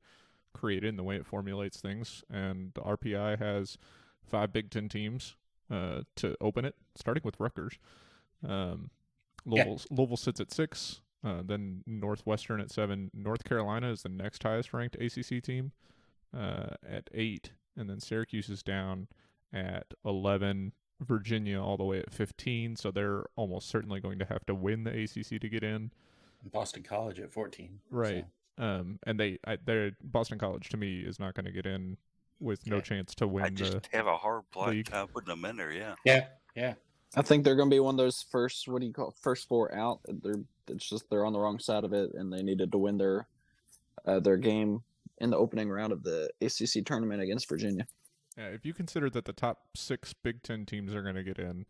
created 0.55 0.89
and 0.89 0.99
the 0.99 1.03
way 1.03 1.17
it 1.17 1.27
formulates 1.27 1.81
things. 1.81 2.25
And 2.31 2.73
the 2.75 2.81
RPI 2.83 3.39
has 3.39 3.79
five 4.25 4.53
Big 4.53 4.71
Ten 4.71 4.89
teams 4.89 5.37
uh, 5.71 6.03
to 6.17 6.37
open 6.41 6.65
it, 6.65 6.75
starting 6.97 7.23
with 7.25 7.39
Rutgers. 7.41 7.79
Um, 8.47 8.91
Yeah. 9.45 9.65
Louisville, 9.65 9.81
Louisville 9.91 10.17
sits 10.17 10.41
at 10.41 10.53
six. 10.53 11.01
Uh, 11.25 11.41
then 11.45 11.85
Northwestern 11.87 12.61
at 12.61 12.71
seven. 12.71 13.11
North 13.15 13.45
Carolina 13.45 13.91
is 13.93 14.03
the 14.03 14.09
next 14.09 14.43
highest 14.43 14.73
ranked 14.75 14.97
ACC 14.97 15.41
team 15.43 15.71
uh, 16.37 16.71
at 16.89 17.09
eight, 17.15 17.53
and 17.77 17.89
then 17.89 18.01
Syracuse 18.01 18.49
is 18.49 18.63
down 18.65 19.07
at 19.53 19.95
eleven. 20.05 20.73
Virginia 21.07 21.61
all 21.63 21.77
the 21.77 21.85
way 21.85 21.99
at 21.99 22.13
fifteen, 22.13 22.77
so 22.77 22.91
they're 22.91 23.25
almost 23.37 23.69
certainly 23.69 24.01
going 24.01 24.19
to 24.19 24.25
have 24.25 24.45
to 24.47 24.55
win 24.55 24.85
the 24.85 24.91
ACC 24.91 25.41
to 25.41 25.49
get 25.49 25.63
in. 25.63 25.91
Boston 26.53 26.83
College 26.83 27.21
at 27.21 27.31
14. 27.33 27.79
Right. 27.91 28.25
Um, 28.59 28.99
and 29.07 29.19
they, 29.21 29.39
I, 29.47 29.59
they're 29.65 29.93
Boston 30.03 30.39
College 30.39 30.69
to 30.71 30.77
me 30.77 31.01
is 31.01 31.21
not 31.21 31.35
going 31.35 31.45
to 31.47 31.53
get 31.53 31.67
in 31.67 31.97
with 32.41 32.67
no 32.67 32.77
Okay. 32.79 32.87
chance 32.97 33.15
to 33.17 33.29
win 33.29 33.45
I 33.45 33.49
just 33.51 33.73
the. 33.91 33.97
have 33.97 34.09
a 34.09 34.17
hard 34.17 34.43
black 34.53 34.71
league. 34.71 34.87
time 34.91 35.07
putting 35.07 35.29
them 35.29 35.45
in 35.45 35.57
there. 35.57 35.71
Yeah. 35.73 35.95
Yeah. 36.05 36.27
Yeah. 36.57 36.75
I 37.15 37.23
think 37.23 37.45
they're 37.45 37.55
going 37.55 37.71
to 37.71 37.75
be 37.75 37.79
one 37.81 37.95
of 37.95 37.99
those 37.99 38.25
first, 38.31 38.67
what 38.67 38.81
do 38.81 38.87
you 38.89 38.93
call 38.93 39.11
it, 39.11 39.15
first 39.21 39.47
four 39.47 39.73
out. 39.75 40.01
They're 40.09 40.43
it's 40.69 40.89
just 40.89 41.09
they're 41.11 41.25
on 41.27 41.33
the 41.33 41.39
wrong 41.39 41.59
side 41.61 41.85
of 41.85 41.93
it, 41.93 42.11
and 42.15 42.33
they 42.33 42.43
needed 42.43 42.73
to 42.73 42.79
win 42.79 42.97
their 42.99 43.27
uh, 44.07 44.19
their 44.21 44.37
game 44.37 44.83
in 45.19 45.31
the 45.31 45.37
opening 45.37 45.69
round 45.71 45.93
of 45.93 46.03
the 46.03 46.29
ACC 46.41 46.85
tournament 46.85 47.23
against 47.23 47.49
Virginia. 47.49 47.87
Yeah, 48.37 48.47
if 48.47 48.65
you 48.65 48.73
consider 48.73 49.11
that 49.11 49.25
the 49.25 49.33
top 49.33 49.61
six 49.75 50.13
Big 50.13 50.43
Ten 50.43 50.65
teams 50.65 50.95
are 50.95 51.03
going 51.03 51.17
to 51.17 51.23
get 51.23 51.39
in, 51.39 51.67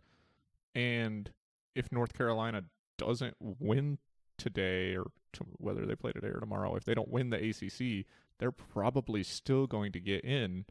and 0.74 1.30
if 1.74 1.90
North 1.90 2.12
Carolina 2.12 2.64
doesn't 2.98 3.36
win 3.40 3.98
today 4.38 4.96
or 4.96 5.06
to, 5.34 5.44
whether 5.58 5.86
they 5.86 5.94
play 5.94 6.12
today 6.12 6.28
or 6.28 6.40
tomorrow, 6.40 6.76
if 6.76 6.84
they 6.84 6.94
don't 6.94 7.10
win 7.10 7.30
the 7.30 7.36
ACC, 7.36 8.06
they're 8.38 8.52
probably 8.52 9.22
still 9.22 9.66
going 9.66 9.92
to 9.92 10.00
get 10.00 10.24
in. 10.24 10.64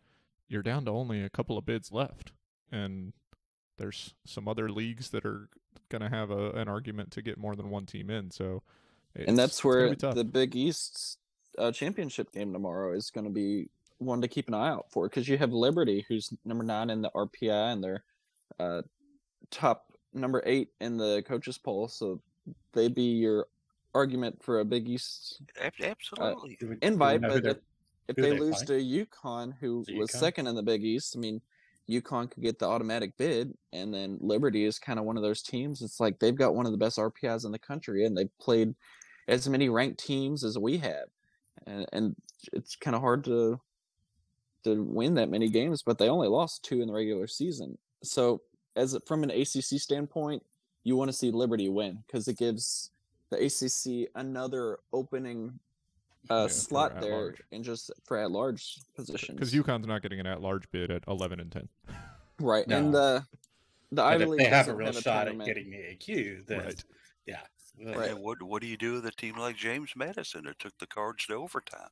You're 0.48 0.64
down 0.64 0.86
to 0.86 0.92
only 0.92 1.24
a 1.24 1.30
couple 1.30 1.58
of 1.58 1.66
bids 1.66 1.92
left, 1.92 2.34
and 2.72 3.14
there's 3.78 4.14
some 4.26 4.48
other 4.48 4.70
leagues 4.70 5.10
that 5.10 5.26
are 5.26 5.50
going 5.90 6.02
to 6.02 6.10
have 6.10 6.32
a, 6.32 6.52
an 6.52 6.68
argument 6.68 7.12
to 7.12 7.22
get 7.22 7.38
more 7.38 7.56
than 7.56 7.70
one 7.70 7.86
team 7.86 8.10
in. 8.10 8.32
So, 8.32 8.64
and 9.16 9.38
that's 9.38 9.64
where 9.64 9.96
the 9.96 10.24
Big 10.24 10.56
East 10.56 11.18
uh, 11.58 11.72
championship 11.72 12.32
game 12.32 12.54
tomorrow 12.54 12.94
is 12.94 13.10
going 13.10 13.26
to 13.26 13.32
be 13.32 13.70
one 14.02 14.22
to 14.22 14.28
keep 14.28 14.48
an 14.48 14.54
eye 14.54 14.70
out 14.70 14.88
for 14.92 15.08
because 15.08 15.28
you 15.28 15.38
have 15.38 15.54
Liberty, 15.54 16.06
who's 16.08 16.34
number 16.44 16.64
nine 16.64 16.90
in 16.90 17.02
the 17.02 17.12
RPI, 17.12 17.74
and 17.74 17.84
they're 17.84 18.04
uh, 18.60 18.82
top 19.52 19.86
number 20.14 20.42
eight 20.46 20.70
in 20.82 20.98
the 20.98 21.24
coaches 21.28 21.58
poll. 21.58 21.88
So 21.88 22.22
they'd 22.74 22.96
be 22.96 23.04
your 23.04 23.48
argument 23.94 24.42
for 24.44 24.60
a 24.60 24.66
Big 24.66 24.90
East 24.90 25.42
Absolutely. 25.62 26.58
Do 26.60 26.68
we- 26.70 26.76
do 26.76 26.80
we 26.82 26.88
invite. 26.88 27.22
But 27.22 27.46
if, 27.46 27.58
if 28.08 28.16
they 28.16 28.32
they 28.32 28.40
lose 28.40 28.64
play? 28.64 28.80
to 28.80 29.06
UConn, 29.06 29.54
who 29.60 29.86
it 29.88 29.98
was 29.98 30.10
UConn? 30.12 30.20
second 30.20 30.48
in 30.48 30.56
the 30.56 30.64
Big 30.64 30.84
East, 30.84 31.16
I 31.16 31.20
mean, 31.20 31.40
UConn 31.90 32.32
could 32.32 32.44
get 32.44 32.58
the 32.58 32.68
automatic 32.68 33.16
bid, 33.18 33.54
and 33.74 33.94
then 33.94 34.18
Liberty 34.20 34.66
is 34.66 34.80
kind 34.80 34.98
of 34.98 35.06
one 35.06 35.18
of 35.18 35.24
those 35.24 35.42
teams. 35.42 35.82
It's 35.82 36.00
like 36.00 36.20
they've 36.20 36.36
got 36.36 36.56
one 36.56 36.66
of 36.66 36.72
the 36.72 36.78
best 36.78 36.98
RPIs 36.98 37.46
in 37.46 37.52
the 37.52 37.60
country, 37.60 38.06
and 38.06 38.18
they've 38.18 38.38
played 38.40 38.74
as 39.28 39.48
many 39.48 39.70
ranked 39.70 40.00
teams 40.04 40.44
as 40.44 40.58
we 40.58 40.78
have, 40.78 41.08
and, 41.68 41.86
and 41.94 42.16
it's 42.54 42.76
kind 42.76 42.96
of 42.96 43.02
hard 43.02 43.24
to 43.26 43.60
to 44.64 44.82
win 44.84 45.16
that 45.16 45.30
many 45.30 45.50
games. 45.50 45.84
But 45.84 45.98
they 45.98 46.10
only 46.10 46.28
lost 46.28 46.64
two 46.64 46.82
in 46.82 46.88
the 46.88 46.94
regular 46.94 47.28
season, 47.28 47.78
so 48.04 48.42
as 48.76 48.98
from 49.06 49.24
an 49.24 49.32
ACC 49.32 49.80
standpoint, 49.80 50.44
you 50.84 50.96
want 50.96 51.10
to 51.10 51.14
see 51.18 51.30
Liberty 51.32 51.68
win 51.70 52.04
because 52.08 52.28
it 52.28 52.38
gives 52.38 52.92
the 53.30 53.38
ACC 53.46 54.10
another 54.16 54.80
opening 54.94 55.60
uh, 56.30 56.44
Yeah, 56.44 56.48
slot 56.48 57.02
there 57.02 57.12
large. 57.12 57.42
and 57.52 57.64
just 57.64 57.92
for 58.06 58.18
at 58.18 58.32
large 58.32 58.78
positions. 58.96 59.36
because 59.38 59.54
UConn's 59.54 59.88
not 59.88 60.02
getting 60.02 60.20
an 60.20 60.28
at-large 60.28 60.70
bid 60.72 60.92
at 60.92 61.04
11 61.08 61.40
and 61.40 61.52
10. 61.52 61.68
right 62.40 62.66
and 62.68 62.94
the 62.94 63.24
the 63.92 64.02
Ivy 64.04 64.26
League 64.26 64.40
they 64.40 64.46
have 64.46 64.68
a 64.68 64.72
doesn't 64.72 64.78
real 64.78 64.90
a 64.90 65.02
shot 65.02 65.28
at 65.28 65.38
getting 65.46 65.70
the 65.72 65.78
AQ, 65.78 66.46
then 66.46 66.60
Right. 66.60 66.84
yeah. 67.26 67.40
Right. 67.84 67.98
then 68.10 68.22
what 68.22 68.42
what 68.44 68.62
do 68.62 68.68
you 68.68 68.78
do 68.78 68.94
with 68.94 69.06
a 69.06 69.12
team 69.12 69.38
like 69.38 69.56
James 69.58 69.92
Madison 69.96 70.44
that 70.46 70.60
took 70.60 70.78
the 70.78 70.88
cards 70.88 71.26
to 71.28 71.34
overtime? 71.36 71.90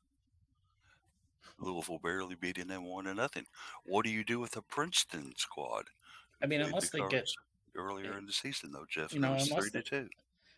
Louisville 1.60 1.98
barely 2.02 2.34
beating 2.34 2.66
them 2.68 2.84
one 2.84 3.04
to 3.04 3.14
nothing. 3.14 3.44
What 3.84 4.04
do 4.04 4.10
you 4.10 4.24
do 4.24 4.40
with 4.40 4.52
the 4.52 4.62
Princeton 4.62 5.32
squad? 5.36 5.84
I 6.42 6.46
mean, 6.46 6.60
Played 6.60 6.64
the 6.64 6.66
unless 6.76 6.90
they 6.90 7.00
get 7.08 7.30
earlier 7.76 8.16
in 8.18 8.26
the 8.26 8.32
season 8.32 8.72
though, 8.72 8.86
Jeff. 8.88 9.12
you 9.12 9.16
and 9.16 9.24
it 9.24 9.28
know, 9.28 9.34
was 9.34 9.48
unless 9.50 9.62
three 9.70 9.70
to 9.82 9.90
they- 9.90 10.02
two. 10.04 10.08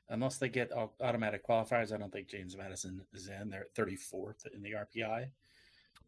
unless 0.08 0.36
they 0.38 0.48
get 0.48 0.72
au- 0.72 0.92
automatic 1.00 1.46
qualifiers, 1.46 1.92
I 1.92 1.96
don't 1.98 2.12
think 2.12 2.28
James 2.28 2.56
Madison 2.56 3.02
is 3.12 3.28
in. 3.28 3.50
They're 3.50 3.62
at 3.62 3.74
34th 3.74 4.46
in 4.54 4.62
the 4.62 4.72
RPI. 4.72 5.26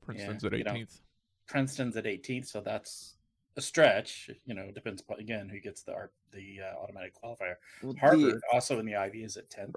Princeton's 0.05 0.43
you 0.43 0.51
at 0.51 0.65
know, 0.67 0.73
18th. 0.73 1.01
Princeton's 1.47 1.97
at 1.97 2.05
18th, 2.05 2.47
so 2.47 2.61
that's 2.61 3.17
a 3.57 3.61
stretch. 3.61 4.31
You 4.47 4.55
know, 4.55 4.71
depends 4.71 5.03
again 5.19 5.49
who 5.49 5.61
gets 5.61 5.83
the 5.83 6.09
the 6.33 6.61
uh, 6.63 6.79
automatic 6.83 7.15
qualifier. 7.23 7.57
Well, 7.83 7.93
the- 7.95 8.01
Harvard 8.01 8.41
also 8.53 8.79
in 8.79 8.87
the 8.87 8.97
Ivy 8.97 9.25
is 9.25 9.37
at 9.37 9.51
10th. 9.51 9.75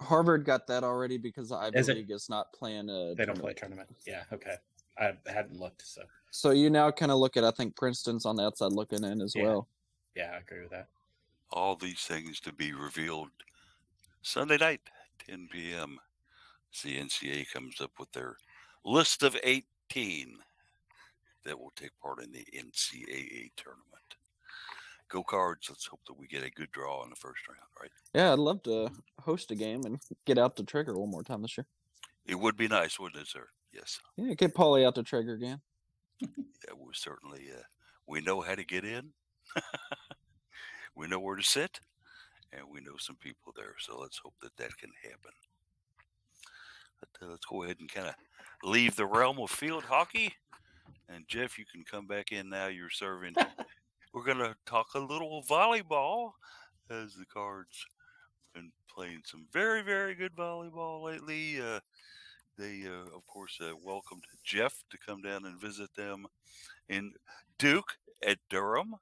Harvard 0.00 0.44
got 0.44 0.66
that 0.66 0.84
already 0.84 1.16
because 1.18 1.48
the 1.48 1.56
Ivy 1.56 1.78
Is 1.78 1.88
it- 1.88 1.96
League 1.96 2.10
is 2.10 2.28
not 2.28 2.52
playing 2.52 2.88
a 2.90 3.14
They 3.14 3.24
don't 3.24 3.38
play 3.38 3.54
tournament. 3.54 3.88
tournament. 3.88 3.96
Yeah, 4.06 4.24
okay. 4.32 4.56
I 4.98 5.16
hadn't 5.26 5.58
looked, 5.60 5.82
so 5.86 6.04
So 6.30 6.50
you 6.50 6.70
now 6.70 6.90
kind 6.90 7.12
of 7.12 7.18
look 7.18 7.36
at 7.36 7.44
I 7.44 7.50
think 7.50 7.76
Princeton's 7.76 8.24
on 8.26 8.36
the 8.36 8.44
outside 8.44 8.72
looking 8.72 9.04
in 9.04 9.20
as 9.20 9.34
Yeah. 9.34 9.42
well. 9.42 9.68
yeah, 10.14 10.32
I 10.32 10.38
agree 10.38 10.62
with 10.62 10.70
that. 10.70 10.88
All 11.50 11.76
these 11.76 12.00
things 12.04 12.40
to 12.40 12.52
be 12.52 12.72
revealed 12.72 13.30
Sunday 14.22 14.56
night, 14.56 14.80
10 15.18 15.48
p.m. 15.48 15.98
CNCA 16.72 17.44
comes 17.50 17.80
up 17.80 17.92
with 17.98 18.10
their 18.12 18.36
list 18.84 19.22
of 19.22 19.36
18 19.42 20.42
that 21.44 21.58
will 21.58 21.70
take 21.76 21.96
part 22.00 22.22
in 22.22 22.32
the 22.32 22.44
NCAA 22.52 23.52
tournament. 23.56 23.95
Go 25.08 25.22
cards. 25.22 25.68
Let's 25.68 25.86
hope 25.86 26.00
that 26.06 26.18
we 26.18 26.26
get 26.26 26.44
a 26.44 26.50
good 26.50 26.70
draw 26.72 27.04
in 27.04 27.10
the 27.10 27.16
first 27.16 27.46
round, 27.48 27.60
right? 27.80 27.90
Yeah, 28.14 28.32
I'd 28.32 28.38
love 28.38 28.62
to 28.64 28.90
host 29.20 29.50
a 29.50 29.54
game 29.54 29.82
and 29.84 30.00
get 30.26 30.38
out 30.38 30.56
to 30.56 30.64
Trager 30.64 30.96
one 30.96 31.10
more 31.10 31.22
time 31.22 31.42
this 31.42 31.56
year. 31.56 31.66
It 32.26 32.38
would 32.38 32.56
be 32.56 32.66
nice, 32.66 32.98
wouldn't 32.98 33.22
it, 33.22 33.28
sir? 33.28 33.46
Yes. 33.72 34.00
Yeah, 34.16 34.34
get 34.34 34.54
Paulie 34.54 34.84
out 34.84 34.94
to 34.96 35.02
Trager 35.02 35.34
again. 35.34 35.60
Yeah, 36.66 36.74
we 36.74 36.92
certainly 36.94 37.44
uh, 37.56 37.62
we 38.08 38.20
know 38.22 38.40
how 38.40 38.56
to 38.56 38.64
get 38.64 38.84
in. 38.84 39.10
we 40.96 41.06
know 41.06 41.20
where 41.20 41.36
to 41.36 41.42
sit, 41.42 41.78
and 42.52 42.62
we 42.68 42.80
know 42.80 42.96
some 42.98 43.14
people 43.16 43.52
there. 43.54 43.74
So 43.78 43.98
let's 44.00 44.18
hope 44.18 44.34
that 44.42 44.56
that 44.56 44.76
can 44.76 44.90
happen. 45.02 45.30
But, 46.98 47.08
uh, 47.22 47.30
let's 47.30 47.44
go 47.44 47.62
ahead 47.62 47.76
and 47.78 47.92
kind 47.92 48.08
of 48.08 48.14
leave 48.64 48.96
the 48.96 49.06
realm 49.06 49.38
of 49.38 49.50
field 49.50 49.84
hockey. 49.84 50.34
And 51.08 51.28
Jeff, 51.28 51.58
you 51.58 51.64
can 51.70 51.84
come 51.84 52.06
back 52.06 52.32
in 52.32 52.48
now. 52.48 52.66
You're 52.66 52.90
serving. 52.90 53.34
We're 54.16 54.24
gonna 54.24 54.56
talk 54.64 54.94
a 54.94 54.98
little 54.98 55.42
volleyball, 55.42 56.32
as 56.88 57.14
the 57.16 57.26
Cards 57.26 57.86
been 58.54 58.72
playing 58.88 59.24
some 59.26 59.46
very, 59.52 59.82
very 59.82 60.14
good 60.14 60.34
volleyball 60.34 61.02
lately. 61.04 61.60
Uh, 61.60 61.80
they, 62.56 62.86
uh, 62.86 63.14
of 63.14 63.26
course, 63.26 63.60
uh, 63.60 63.76
welcomed 63.76 64.24
Jeff 64.42 64.84
to 64.88 64.96
come 64.96 65.20
down 65.20 65.44
and 65.44 65.60
visit 65.60 65.94
them 65.94 66.26
in 66.88 67.12
Duke 67.58 67.98
at 68.22 68.38
Durham. 68.48 68.96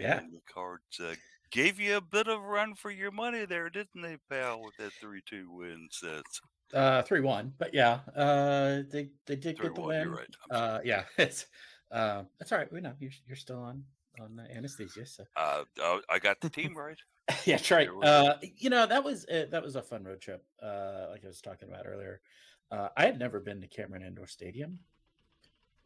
Yeah. 0.00 0.18
And 0.18 0.32
the 0.32 0.40
Cards 0.52 0.98
uh, 0.98 1.14
gave 1.52 1.78
you 1.78 1.96
a 1.98 2.00
bit 2.00 2.26
of 2.26 2.42
run 2.42 2.74
for 2.74 2.90
your 2.90 3.12
money 3.12 3.44
there, 3.44 3.70
didn't 3.70 4.02
they, 4.02 4.16
pal? 4.28 4.62
With 4.62 4.76
that 4.78 4.94
three-two 4.94 5.48
win, 5.52 5.88
that's 6.02 6.40
Uh, 6.72 7.02
three 7.02 7.20
one, 7.20 7.52
but 7.58 7.74
yeah, 7.74 8.00
uh, 8.14 8.82
they 8.90 9.10
they 9.26 9.36
did 9.36 9.60
get 9.60 9.74
the 9.74 9.82
three-one. 9.82 9.88
win. 9.88 10.02
You're 10.02 10.16
right. 10.16 10.36
Uh, 10.50 10.80
yeah, 10.84 11.04
it's 11.18 11.46
uh, 11.90 12.24
that's 12.38 12.52
all 12.52 12.58
right. 12.58 12.72
We 12.72 12.80
know 12.80 12.94
you're 12.98 13.10
you're 13.26 13.36
still 13.36 13.60
on 13.60 13.84
on 14.18 14.40
uh, 14.40 14.46
anesthesia, 14.56 15.06
so 15.06 15.24
Uh, 15.36 15.64
uh, 15.82 15.98
I 16.08 16.18
got 16.18 16.40
the 16.40 16.50
team 16.50 16.76
right. 16.76 16.98
yeah, 17.44 17.56
that's 17.56 17.70
right. 17.70 17.88
Uh, 18.02 18.34
you 18.56 18.70
know 18.70 18.86
that 18.86 19.04
was 19.04 19.24
uh, 19.26 19.46
that 19.50 19.62
was 19.62 19.76
a 19.76 19.82
fun 19.82 20.04
road 20.04 20.20
trip. 20.20 20.44
Uh, 20.62 21.06
like 21.10 21.24
I 21.24 21.28
was 21.28 21.40
talking 21.40 21.68
about 21.68 21.86
earlier, 21.86 22.20
uh, 22.70 22.88
I 22.96 23.06
had 23.06 23.18
never 23.18 23.40
been 23.40 23.60
to 23.60 23.68
Cameron 23.68 24.02
Indoor 24.02 24.26
Stadium, 24.26 24.78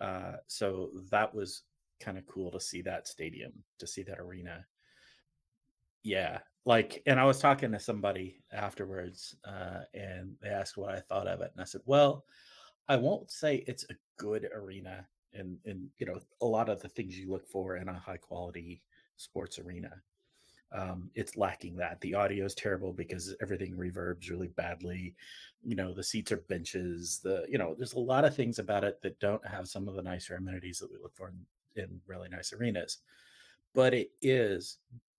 uh, 0.00 0.34
so 0.46 0.90
that 1.10 1.34
was 1.34 1.62
kind 2.00 2.18
of 2.18 2.26
cool 2.26 2.50
to 2.50 2.60
see 2.60 2.82
that 2.82 3.08
stadium, 3.08 3.52
to 3.78 3.86
see 3.86 4.02
that 4.04 4.20
arena. 4.20 4.64
Yeah, 6.02 6.40
like, 6.66 7.02
and 7.06 7.18
I 7.18 7.24
was 7.24 7.38
talking 7.38 7.72
to 7.72 7.80
somebody 7.80 8.42
afterwards, 8.52 9.34
uh, 9.44 9.80
and 9.94 10.34
they 10.42 10.50
asked 10.50 10.76
what 10.76 10.94
I 10.94 11.00
thought 11.00 11.26
of 11.26 11.40
it, 11.40 11.50
and 11.52 11.60
I 11.60 11.64
said, 11.64 11.80
"Well, 11.84 12.24
I 12.88 12.96
won't 12.96 13.30
say 13.30 13.64
it's 13.66 13.84
a 13.84 13.96
good 14.18 14.48
arena, 14.52 15.06
and 15.34 15.58
and 15.64 15.88
you 15.98 16.06
know 16.06 16.20
a 16.40 16.46
lot 16.46 16.68
of 16.68 16.80
the 16.80 16.88
things 16.88 17.18
you 17.18 17.30
look 17.30 17.46
for 17.46 17.76
in 17.76 17.88
a 17.88 17.98
high 17.98 18.16
quality 18.16 18.82
sports 19.16 19.58
arena." 19.58 19.90
um, 20.74 21.10
it's 21.14 21.36
lacking 21.36 21.76
that. 21.76 22.00
The 22.00 22.14
audio 22.14 22.44
is 22.44 22.54
terrible 22.54 22.92
because 22.92 23.34
everything 23.40 23.76
reverbs 23.76 24.28
really 24.28 24.48
badly. 24.48 25.14
You 25.62 25.76
know, 25.76 25.94
the 25.94 26.02
seats 26.02 26.32
are 26.32 26.38
benches. 26.48 27.20
The 27.22 27.46
you 27.48 27.58
know, 27.58 27.74
there's 27.78 27.92
a 27.92 28.00
lot 28.00 28.24
of 28.24 28.34
things 28.34 28.58
about 28.58 28.84
it 28.84 29.00
that 29.02 29.20
don't 29.20 29.46
have 29.46 29.68
some 29.68 29.88
of 29.88 29.94
the 29.94 30.02
nicer 30.02 30.34
amenities 30.34 30.80
that 30.80 30.90
we 30.90 30.98
look 31.00 31.14
for 31.14 31.28
in, 31.28 31.82
in 31.82 32.00
really 32.06 32.28
nice 32.28 32.52
arenas. 32.52 32.98
But 33.72 33.94
it 33.94 34.10
is 34.20 34.78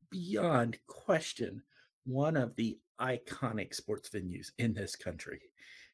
beyond 0.10 0.78
question 0.88 1.62
one 2.06 2.36
of 2.36 2.56
the 2.56 2.78
iconic 3.00 3.74
sports 3.74 4.10
venues 4.10 4.52
in 4.60 4.74
this 4.74 4.96
country, 4.96 5.42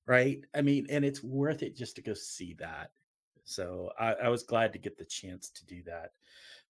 right? 0.08 0.44
I 0.56 0.62
mean, 0.62 0.88
and 0.90 1.06
it's 1.06 1.24
worth 1.24 1.62
it 1.62 1.76
just 1.76 1.96
to 1.98 2.02
go 2.02 2.14
see 2.16 2.56
that. 2.60 2.92
So 3.52 3.92
I, 4.00 4.14
I 4.14 4.30
was 4.30 4.44
glad 4.44 4.74
to 4.74 4.80
get 4.80 4.98
the 4.98 5.06
chance 5.06 5.50
to 5.50 5.66
do 5.66 5.84
that. 5.84 6.12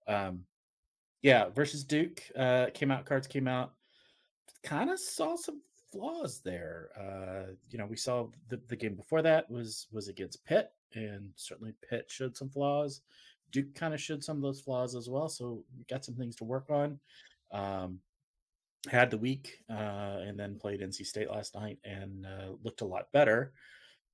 Um, 0.07 0.41
yeah, 1.21 1.49
versus 1.49 1.83
Duke 1.83 2.23
uh, 2.35 2.67
came 2.73 2.91
out. 2.91 3.05
Cards 3.05 3.27
came 3.27 3.47
out. 3.47 3.73
Kind 4.63 4.89
of 4.89 4.99
saw 4.99 5.35
some 5.35 5.61
flaws 5.91 6.41
there. 6.43 6.89
Uh, 6.99 7.53
you 7.69 7.77
know, 7.77 7.85
we 7.85 7.95
saw 7.95 8.27
the, 8.49 8.59
the 8.67 8.75
game 8.75 8.95
before 8.95 9.21
that 9.21 9.49
was 9.49 9.87
was 9.91 10.07
against 10.07 10.43
Pitt, 10.45 10.71
and 10.95 11.29
certainly 11.35 11.73
Pitt 11.87 12.05
showed 12.09 12.35
some 12.35 12.49
flaws. 12.49 13.01
Duke 13.51 13.75
kind 13.75 13.93
of 13.93 14.01
showed 14.01 14.23
some 14.23 14.37
of 14.37 14.43
those 14.43 14.61
flaws 14.61 14.95
as 14.95 15.09
well. 15.09 15.29
So 15.29 15.63
got 15.89 16.05
some 16.05 16.15
things 16.15 16.35
to 16.37 16.43
work 16.43 16.69
on. 16.69 16.99
Um, 17.51 17.99
had 18.89 19.11
the 19.11 19.17
week 19.17 19.59
uh, 19.69 20.21
and 20.25 20.39
then 20.39 20.57
played 20.57 20.81
NC 20.81 21.05
State 21.05 21.29
last 21.29 21.53
night 21.53 21.77
and 21.83 22.25
uh, 22.25 22.53
looked 22.63 22.81
a 22.81 22.85
lot 22.85 23.11
better. 23.11 23.53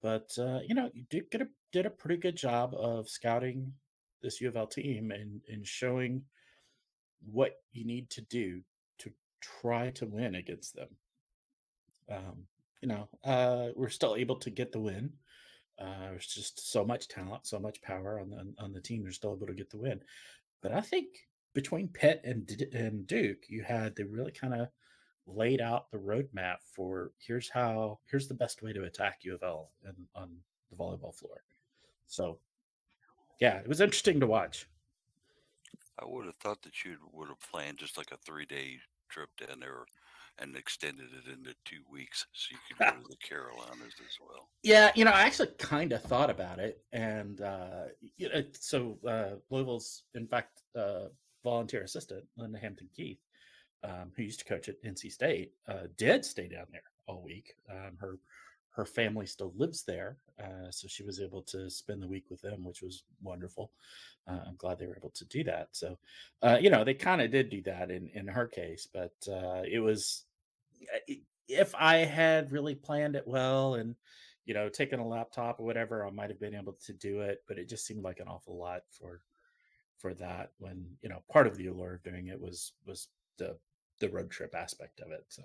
But 0.02 0.32
uh, 0.38 0.60
you 0.68 0.76
know, 0.76 0.90
you 0.94 1.04
did 1.10 1.30
get 1.32 1.42
a, 1.42 1.48
did 1.72 1.86
a 1.86 1.92
pretty 1.92 2.18
good 2.18 2.36
job 2.36 2.74
of 2.76 3.10
scouting 3.10 3.74
this 4.22 4.42
U 4.42 4.48
of 4.48 4.56
L 4.56 4.68
team 4.68 5.12
and 5.12 5.42
and 5.48 5.66
showing 5.66 6.24
what 7.26 7.56
you 7.74 7.86
need 7.86 8.10
to 8.12 8.22
do 8.22 8.62
to 9.00 9.12
try 9.42 9.90
to 9.92 10.06
win 10.06 10.36
against 10.36 10.76
them. 10.76 10.90
Um, 12.10 12.44
you 12.82 12.88
know, 12.88 13.10
uh, 13.24 13.70
we're 13.76 13.90
still 13.90 14.16
able 14.16 14.38
to 14.38 14.50
get 14.50 14.72
the 14.72 14.80
win. 14.80 15.12
Uh, 15.80 16.10
there's 16.10 16.28
just 16.28 16.72
so 16.72 16.84
much 16.86 17.08
talent, 17.08 17.46
so 17.46 17.60
much 17.60 17.82
power 17.82 18.20
on 18.20 18.30
the 18.30 18.54
on 18.64 18.74
the 18.74 18.82
team. 18.82 19.04
They're 19.04 19.12
still 19.12 19.36
able 19.36 19.48
to 19.48 19.54
get 19.54 19.70
the 19.70 19.78
win. 19.78 20.02
But 20.62 20.74
I 20.74 20.82
think 20.82 21.08
between 21.54 21.88
Pitt 21.88 22.22
and 22.24 22.50
and 22.74 23.08
Duke, 23.08 23.46
you 23.50 23.64
had 23.64 23.96
the 23.96 24.06
really 24.06 24.32
kind 24.32 24.54
of 24.54 24.68
laid 25.28 25.62
out 25.62 25.92
the 25.92 25.98
roadmap 25.98 26.58
for 26.64 27.12
here's 27.20 27.50
how 27.50 28.00
here's 28.10 28.28
the 28.28 28.34
best 28.34 28.62
way 28.62 28.74
to 28.74 28.86
attack 28.86 29.20
U 29.22 29.36
of 29.36 29.44
L 29.44 29.70
and 29.86 29.96
on 30.16 30.30
the 30.70 30.76
volleyball 30.76 31.14
floor. 31.14 31.44
So, 32.08 32.40
yeah, 33.40 33.58
it 33.58 33.68
was 33.68 33.82
interesting 33.82 34.20
to 34.20 34.28
watch. 34.28 34.68
I 36.00 36.06
would 36.06 36.26
have 36.26 36.36
thought 36.36 36.62
that 36.64 36.86
you 36.86 36.98
would 37.12 37.30
have 37.30 37.40
planned 37.52 37.78
just 37.78 37.98
like 37.98 38.12
a 38.12 38.18
three 38.18 38.46
day 38.46 38.78
trip 39.10 39.30
down 39.38 39.60
there 39.60 39.86
and 40.40 40.56
extended 40.56 41.08
it 41.14 41.32
into 41.32 41.56
two 41.66 41.82
weeks 41.92 42.28
so 42.32 42.54
you 42.54 42.58
could 42.68 42.86
go 42.86 43.02
to 43.02 43.08
the 43.10 43.16
Carolinas 43.18 43.96
as 44.00 44.18
well. 44.22 44.50
Yeah, 44.64 44.92
you 44.96 45.06
know, 45.06 45.12
I 45.12 45.22
actually 45.22 45.50
kind 45.58 45.92
of 45.92 46.04
thought 46.04 46.30
about 46.30 46.60
it, 46.60 46.84
and 46.94 47.42
uh, 47.42 47.86
you 48.18 48.30
know, 48.30 48.44
so 48.54 48.98
uh, 49.08 49.38
Louisville's, 49.50 50.04
in 50.14 50.28
fact, 50.28 50.62
uh, 50.78 51.06
volunteer 51.44 51.82
assistant 51.82 52.26
Linda 52.38 52.60
Hampton 52.60 52.90
Keith, 52.96 53.20
um, 53.84 54.12
who 54.16 54.24
used 54.24 54.40
to 54.40 54.46
coach 54.46 54.70
at 54.70 54.82
NC 54.84 55.12
State, 55.12 55.52
uh, 55.68 55.88
did 55.98 56.26
stay 56.26 56.48
down 56.48 56.66
there 56.72 56.84
all 57.08 57.22
week. 57.24 57.56
Um, 57.70 57.98
her 58.00 58.18
her 58.72 58.86
family 58.86 59.26
still 59.26 59.54
lives 59.58 59.84
there, 59.84 60.18
uh, 60.40 60.70
so 60.70 60.88
she 60.88 61.04
was 61.04 61.20
able 61.20 61.42
to 61.42 61.68
spend 61.70 62.02
the 62.02 62.08
week 62.08 62.26
with 62.30 62.42
them, 62.42 62.64
which 62.64 62.84
was 62.84 63.04
wonderful. 63.24 63.72
Uh, 64.28 64.40
I'm 64.46 64.56
glad 64.56 64.78
they 64.78 64.86
were 64.86 64.98
able 64.98 65.10
to 65.16 65.26
do 65.26 65.44
that. 65.46 65.70
So, 65.72 65.98
uh, 66.44 66.60
you 66.62 66.70
know, 66.70 66.84
they 66.84 66.94
kind 66.94 67.22
of 67.22 67.32
did 67.32 67.50
do 67.50 67.62
that 67.64 67.90
in 67.90 68.10
in 68.14 68.28
her 68.28 68.46
case, 68.46 68.88
but 68.92 69.16
uh, 69.28 69.64
it 69.70 69.80
was 69.80 70.26
if 71.48 71.74
I 71.76 71.98
had 71.98 72.52
really 72.52 72.76
planned 72.76 73.16
it 73.16 73.28
well 73.28 73.76
and 73.76 73.96
you 74.46 74.54
know 74.54 74.70
taken 74.70 75.00
a 75.00 75.08
laptop 75.08 75.60
or 75.60 75.66
whatever, 75.66 76.06
I 76.06 76.12
might 76.12 76.30
have 76.30 76.40
been 76.40 76.56
able 76.56 76.78
to 76.86 76.94
do 76.94 77.22
it. 77.22 77.44
But 77.48 77.58
it 77.58 77.70
just 77.70 77.86
seemed 77.86 78.04
like 78.04 78.20
an 78.20 78.28
awful 78.28 78.58
lot 78.58 78.82
for 79.00 79.22
for 79.98 80.14
that 80.16 80.52
when 80.60 80.86
you 81.02 81.10
know 81.10 81.24
part 81.32 81.48
of 81.48 81.58
the 81.58 81.68
allure 81.68 81.96
of 81.96 82.04
doing 82.04 82.28
it 82.28 82.40
was 82.40 82.74
was 82.86 83.08
the 83.38 83.58
the 84.00 84.10
road 84.10 84.32
trip 84.32 84.56
aspect 84.56 85.00
of 85.00 85.12
it. 85.12 85.26
So 85.30 85.44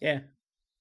yeah, 0.00 0.22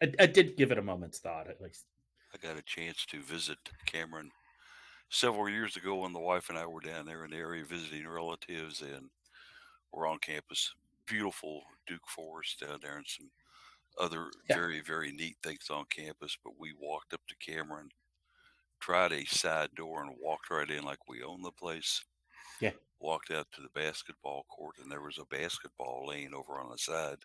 I, 0.02 0.14
I 0.20 0.28
did 0.28 0.58
give 0.58 0.72
it 0.72 0.80
a 0.80 0.84
moment's 0.84 1.20
thought 1.20 1.50
at 1.50 1.62
least. 1.62 1.88
I 2.34 2.38
got 2.38 2.58
a 2.58 2.62
chance 2.62 3.06
to 3.06 3.22
visit 3.22 3.72
Cameron 3.86 4.32
several 5.10 5.50
years 5.50 5.78
ago 5.78 5.98
when 5.98 6.14
the 6.14 6.20
wife 6.20 6.50
and 6.50 6.58
I 6.60 6.66
were 6.68 6.82
down 6.82 7.06
there 7.08 7.26
in 7.26 7.32
the 7.32 7.38
area 7.38 7.66
visiting 7.66 8.08
relatives 8.08 8.82
and 8.82 9.12
we're 9.92 10.08
on 10.08 10.20
campus. 10.20 10.74
Beautiful 11.06 11.64
Duke 11.88 12.08
Forest 12.10 12.62
down 12.62 12.80
there 12.82 12.98
and 12.98 13.08
some 13.08 13.32
other 13.98 14.32
Yeah. 14.50 14.58
very, 14.58 14.82
very 14.82 15.12
neat 15.12 15.38
things 15.44 15.70
on 15.70 15.86
campus. 15.88 16.38
But 16.44 16.60
we 16.60 16.74
walked 16.74 17.14
up 17.14 17.28
to 17.28 17.36
Cameron, 17.38 17.92
tried 18.80 19.14
a 19.14 19.26
side 19.26 19.76
door, 19.76 20.04
and 20.04 20.18
walked 20.20 20.50
right 20.52 20.70
in 20.70 20.84
like 20.84 21.08
we 21.08 21.24
own 21.24 21.42
the 21.44 21.52
place. 21.54 22.06
Yeah. 22.62 22.72
Walked 23.00 23.32
out 23.32 23.48
to 23.54 23.62
the 23.62 23.70
basketball 23.70 24.44
court, 24.50 24.76
and 24.82 24.92
there 24.92 25.02
was 25.02 25.18
a 25.18 25.26
basketball 25.26 26.06
lane 26.08 26.34
over 26.34 26.60
on 26.60 26.70
the 26.70 26.78
side. 26.78 27.18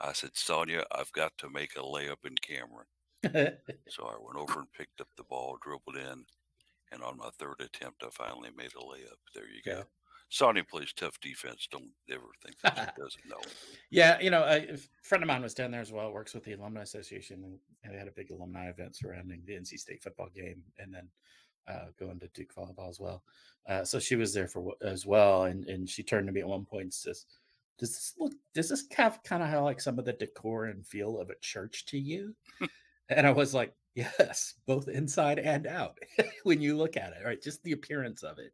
I 0.00 0.12
said, 0.12 0.30
Sonia, 0.34 0.84
I've 0.92 1.12
got 1.12 1.36
to 1.38 1.50
make 1.50 1.76
a 1.76 1.80
layup 1.80 2.24
in 2.24 2.36
Cameron. 2.36 2.86
So 3.88 4.04
I 4.06 4.16
went 4.18 4.38
over 4.38 4.60
and 4.60 4.72
picked 4.72 5.00
up 5.00 5.08
the 5.16 5.24
ball, 5.24 5.58
dribbled 5.60 5.96
in, 5.96 6.24
and 6.92 7.02
on 7.02 7.18
my 7.18 7.30
third 7.38 7.56
attempt, 7.60 8.02
I 8.04 8.08
finally 8.12 8.50
made 8.56 8.72
a 8.74 8.80
layup. 8.80 9.18
There 9.34 9.48
you 9.48 9.60
Yeah. 9.66 9.74
go. 9.74 9.84
Sonia 10.30 10.62
plays 10.64 10.92
tough 10.92 11.18
defense. 11.20 11.66
Don't 11.70 11.92
ever 12.08 12.28
think 12.42 12.56
that 12.62 12.76
she 12.96 13.00
doesn't 13.02 13.26
know. 13.28 13.40
Yeah, 13.90 14.20
you 14.20 14.30
know, 14.30 14.44
a 14.44 14.76
friend 15.02 15.24
of 15.24 15.26
mine 15.28 15.42
was 15.42 15.54
down 15.54 15.72
there 15.72 15.80
as 15.80 15.90
well. 15.90 16.12
Works 16.12 16.34
with 16.34 16.44
the 16.44 16.52
alumni 16.52 16.82
association, 16.82 17.58
and 17.82 17.92
they 17.92 17.98
had 17.98 18.06
a 18.06 18.12
big 18.12 18.30
alumni 18.30 18.68
event 18.68 18.94
surrounding 18.96 19.42
the 19.44 19.54
NC 19.56 19.76
State 19.78 20.02
football 20.04 20.28
game, 20.32 20.62
and 20.78 20.94
then 20.94 21.08
uh, 21.68 21.86
going 21.98 22.18
to 22.20 22.28
Duke 22.28 22.54
volleyball 22.54 22.88
as 22.88 23.00
well. 23.00 23.22
Uh, 23.68 23.84
so 23.84 23.98
she 23.98 24.16
was 24.16 24.32
there 24.34 24.48
for 24.48 24.72
as 24.82 25.06
well, 25.06 25.44
and 25.44 25.64
and 25.66 25.88
she 25.88 26.02
turned 26.02 26.26
to 26.26 26.32
me 26.32 26.40
at 26.40 26.48
one 26.48 26.64
point 26.64 26.84
and 26.84 26.94
says, 26.94 27.26
"Does 27.78 27.90
this 27.90 28.14
look? 28.18 28.32
Does 28.54 28.68
this 28.70 28.84
have 28.96 29.22
kind 29.22 29.42
of 29.42 29.48
how 29.48 29.64
like 29.64 29.80
some 29.80 29.98
of 29.98 30.04
the 30.04 30.12
decor 30.14 30.66
and 30.66 30.86
feel 30.86 31.20
of 31.20 31.30
a 31.30 31.34
church 31.40 31.84
to 31.86 31.98
you?" 31.98 32.34
and 33.10 33.26
I 33.26 33.30
was 33.32 33.54
like, 33.54 33.74
"Yes, 33.94 34.54
both 34.66 34.88
inside 34.88 35.38
and 35.38 35.66
out. 35.66 35.98
when 36.44 36.60
you 36.62 36.76
look 36.76 36.96
at 36.96 37.12
it, 37.12 37.24
right? 37.24 37.40
Just 37.40 37.62
the 37.62 37.72
appearance 37.72 38.22
of 38.22 38.38
it." 38.38 38.52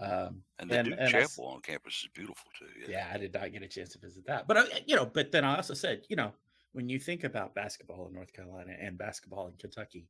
Um, 0.00 0.42
And 0.58 0.68
the 0.70 0.78
And- 0.78 0.88
Duke 0.88 0.96
and 0.98 1.08
I 1.16 1.20
Chapel 1.22 1.46
on 1.46 1.60
campus 1.60 1.94
is 2.02 2.08
beautiful 2.14 2.50
too. 2.58 2.66
Yeah. 2.80 2.86
yeah, 2.88 3.10
I 3.14 3.18
did 3.18 3.32
not 3.32 3.52
get 3.52 3.62
a 3.62 3.68
chance 3.68 3.90
to 3.90 3.98
visit 4.00 4.26
that. 4.26 4.48
But 4.48 4.56
I, 4.56 4.64
you 4.86 4.96
know, 4.96 5.06
but 5.06 5.30
then 5.30 5.44
I 5.44 5.56
also 5.56 5.74
said, 5.74 6.02
you 6.08 6.16
know, 6.16 6.32
when 6.72 6.88
you 6.88 6.98
think 6.98 7.22
about 7.22 7.54
basketball 7.54 8.08
in 8.08 8.12
North 8.14 8.32
Carolina 8.32 8.74
and 8.80 8.98
basketball 8.98 9.46
in 9.46 9.54
Kentucky, 9.56 10.08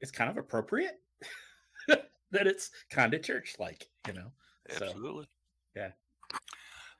it's 0.00 0.12
kind 0.12 0.30
of 0.30 0.36
appropriate 0.36 1.00
that 1.88 2.46
it's 2.46 2.70
kind 2.90 3.14
of 3.14 3.22
church-like, 3.22 3.88
you 4.06 4.12
know. 4.14 4.32
So, 4.70 4.84
Absolutely. 4.84 5.26
yeah. 5.74 5.90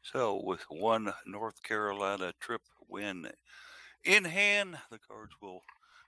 So 0.03 0.41
with 0.43 0.62
one 0.71 1.12
North 1.27 1.62
Carolina 1.62 2.33
trip 2.41 2.62
win 2.89 3.31
in 4.05 4.25
hand, 4.25 4.79
the 4.91 4.99
Cards 4.99 5.35
will 5.43 5.62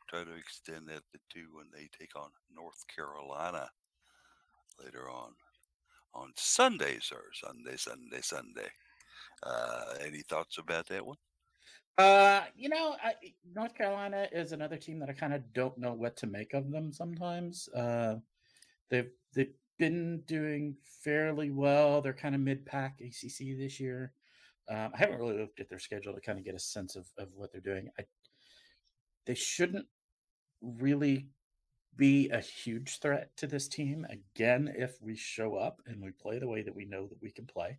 try 0.09 0.25
to 0.25 0.35
extend 0.35 0.89
that 0.89 1.03
to 1.13 1.19
two 1.29 1.49
when 1.53 1.67
they 1.73 1.89
take 1.99 2.17
on 2.17 2.31
North 2.55 2.83
Carolina 2.95 3.71
later 4.83 5.11
on 5.11 5.35
on 6.15 6.33
Sunday, 6.37 6.99
sir. 7.01 7.23
Sunday, 7.35 7.77
Sunday, 7.77 8.21
Sunday. 8.23 8.69
Uh, 9.43 9.95
any 10.01 10.23
thoughts 10.23 10.59
about 10.59 10.87
that 10.89 11.05
one? 11.05 11.17
Uh, 11.99 12.43
you 12.57 12.69
know, 12.69 12.97
I, 13.03 13.13
North 13.55 13.75
Carolina 13.75 14.27
is 14.33 14.53
another 14.53 14.77
team 14.77 14.99
that 15.01 15.11
I 15.11 15.13
kind 15.13 15.35
of 15.35 15.53
don't 15.53 15.77
know 15.77 15.93
what 15.93 16.17
to 16.19 16.27
make 16.27 16.55
of 16.55 16.71
them 16.71 16.93
sometimes. 16.93 17.69
Uh, 17.69 18.17
they've 18.89 19.11
they've 19.35 19.53
been 19.79 20.23
doing 20.27 20.77
fairly 21.03 21.51
well. 21.51 22.01
They're 22.01 22.13
kind 22.13 22.35
of 22.35 22.41
mid 22.41 22.65
pack 22.65 23.01
ACC 23.01 23.59
this 23.59 23.81
year. 23.81 24.13
Um, 24.69 24.93
I 24.95 24.99
haven't 24.99 25.19
really 25.19 25.39
looked 25.39 25.61
at 25.61 25.69
their 25.69 25.79
schedule 25.79 26.15
to 26.15 26.21
kind 26.21 26.39
of 26.39 26.45
get 26.45 26.55
a 26.55 26.61
sense 26.61 26.97
of, 26.97 27.07
of 27.19 27.29
what 27.35 27.51
they're 27.53 27.61
doing. 27.61 27.89
I, 27.99 28.05
they 29.27 29.35
shouldn't 29.35 29.87
really 30.63 31.29
be 31.97 32.29
a 32.31 32.41
huge 32.41 32.99
threat 33.01 33.37
to 33.37 33.47
this 33.47 33.69
team 33.69 34.07
again 34.09 34.73
if 34.77 34.97
we 35.03 35.17
show 35.17 35.57
up 35.57 35.83
and 35.87 36.01
we 36.01 36.13
play 36.13 36.39
the 36.39 36.49
way 36.49 36.63
that 36.63 36.75
we 36.75 36.85
know 36.85 37.07
that 37.07 37.21
we 37.21 37.31
can 37.31 37.47
play 37.47 37.79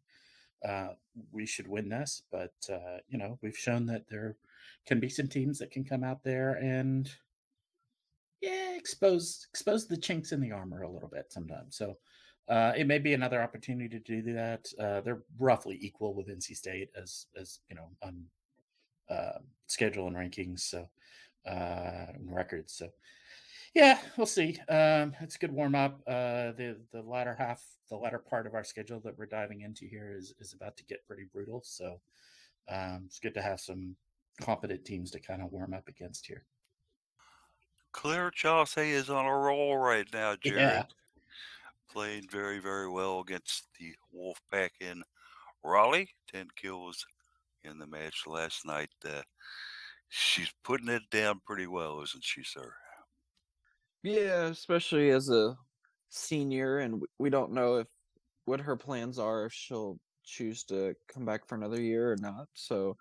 uh, 0.68 0.89
we 1.32 1.45
should 1.45 1.68
win 1.68 1.89
this. 1.89 2.24
But 2.32 2.53
uh, 2.72 2.99
you 3.09 3.18
know, 3.18 3.38
we've 3.41 3.57
shown 3.57 3.86
that 3.88 4.07
there 4.09 4.36
can 4.86 4.99
be 4.99 5.09
some 5.09 5.28
teams 5.28 5.59
that 5.59 5.72
can 5.72 5.84
come 5.84 6.03
out 6.03 6.24
there 6.24 6.53
and 6.53 7.09
yeah, 8.41 8.76
expose 8.76 9.47
expose 9.49 9.88
the 9.88 9.97
chinks 9.97 10.32
in 10.32 10.41
the 10.41 10.51
armor 10.51 10.82
a 10.82 10.89
little 10.89 11.09
bit 11.09 11.32
sometimes. 11.32 11.78
So 11.78 11.97
uh, 12.49 12.74
it 12.76 12.88
may 12.88 12.97
be 12.97 13.14
another 13.14 13.41
opportunity 13.41 13.88
to 13.88 13.99
do 13.99 14.34
that. 14.34 14.68
Uh, 14.80 15.01
they're 15.01 15.24
roughly 15.39 15.78
equal 15.80 16.14
with 16.14 16.28
NC 16.28 16.55
State 16.55 16.89
as 16.99 17.28
as 17.39 17.59
you 17.70 17.76
know 17.76 17.89
on 18.01 18.26
uh, 19.09 19.39
schedule 19.68 20.07
and 20.07 20.16
rankings, 20.16 20.62
so 20.62 20.88
uh, 21.47 22.07
and 22.14 22.34
records. 22.34 22.74
So 22.74 22.89
yeah, 23.74 24.00
we'll 24.18 24.28
see. 24.28 24.58
Um, 24.68 25.14
it's 25.22 25.36
a 25.36 25.40
good 25.40 25.52
warm 25.52 25.76
up. 25.76 26.02
Uh, 26.08 26.52
the 26.52 26.78
the 26.92 27.02
latter 27.02 27.36
half, 27.38 27.64
the 27.90 27.96
latter 27.96 28.20
part 28.20 28.48
of 28.48 28.54
our 28.54 28.64
schedule 28.64 29.00
that 29.02 29.18
we're 29.18 29.26
diving 29.26 29.62
into 29.62 29.86
here 29.86 30.14
is 30.18 30.34
is 30.40 30.54
about 30.54 30.78
to 30.78 30.86
get 30.86 31.06
pretty 31.08 31.26
brutal. 31.32 31.62
So 31.64 32.00
um, 32.70 33.04
it's 33.06 33.20
good 33.20 33.34
to 33.36 33.42
have 33.42 33.60
some 33.60 33.96
competent 34.42 34.86
teams 34.86 35.12
to 35.12 35.20
kind 35.20 35.42
of 35.42 35.52
warm 35.52 35.74
up 35.74 35.88
against 35.88 36.26
here. 36.26 36.46
Claire 37.94 38.32
Chaussee 38.32 38.92
is 38.92 39.10
on 39.10 39.26
a 39.26 39.38
roll 39.38 39.78
right 39.78 40.08
now, 40.14 40.36
Jared. 40.36 40.62
Yeah. 40.62 40.84
Playing 41.92 42.28
very, 42.32 42.60
very 42.60 42.90
well 42.90 43.20
against 43.20 43.68
the 43.78 43.94
Wolfpack 44.16 44.70
in 44.80 45.04
Raleigh. 45.64 46.10
10 46.32 46.48
kills 46.56 47.06
in 47.66 47.78
the 47.78 47.86
match 47.86 48.24
last 48.26 48.66
night. 48.66 48.90
Uh, 49.06 49.22
she's 50.08 50.54
putting 50.64 50.88
it 50.88 51.04
down 51.12 51.42
pretty 51.46 51.68
well, 51.68 52.02
isn't 52.02 52.24
she, 52.24 52.44
sir? 52.44 52.74
Yeah, 54.04 54.47
especially 54.47 55.12
as 55.12 55.30
a 55.30 55.56
senior, 56.10 56.80
and 56.80 57.02
we 57.20 57.30
don't 57.30 57.52
know 57.52 57.78
if 57.78 57.88
what 58.45 58.60
her 58.62 58.76
plans 58.76 59.20
are, 59.20 59.45
if 59.45 59.54
she'll 59.54 59.99
choose 60.24 60.64
to 60.66 60.95
come 61.08 61.26
back 61.26 61.47
for 61.47 61.56
another 61.56 61.80
year 61.80 62.12
or 62.12 62.18
not. 62.18 62.47
So, 62.54 62.97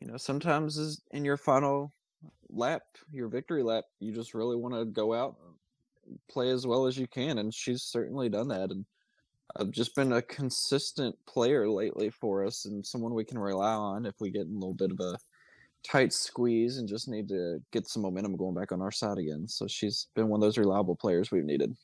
you 0.00 0.08
know, 0.08 0.16
sometimes 0.16 1.00
in 1.12 1.24
your 1.24 1.36
final 1.36 1.92
lap, 2.48 2.82
your 3.10 3.28
victory 3.28 3.62
lap, 3.62 3.84
you 4.00 4.12
just 4.12 4.34
really 4.34 4.56
want 4.56 4.74
to 4.74 4.84
go 4.84 5.14
out 5.14 5.36
play 6.28 6.50
as 6.50 6.66
well 6.66 6.86
as 6.86 6.96
you 6.98 7.06
can, 7.06 7.38
and 7.38 7.54
she's 7.54 7.82
certainly 7.82 8.28
done 8.28 8.48
that. 8.48 8.70
And 8.70 8.84
I've 9.56 9.70
just 9.70 9.94
been 9.94 10.12
a 10.12 10.22
consistent 10.22 11.14
player 11.26 11.68
lately 11.68 12.10
for 12.10 12.44
us, 12.44 12.64
and 12.64 12.84
someone 12.84 13.14
we 13.14 13.24
can 13.24 13.38
rely 13.38 13.72
on 13.72 14.06
if 14.06 14.14
we 14.20 14.30
get 14.30 14.46
in 14.46 14.54
a 14.56 14.58
little 14.58 14.74
bit 14.74 14.90
of 14.90 15.00
a 15.00 15.18
tight 15.90 16.12
squeeze 16.12 16.78
and 16.78 16.88
just 16.88 17.08
need 17.08 17.28
to 17.28 17.60
get 17.72 17.86
some 17.86 18.02
momentum 18.02 18.36
going 18.36 18.54
back 18.54 18.72
on 18.72 18.82
our 18.82 18.90
side 18.90 19.18
again. 19.18 19.48
So 19.48 19.66
she's 19.66 20.08
been 20.14 20.28
one 20.28 20.38
of 20.38 20.42
those 20.42 20.58
reliable 20.58 20.96
players 20.96 21.30
we've 21.30 21.44
needed. 21.44 21.74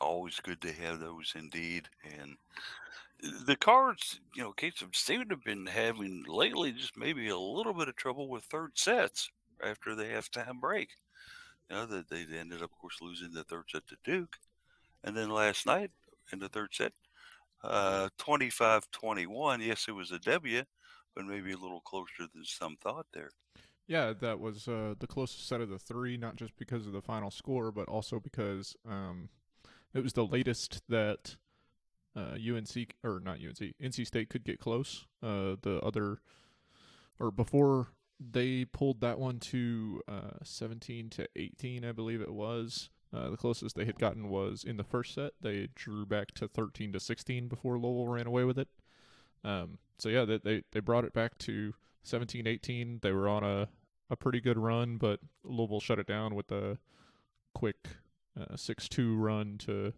Always 0.00 0.40
good 0.40 0.60
to 0.62 0.72
have 0.72 1.00
those 1.00 1.32
indeed. 1.36 1.88
And 2.18 2.36
the 3.46 3.56
cards, 3.56 4.20
you 4.34 4.42
know, 4.42 4.52
Case 4.52 4.82
of 4.82 4.94
seem 4.94 5.28
to 5.28 5.34
have 5.34 5.44
been 5.44 5.66
having 5.66 6.24
lately 6.26 6.72
just 6.72 6.96
maybe 6.96 7.28
a 7.28 7.38
little 7.38 7.74
bit 7.74 7.88
of 7.88 7.96
trouble 7.96 8.28
with 8.28 8.44
third 8.44 8.72
sets 8.74 9.28
after 9.62 9.94
the 9.94 10.04
halftime 10.04 10.60
break. 10.60 10.90
You 11.70 11.76
know, 11.76 11.86
that 11.86 12.10
they 12.10 12.26
ended 12.38 12.62
up, 12.62 12.70
of 12.72 12.78
course, 12.78 12.98
losing 13.00 13.32
the 13.32 13.44
third 13.44 13.64
set 13.70 13.86
to 13.88 13.96
Duke. 14.04 14.36
And 15.02 15.16
then 15.16 15.30
last 15.30 15.66
night 15.66 15.90
in 16.32 16.38
the 16.38 16.48
third 16.48 16.74
set, 16.74 16.92
uh, 17.62 18.08
25 18.18 18.90
21, 18.90 19.60
yes, 19.62 19.86
it 19.88 19.92
was 19.92 20.10
a 20.10 20.18
W, 20.18 20.62
but 21.14 21.24
maybe 21.24 21.52
a 21.52 21.56
little 21.56 21.80
closer 21.80 22.26
than 22.32 22.44
some 22.44 22.76
thought 22.82 23.06
there. 23.12 23.30
Yeah, 23.86 24.12
that 24.20 24.40
was 24.40 24.66
uh, 24.66 24.94
the 24.98 25.06
closest 25.06 25.46
set 25.46 25.60
of 25.60 25.68
the 25.68 25.78
three, 25.78 26.16
not 26.16 26.36
just 26.36 26.56
because 26.56 26.86
of 26.86 26.92
the 26.92 27.02
final 27.02 27.30
score, 27.30 27.70
but 27.70 27.88
also 27.88 28.18
because 28.18 28.76
um, 28.88 29.28
it 29.92 30.02
was 30.02 30.14
the 30.14 30.24
latest 30.24 30.82
that 30.88 31.36
uh, 32.16 32.34
UNC 32.34 32.94
or 33.02 33.20
not 33.20 33.38
UNC, 33.38 33.74
NC 33.82 34.06
State 34.06 34.30
could 34.30 34.44
get 34.44 34.58
close. 34.58 35.04
Uh, 35.22 35.56
the 35.62 35.80
other 35.82 36.18
or 37.20 37.30
before 37.30 37.88
they 38.18 38.64
pulled 38.64 39.00
that 39.00 39.18
one 39.18 39.38
to 39.38 40.00
uh, 40.08 40.38
17 40.42 41.10
to 41.10 41.28
18, 41.36 41.84
I 41.84 41.92
believe 41.92 42.20
it 42.20 42.32
was. 42.32 42.90
Uh, 43.14 43.30
the 43.30 43.36
closest 43.36 43.76
they 43.76 43.84
had 43.84 43.98
gotten 43.98 44.28
was 44.28 44.64
in 44.64 44.76
the 44.76 44.84
first 44.84 45.14
set. 45.14 45.32
They 45.40 45.68
drew 45.74 46.04
back 46.04 46.32
to 46.34 46.48
13 46.48 46.92
to 46.92 47.00
16 47.00 47.48
before 47.48 47.78
Lowell 47.78 48.08
ran 48.08 48.26
away 48.26 48.44
with 48.44 48.58
it. 48.58 48.68
Um, 49.44 49.78
so 49.98 50.08
yeah, 50.08 50.24
they, 50.24 50.38
they 50.38 50.62
they 50.72 50.80
brought 50.80 51.04
it 51.04 51.12
back 51.12 51.38
to 51.38 51.74
17 52.02 52.46
18. 52.46 53.00
They 53.02 53.12
were 53.12 53.28
on 53.28 53.44
a 53.44 53.68
a 54.10 54.16
pretty 54.16 54.40
good 54.40 54.58
run, 54.58 54.96
but 54.98 55.20
Louisville 55.42 55.80
shut 55.80 55.98
it 55.98 56.06
down 56.06 56.34
with 56.34 56.50
a 56.52 56.78
quick 57.54 57.88
uh, 58.38 58.56
6 58.56 58.88
2 58.88 59.16
run 59.16 59.58
to 59.58 59.92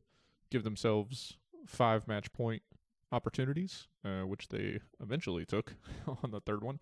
give 0.51 0.63
themselves 0.63 1.37
five 1.67 2.07
match 2.07 2.33
point 2.33 2.63
opportunities, 3.13 3.89
uh, 4.05 4.23
which 4.23 4.49
they 4.49 4.81
eventually 5.01 5.45
took 5.45 5.75
on 6.23 6.31
the 6.31 6.41
third 6.41 6.63
one. 6.63 6.79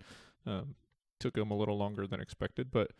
Um, 0.47 0.75
took 1.21 1.35
them 1.35 1.51
a 1.51 1.57
little 1.57 1.79
longer 1.79 2.07
than 2.07 2.21
expected, 2.21 2.71
but 2.71 2.91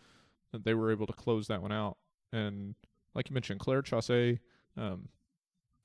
they 0.53 0.75
were 0.75 0.91
able 0.91 1.07
to 1.07 1.13
close 1.13 1.49
that 1.49 1.61
one 1.61 1.73
out. 1.73 1.99
And 2.33 2.75
like 3.15 3.29
you 3.29 3.35
mentioned, 3.35 3.61
Claire 3.61 3.83
Chaussee, 3.83 4.39
um, 4.77 5.09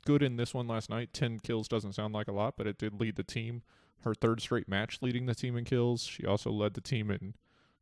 good 0.05 0.23
in 0.23 0.37
this 0.37 0.53
one 0.53 0.67
last 0.67 0.89
night. 0.89 1.13
10 1.13 1.39
kills 1.39 1.67
doesn't 1.67 1.93
sound 1.93 2.13
like 2.13 2.27
a 2.27 2.31
lot, 2.31 2.55
but 2.55 2.67
it 2.67 2.77
did 2.77 2.99
lead 2.99 3.15
the 3.15 3.23
team. 3.23 3.63
Her 4.03 4.13
third 4.13 4.41
straight 4.41 4.69
match 4.69 4.99
leading 5.01 5.25
the 5.25 5.35
team 5.35 5.57
in 5.57 5.65
kills. 5.65 6.03
She 6.03 6.25
also 6.25 6.51
led 6.51 6.73
the 6.73 6.81
team 6.81 7.11
in 7.11 7.35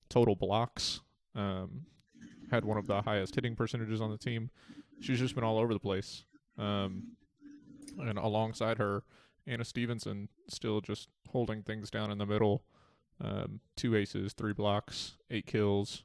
total 0.09 0.35
blocks. 0.35 1.01
Um, 1.35 1.85
had 2.49 2.65
one 2.65 2.77
of 2.77 2.87
the 2.87 3.01
highest 3.01 3.35
hitting 3.35 3.55
percentages 3.55 4.01
on 4.01 4.09
the 4.09 4.17
team. 4.17 4.49
She's 4.99 5.19
just 5.19 5.35
been 5.35 5.43
all 5.43 5.59
over 5.59 5.73
the 5.73 5.79
place. 5.79 6.23
Um, 6.57 7.15
and 7.99 8.17
alongside 8.17 8.77
her, 8.77 9.03
Anna 9.45 9.63
Stevenson 9.63 10.29
still 10.47 10.81
just 10.81 11.09
holding 11.29 11.63
things 11.63 11.89
down 11.89 12.11
in 12.11 12.17
the 12.17 12.25
middle. 12.25 12.63
Um, 13.19 13.61
two 13.75 13.95
aces, 13.95 14.33
three 14.33 14.53
blocks, 14.53 15.17
eight 15.31 15.45
kills, 15.45 16.03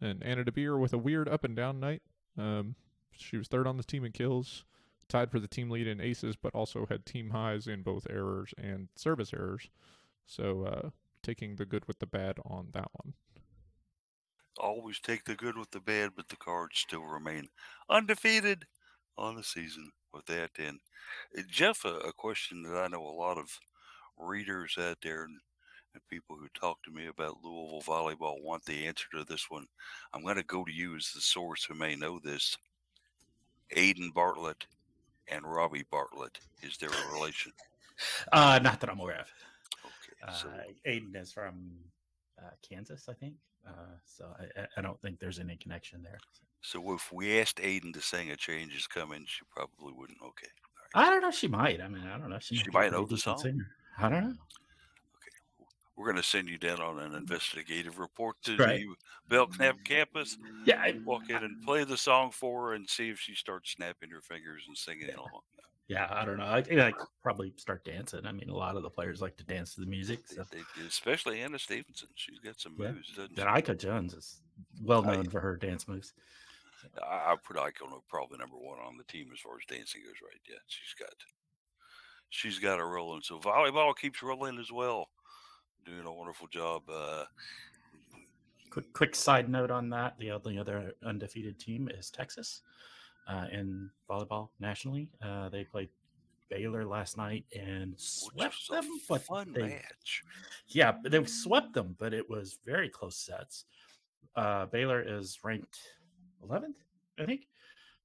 and 0.00 0.22
Anna 0.22 0.44
DeBeer 0.44 0.78
with 0.78 0.92
a 0.92 0.98
weird 0.98 1.28
up 1.28 1.44
and 1.44 1.56
down 1.56 1.80
night. 1.80 2.02
Um, 2.36 2.74
she 3.16 3.36
was 3.36 3.48
third 3.48 3.66
on 3.66 3.76
the 3.76 3.82
team 3.82 4.04
in 4.04 4.12
kills, 4.12 4.64
tied 5.12 5.30
for 5.30 5.38
the 5.38 5.46
team 5.46 5.68
lead 5.68 5.86
in 5.86 6.00
aces, 6.00 6.36
but 6.36 6.54
also 6.54 6.86
had 6.88 7.04
team 7.04 7.30
highs 7.30 7.66
in 7.66 7.82
both 7.82 8.06
errors 8.08 8.54
and 8.56 8.88
service 8.96 9.32
errors. 9.34 9.68
So 10.26 10.64
uh, 10.64 10.90
taking 11.22 11.56
the 11.56 11.66
good 11.66 11.86
with 11.86 11.98
the 11.98 12.06
bad 12.06 12.38
on 12.46 12.68
that 12.72 12.88
one. 12.92 13.12
Always 14.58 15.00
take 15.00 15.24
the 15.24 15.34
good 15.34 15.58
with 15.58 15.70
the 15.70 15.80
bad, 15.80 16.12
but 16.16 16.28
the 16.28 16.36
cards 16.36 16.78
still 16.78 17.04
remain 17.04 17.48
undefeated 17.90 18.64
on 19.18 19.36
the 19.36 19.44
season 19.44 19.90
with 20.14 20.24
that. 20.26 20.50
And 20.58 20.80
uh, 21.38 21.42
Jeff, 21.50 21.84
a, 21.84 21.94
a 21.98 22.12
question 22.12 22.62
that 22.62 22.76
I 22.76 22.88
know 22.88 23.02
a 23.02 23.20
lot 23.20 23.36
of 23.36 23.60
readers 24.18 24.76
out 24.78 24.98
there 25.02 25.24
and, 25.24 25.38
and 25.92 26.02
people 26.08 26.36
who 26.36 26.48
talk 26.58 26.82
to 26.84 26.90
me 26.90 27.06
about 27.06 27.38
Louisville 27.44 27.82
volleyball 27.82 28.42
want 28.42 28.64
the 28.64 28.86
answer 28.86 29.06
to 29.12 29.24
this 29.24 29.50
one. 29.50 29.66
I'm 30.14 30.22
going 30.22 30.36
to 30.36 30.42
go 30.44 30.64
to 30.64 30.72
you 30.72 30.96
as 30.96 31.12
the 31.14 31.20
source 31.20 31.64
who 31.64 31.74
may 31.74 31.96
know 31.96 32.18
this. 32.18 32.56
Aiden 33.76 34.12
Bartlett 34.14 34.66
and 35.28 35.44
Robbie 35.44 35.84
Bartlett. 35.90 36.38
Is 36.62 36.76
there 36.78 36.90
a 36.90 37.12
relation? 37.12 37.52
Uh, 38.32 38.58
not 38.62 38.80
that 38.80 38.90
I'm 38.90 39.00
aware 39.00 39.20
of. 39.20 39.28
Okay, 39.84 40.32
so 40.38 40.48
Uh, 40.48 40.62
Aiden 40.88 41.14
is 41.16 41.32
from 41.32 41.70
uh, 42.42 42.50
Kansas, 42.68 43.08
I 43.08 43.14
think. 43.14 43.34
Uh, 43.66 43.70
so 44.04 44.34
I- 44.40 44.66
I, 44.76 44.82
don't 44.82 45.00
think 45.00 45.20
there's 45.20 45.38
any 45.38 45.56
connection 45.56 46.02
there. 46.02 46.18
so 46.62 46.92
if 46.94 47.12
we 47.12 47.38
asked 47.40 47.58
Aiden 47.58 47.92
to 47.94 48.00
sing 48.00 48.30
"A 48.30 48.36
Change 48.36 48.74
Is 48.74 48.86
Coming," 48.88 49.24
she 49.26 49.44
probably 49.50 49.92
wouldn't. 49.92 50.18
Okay, 50.20 50.48
I 50.94 51.08
don't 51.10 51.22
know. 51.22 51.30
She 51.30 51.46
might. 51.46 51.80
I 51.80 51.86
mean, 51.88 52.04
I 52.06 52.18
don't 52.18 52.30
know. 52.30 52.38
She, 52.40 52.56
She 52.56 52.70
might 52.70 52.90
know 52.90 53.06
the 53.06 53.16
song. 53.18 53.38
singer. 53.38 53.68
I 53.98 54.08
don't 54.08 54.24
know. 54.28 54.34
We're 55.96 56.06
going 56.06 56.16
to 56.16 56.22
send 56.22 56.48
you 56.48 56.56
down 56.58 56.80
on 56.80 56.98
an 56.98 57.14
investigative 57.14 57.98
report 57.98 58.36
to 58.44 58.56
Right. 58.56 58.80
the 58.80 58.94
Belknap 59.28 59.76
campus. 59.84 60.38
Yeah, 60.64 60.80
I, 60.80 60.98
Walk 61.04 61.28
in 61.28 61.36
and 61.36 61.62
play 61.62 61.84
the 61.84 61.96
song 61.98 62.30
for 62.30 62.68
her 62.68 62.74
and 62.74 62.88
see 62.88 63.10
if 63.10 63.20
she 63.20 63.34
starts 63.34 63.72
snapping 63.72 64.10
her 64.10 64.22
fingers 64.22 64.64
and 64.66 64.76
singing 64.76 65.08
Yeah. 65.08 65.16
along. 65.16 65.42
yeah. 65.88 66.08
I 66.10 66.24
don't 66.24 66.38
know. 66.38 66.46
I 66.46 66.62
think 66.62 66.80
I 66.80 66.92
probably 67.22 67.52
start 67.58 67.84
dancing. 67.84 68.24
I 68.24 68.32
mean, 68.32 68.48
a 68.48 68.56
lot 68.56 68.76
of 68.76 68.82
the 68.82 68.88
players 68.90 69.20
like 69.20 69.36
to 69.36 69.44
dance 69.44 69.74
to 69.74 69.80
the 69.80 69.86
music. 69.86 70.20
So. 70.26 70.44
they- 70.50 70.62
especially 70.86 71.42
Anna 71.42 71.58
Stevenson. 71.58 72.08
She's 72.14 72.38
got 72.38 72.58
some 72.58 72.74
Yeah. 72.78 72.92
moves, 72.92 73.12
doesn't 73.14 73.36
Aiko 73.36 73.76
Jones 73.78 74.14
is 74.14 74.40
well 74.82 75.06
I- 75.06 75.16
known 75.16 75.28
for 75.28 75.40
her 75.40 75.56
dance 75.56 75.86
moves. 75.86 76.14
I, 77.02 77.32
I 77.32 77.36
put 77.36 77.56
Aiko 77.56 78.02
probably 78.08 78.38
number 78.38 78.56
one 78.56 78.78
on 78.80 78.96
the 78.96 79.04
team 79.04 79.30
as 79.32 79.40
far 79.40 79.56
as 79.58 79.66
dancing 79.66 80.02
goes, 80.04 80.14
right? 80.22 80.40
Yeah, 80.48 80.56
she's 80.66 80.94
got 80.98 81.12
she's 82.30 82.58
got 82.58 82.78
her 82.78 82.88
rolling. 82.88 83.20
So 83.22 83.38
volleyball 83.38 83.94
keeps 83.94 84.22
rolling 84.22 84.58
as 84.58 84.72
well. 84.72 85.10
Doing 85.84 86.06
a 86.06 86.12
wonderful 86.12 86.46
job. 86.48 86.82
Uh, 86.92 87.24
Quick, 88.70 88.92
quick 88.94 89.14
side 89.14 89.50
note 89.50 89.70
on 89.70 89.90
that: 89.90 90.18
the 90.18 90.30
only 90.30 90.58
other 90.58 90.94
undefeated 91.04 91.58
team 91.58 91.90
is 91.92 92.10
Texas 92.10 92.62
uh, 93.28 93.44
in 93.52 93.90
volleyball 94.08 94.48
nationally. 94.60 95.10
Uh, 95.22 95.50
they 95.50 95.62
played 95.62 95.90
Baylor 96.48 96.86
last 96.86 97.18
night 97.18 97.44
and 97.54 97.92
swept 97.98 98.70
them, 98.70 98.84
but 99.08 99.22
they 99.52 99.62
match. 99.62 100.22
Yeah, 100.68 100.92
they 101.04 101.22
swept 101.24 101.74
them, 101.74 101.96
but 101.98 102.14
it 102.14 102.28
was 102.30 102.60
very 102.64 102.88
close 102.88 103.16
sets. 103.16 103.66
Uh, 104.36 104.64
Baylor 104.66 105.02
is 105.02 105.38
ranked 105.44 105.78
11th, 106.46 106.76
I 107.18 107.26
think. 107.26 107.48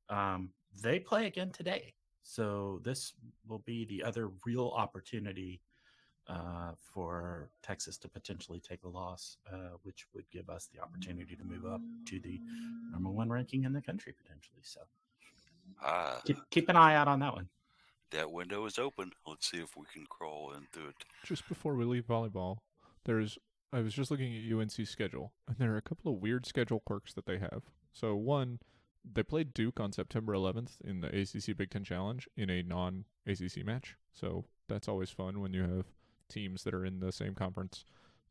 Um, 0.10 0.50
they 0.82 1.00
play 1.00 1.28
again 1.28 1.52
today. 1.52 1.94
So 2.24 2.82
this 2.84 3.14
will 3.48 3.60
be 3.60 3.86
the 3.86 4.04
other 4.04 4.32
real 4.46 4.74
opportunity 4.76 5.62
uh, 6.30 6.72
for 6.94 7.50
Texas 7.64 7.98
to 8.00 8.08
potentially 8.10 8.60
take 8.60 8.84
a 8.84 8.88
loss, 8.90 9.38
uh, 9.52 9.78
which 9.84 10.06
would 10.14 10.30
give 10.32 10.50
us 10.50 10.68
the 10.74 10.82
opportunity 10.82 11.36
to 11.36 11.44
move 11.44 11.66
up 11.66 11.82
to 12.06 12.20
the 12.20 12.40
number 12.92 13.10
one 13.10 13.30
ranking 13.30 13.64
in 13.64 13.74
the 13.74 13.82
country 13.82 14.14
potentially. 14.14 14.62
So 14.64 14.82
Ah, 15.84 16.22
keep, 16.26 16.38
keep 16.50 16.70
an 16.70 16.76
eye 16.76 16.96
out 16.96 17.08
on 17.08 17.20
that 17.20 17.34
one. 17.34 17.50
that 18.12 18.32
window 18.32 18.66
is 18.66 18.80
open. 18.80 19.12
Let's 19.28 19.50
see 19.52 19.58
if 19.58 19.76
we 19.76 19.86
can 19.94 20.06
crawl 20.08 20.54
into 20.54 20.88
it. 20.88 20.96
Just 21.26 21.48
before 21.48 21.76
we 21.76 21.84
leave 21.86 22.06
volleyball, 22.08 22.58
there's 23.06 23.38
I 23.74 23.82
was 23.82 23.94
just 23.94 24.10
looking 24.10 24.34
at 24.34 24.52
UNC's 24.58 24.90
schedule, 24.90 25.34
and 25.48 25.58
there 25.58 25.74
are 25.74 25.78
a 25.78 25.82
couple 25.82 26.14
of 26.14 26.22
weird 26.22 26.46
schedule 26.46 26.80
quirks 26.80 27.14
that 27.14 27.26
they 27.26 27.38
have. 27.38 27.64
So 27.92 28.16
one, 28.16 28.60
they 29.04 29.24
played 29.24 29.54
Duke 29.54 29.80
on 29.82 29.92
September 29.92 30.34
11th 30.34 30.80
in 30.86 31.02
the 31.02 31.08
ACC 31.10 31.56
Big 31.58 31.70
Ten 31.70 31.84
Challenge 31.84 32.30
in 32.38 32.50
a 32.50 32.64
non-ACC 32.64 33.66
match. 33.66 33.98
So 34.14 34.46
that's 34.70 34.88
always 34.88 35.10
fun 35.10 35.42
when 35.42 35.54
you 35.54 35.64
have 35.64 35.86
teams 36.30 36.64
that 36.64 36.74
are 36.74 36.86
in 36.86 37.00
the 37.00 37.12
same 37.12 37.34
conference 37.36 37.86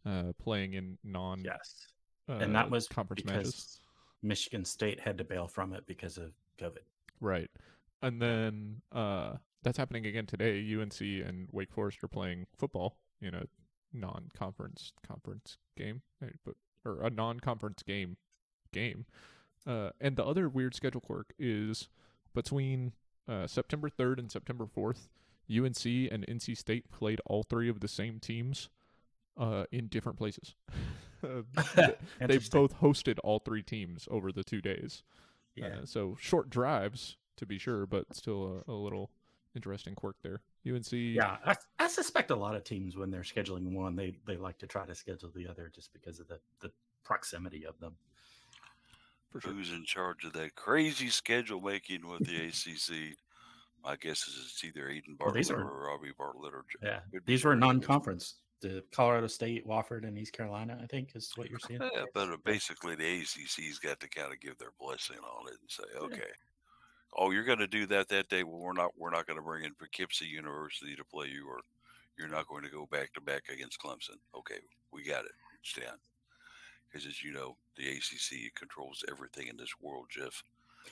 uh, 0.05 0.33
playing 0.43 0.75
in 0.75 0.99
non 1.05 1.43
Yes. 1.45 1.87
uh, 2.29 2.35
and 2.35 2.55
that 2.55 2.71
was 2.71 2.87
conference 2.89 3.23
because 3.23 3.37
matches. 3.37 3.81
Michigan 4.23 4.65
State 4.65 5.01
had 5.01 5.19
to 5.19 5.25
bail 5.25 5.47
from 5.47 5.73
it 5.73 5.87
because 5.87 6.19
of 6.19 6.33
COVID. 6.59 6.79
Right. 7.21 7.51
And 8.03 8.21
then 8.21 8.83
uh, 8.93 9.35
that's 9.63 9.79
happening 9.79 10.07
again 10.07 10.27
today. 10.27 10.65
UNC 10.79 11.01
and 11.01 11.49
Wake 11.53 11.73
Forest 11.73 12.03
are 12.05 12.09
playing 12.09 12.47
football 12.57 12.97
in 13.21 13.35
a 13.35 13.45
non-conference 13.93 14.93
conference 15.07 15.59
game, 15.77 16.03
eh, 16.23 16.29
but 16.45 16.55
or 16.85 17.03
a 17.03 17.11
non-conference 17.11 17.83
game 17.83 18.17
game. 18.73 19.07
Uh, 19.67 19.91
and 20.01 20.17
the 20.17 20.25
other 20.25 20.49
weird 20.49 20.75
schedule 20.75 21.01
quirk 21.01 21.33
is 21.39 21.89
between 22.35 22.93
uh, 23.29 23.47
September 23.47 23.89
3rd 23.89 24.19
and 24.19 24.31
September 24.31 24.67
4th, 24.67 25.09
UNC 25.51 25.85
and 25.85 26.27
NC 26.27 26.57
State 26.57 26.91
played 26.91 27.21
all 27.27 27.43
three 27.43 27.69
of 27.69 27.81
the 27.81 27.89
same 27.89 28.19
teams 28.21 28.69
uh, 29.39 29.65
in 29.73 29.89
different 29.89 30.19
places. 30.19 30.55
Uh, 31.25 31.43
they 31.77 31.95
Interesting. 32.21 32.61
both 32.61 32.79
hosted 32.81 33.19
all 33.25 33.39
three 33.41 33.63
teams 33.63 34.07
over 34.11 34.31
the 34.31 34.45
two 34.45 34.61
days. 34.61 35.03
yeah. 35.57 35.79
Uh, 35.83 35.87
so 35.87 36.17
short 36.21 36.51
drives 36.51 37.17
to 37.37 37.47
be 37.47 37.59
sure, 37.59 37.87
but 37.87 38.15
still 38.15 38.63
a, 38.69 38.71
a 38.71 38.75
little 38.75 39.11
interesting 39.57 39.95
quirk 39.95 40.17
there. 40.23 40.43
UNC. 40.69 40.93
Yeah, 40.93 41.39
I, 41.45 41.57
I 41.79 41.89
suspect 41.89 42.31
a 42.31 42.37
lot 42.37 42.55
of 42.55 42.65
teams 42.65 42.97
when 42.97 43.11
they're 43.11 43.23
scheduling 43.23 43.73
one, 43.73 43.97
they 43.97 44.15
they 44.27 44.37
like 44.37 44.59
to 44.59 44.67
try 44.67 44.85
to 44.87 44.95
schedule 44.95 45.31
the 45.35 45.49
other 45.49 45.73
just 45.75 45.93
because 45.93 46.21
of 46.21 46.29
the 46.29 46.39
the 46.61 46.71
proximity 47.03 47.65
of 47.67 47.81
them. 47.81 47.97
for 49.33 49.41
sure. 49.41 49.53
Who's 49.53 49.73
in 49.73 49.85
charge 49.85 50.25
of 50.25 50.35
that 50.35 50.55
crazy 50.55 51.09
schedule 51.09 51.61
making 51.63 52.07
with 52.07 52.27
the 52.27 52.37
ACC? 52.49 53.17
My 53.87 53.95
guess 53.95 54.27
is 54.27 54.35
it's 54.51 54.65
either 54.65 54.89
Aiden 54.89 55.11
Well, 55.11 55.17
Bartlett 55.29 55.35
these 55.37 55.51
are- 55.53 55.63
or 55.63 55.87
Robbie 55.87 56.11
Bartlett 56.19 56.53
or 56.53 56.65
Yeah, 56.83 57.01
these 57.25 57.45
were 57.45 57.55
non-conference. 57.55 58.35
The 58.61 58.83
Colorado 58.91 59.29
State, 59.29 59.65
Wofford, 59.65 60.05
and 60.05 60.19
East 60.19 60.33
Carolina, 60.33 60.81
I 60.83 60.87
think, 60.87 61.15
is 61.15 61.31
what 61.37 61.51
you're 61.51 61.61
seeing. 61.61 61.81
Yeah, 61.81 62.07
but 62.13 62.31
uh, 62.31 62.37
basically 62.45 62.97
the 62.97 63.05
ACC's 63.05 63.79
got 63.79 64.01
to 64.01 64.09
kind 64.09 64.33
of 64.33 64.41
give 64.41 64.59
their 64.59 64.73
blessing 64.81 65.19
on 65.19 65.47
it 65.47 65.59
and 65.61 65.71
say, 65.71 65.85
okay, 65.99 66.33
oh, 67.13 67.31
you're 67.31 67.45
going 67.45 67.61
to 67.61 67.69
do 67.69 67.87
that 67.87 68.09
that 68.09 68.29
day. 68.29 68.43
Well, 68.43 68.59
we're 68.59 68.73
not. 68.73 68.93
We're 68.97 69.11
not 69.11 69.27
going 69.27 69.39
to 69.39 69.45
bring 69.45 69.63
in 69.65 69.75
Poughkeepsie 69.75 70.27
University 70.27 70.97
to 70.97 71.05
play 71.05 71.29
you, 71.29 71.47
or 71.47 71.61
you're 72.19 72.29
not 72.29 72.49
going 72.49 72.65
to 72.65 72.71
go 72.71 72.87
back 72.91 73.13
to 73.13 73.21
back 73.21 73.51
against 73.53 73.81
Clemson. 73.81 74.17
Okay, 74.35 74.59
we 74.91 75.05
got 75.05 75.27
it. 75.27 75.33
It's 75.61 75.75
down. 75.75 75.99
Because 76.89 77.07
as 77.07 77.23
you 77.23 77.33
know, 77.33 77.57
the 77.77 77.87
ACC 77.89 78.53
controls 78.55 79.05
everything 79.09 79.47
in 79.49 79.57
this 79.59 79.75
world, 79.81 80.07
Jeff, 80.11 80.43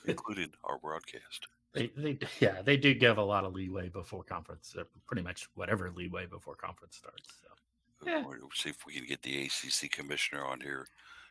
including 0.07 0.53
our 0.65 0.79
broadcast. 0.79 1.49
They, 1.75 1.91
they, 1.97 2.19
yeah, 2.41 2.63
they 2.63 2.77
do 2.77 2.95
give 2.95 3.19
a 3.19 3.23
lot 3.23 3.45
of 3.45 3.53
leeway 3.55 3.89
before 3.89 4.23
conference. 4.23 4.75
Pretty 5.07 5.23
much 5.23 5.49
whatever 5.55 5.91
leeway 5.91 6.27
before 6.27 6.55
conference 6.55 6.97
starts. 6.97 7.29
So. 7.43 8.11
Yeah. 8.11 8.23
We'll 8.27 8.51
see 8.55 8.71
if 8.71 8.87
we 8.87 8.95
can 8.95 9.07
get 9.07 9.23
the 9.23 9.45
ACC 9.45 9.91
commissioner 9.91 10.45
on 10.45 10.61
here 10.61 10.87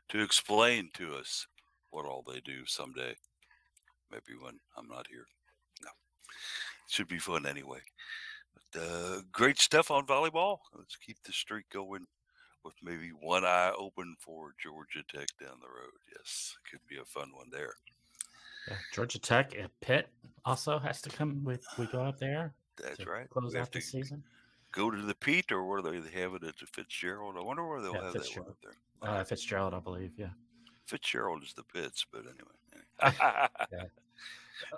to 0.09 0.21
explain 0.21 0.89
to 0.95 1.15
us 1.15 1.47
what 1.91 2.05
all 2.05 2.23
they 2.27 2.39
do 2.39 2.65
someday. 2.65 3.15
Maybe 4.11 4.39
when 4.39 4.59
I'm 4.77 4.87
not 4.87 5.07
here. 5.07 5.25
No, 5.81 5.89
it 5.89 6.91
should 6.91 7.07
be 7.07 7.19
fun 7.19 7.45
anyway. 7.45 7.79
But, 8.53 8.81
uh, 8.81 9.21
great 9.31 9.59
stuff 9.59 9.91
on 9.91 10.05
volleyball. 10.05 10.59
Let's 10.75 10.95
keep 10.95 11.17
the 11.23 11.31
streak 11.31 11.69
going 11.69 12.05
with 12.63 12.75
maybe 12.81 13.09
one 13.09 13.45
eye 13.45 13.71
open 13.77 14.15
for 14.19 14.53
Georgia 14.61 15.03
Tech 15.07 15.27
down 15.39 15.57
the 15.61 15.67
road. 15.67 15.93
Yes, 16.15 16.55
it 16.57 16.69
could 16.69 16.87
be 16.87 16.97
a 16.97 17.05
fun 17.05 17.31
one 17.33 17.49
there. 17.51 17.73
Yeah, 18.67 18.75
Georgia 18.93 19.19
Tech 19.19 19.55
and 19.57 19.69
Pitt 19.81 20.07
also 20.45 20.79
has 20.79 21.01
to 21.01 21.09
come 21.09 21.43
with. 21.43 21.65
We 21.77 21.85
go 21.87 22.01
up 22.03 22.19
there. 22.19 22.53
That's 22.81 23.05
right. 23.05 23.29
Close 23.29 23.55
out 23.55 23.71
the 23.71 23.81
season. 23.81 24.23
Go 24.71 24.89
to 24.89 25.01
the 25.01 25.15
Pete, 25.15 25.51
or 25.51 25.65
where 25.65 25.81
they 25.81 25.97
have 26.19 26.33
it 26.33 26.43
at 26.43 26.57
the 26.57 26.65
Fitzgerald. 26.65 27.35
I 27.37 27.41
wonder 27.41 27.67
where 27.67 27.81
they'll 27.81 27.93
Yeah, 27.93 28.03
have 28.05 28.13
that 28.13 28.37
one 28.37 28.47
up 28.49 28.57
there. 28.63 28.73
Uh, 29.01 29.23
Fitzgerald, 29.23 29.73
I 29.73 29.79
believe. 29.79 30.11
Yeah. 30.17 30.29
Fitzgerald 30.87 31.43
is 31.43 31.53
the 31.53 31.63
Pitts, 31.63 32.05
but 32.11 32.21
anyway. 32.21 33.19
Yeah. 33.71 33.83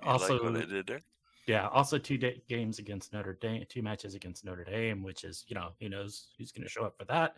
Also, 0.04 0.34
like 0.34 0.44
what 0.44 0.54
they 0.54 0.66
did 0.66 0.88
there? 0.88 1.02
yeah. 1.48 1.68
Also, 1.68 1.98
two 1.98 2.18
da- 2.18 2.42
games 2.50 2.80
against 2.80 3.14
Notre 3.14 3.38
Dame, 3.40 3.64
two 3.70 3.82
matches 3.84 4.16
against 4.16 4.44
Notre 4.46 4.64
Dame, 4.64 5.04
which 5.04 5.24
is 5.24 5.46
you 5.48 5.54
know 5.56 5.70
who 5.80 5.90
knows 5.90 6.30
who's 6.38 6.52
going 6.52 6.64
to 6.64 6.70
show 6.70 6.84
up 6.86 6.98
for 6.98 7.06
that, 7.06 7.38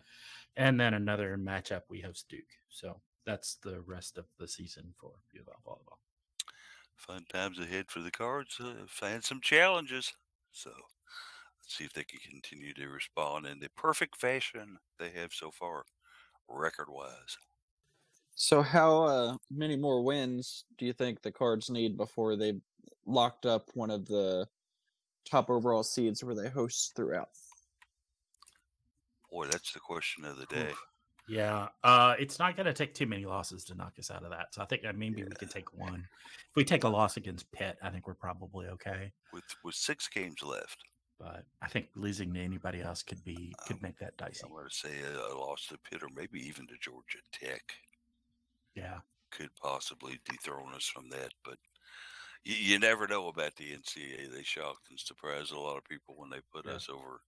and 0.56 0.80
then 0.80 0.94
another 0.94 1.36
matchup 1.36 1.82
we 1.90 2.00
host 2.00 2.28
Duke. 2.28 2.40
So 2.70 3.00
that's 3.26 3.56
the 3.56 3.80
rest 3.82 4.16
of 4.18 4.24
the 4.38 4.48
season 4.48 4.94
for 4.98 5.12
U 5.32 5.40
of 5.42 5.48
L 5.48 5.60
volleyball. 5.66 5.98
Fun 6.98 7.24
times 7.32 7.58
ahead 7.58 7.86
for 7.88 8.00
the 8.00 8.10
Cards. 8.10 8.58
Uh, 8.60 8.74
find 8.88 9.22
some 9.22 9.40
challenges. 9.40 10.12
So 10.50 10.70
let's 10.70 11.76
see 11.76 11.84
if 11.84 11.92
they 11.92 12.04
can 12.04 12.18
continue 12.28 12.74
to 12.74 12.88
respond 12.88 13.46
in 13.46 13.60
the 13.60 13.70
perfect 13.76 14.20
fashion 14.20 14.78
they 14.98 15.10
have 15.10 15.32
so 15.32 15.50
far, 15.50 15.84
record 16.48 16.88
wise. 16.90 17.38
So, 18.34 18.62
how 18.62 19.02
uh, 19.02 19.36
many 19.50 19.76
more 19.76 20.02
wins 20.02 20.64
do 20.76 20.86
you 20.86 20.92
think 20.92 21.22
the 21.22 21.32
Cards 21.32 21.70
need 21.70 21.96
before 21.96 22.36
they 22.36 22.60
locked 23.06 23.46
up 23.46 23.68
one 23.74 23.90
of 23.90 24.06
the 24.06 24.46
top 25.24 25.50
overall 25.50 25.82
seeds 25.82 26.22
where 26.22 26.34
they 26.34 26.48
host 26.48 26.94
throughout? 26.94 27.30
Boy, 29.30 29.46
that's 29.46 29.72
the 29.72 29.80
question 29.80 30.24
of 30.24 30.36
the 30.36 30.46
day. 30.46 30.72
Yeah, 31.28 31.68
uh, 31.84 32.14
it's 32.18 32.38
not 32.38 32.56
going 32.56 32.66
to 32.66 32.72
take 32.72 32.94
too 32.94 33.06
many 33.06 33.26
losses 33.26 33.64
to 33.66 33.74
knock 33.74 33.98
us 33.98 34.10
out 34.10 34.24
of 34.24 34.30
that. 34.30 34.54
So 34.54 34.62
I 34.62 34.64
think 34.66 34.82
that 34.82 34.96
maybe 34.96 35.22
we 35.24 35.34
could 35.36 35.50
take 35.50 35.72
one. 35.74 36.08
If 36.50 36.56
we 36.56 36.64
take 36.64 36.84
a 36.84 36.88
loss 36.88 37.16
against 37.18 37.50
Pitt, 37.52 37.76
I 37.82 37.90
think 37.90 38.06
we're 38.06 38.14
probably 38.14 38.66
okay. 38.68 39.12
With 39.32 39.44
with 39.62 39.74
six 39.74 40.08
games 40.08 40.42
left, 40.42 40.84
But 41.18 41.44
I 41.60 41.68
think 41.68 41.88
losing 41.94 42.32
to 42.34 42.40
anybody 42.40 42.80
else 42.80 43.02
could 43.02 43.22
be 43.24 43.58
could 43.66 43.82
make 43.82 43.98
that 43.98 44.16
dicey. 44.16 44.42
I'm 44.44 44.50
going 44.52 44.68
to 44.68 44.74
say 44.74 45.02
a, 45.02 45.34
loss 45.36 45.66
to 45.68 45.78
Pitt 45.78 46.02
or 46.02 46.08
maybe 46.14 46.40
even 46.46 46.66
to 46.68 46.74
Georgia 46.80 47.18
Tech 47.32 47.62
Yeah, 48.74 49.00
could 49.30 49.54
possibly 49.56 50.20
dethrone 50.24 50.74
us 50.74 50.86
from 50.86 51.08
that. 51.10 51.32
But 51.44 51.58
you, 52.44 52.54
you 52.56 52.78
never 52.78 53.08
know 53.08 53.28
about 53.28 53.56
the 53.56 53.72
NCAA. 53.72 54.32
They 54.32 54.42
shocked 54.42 54.90
and 54.90 55.00
surprised 55.00 55.52
a 55.52 55.58
lot 55.60 55.78
of 55.78 55.84
people 55.84 56.16
when 56.16 56.30
they 56.30 56.40
put 56.52 56.66
Yeah. 56.66 56.74
us 56.76 56.88
over 56.88 57.22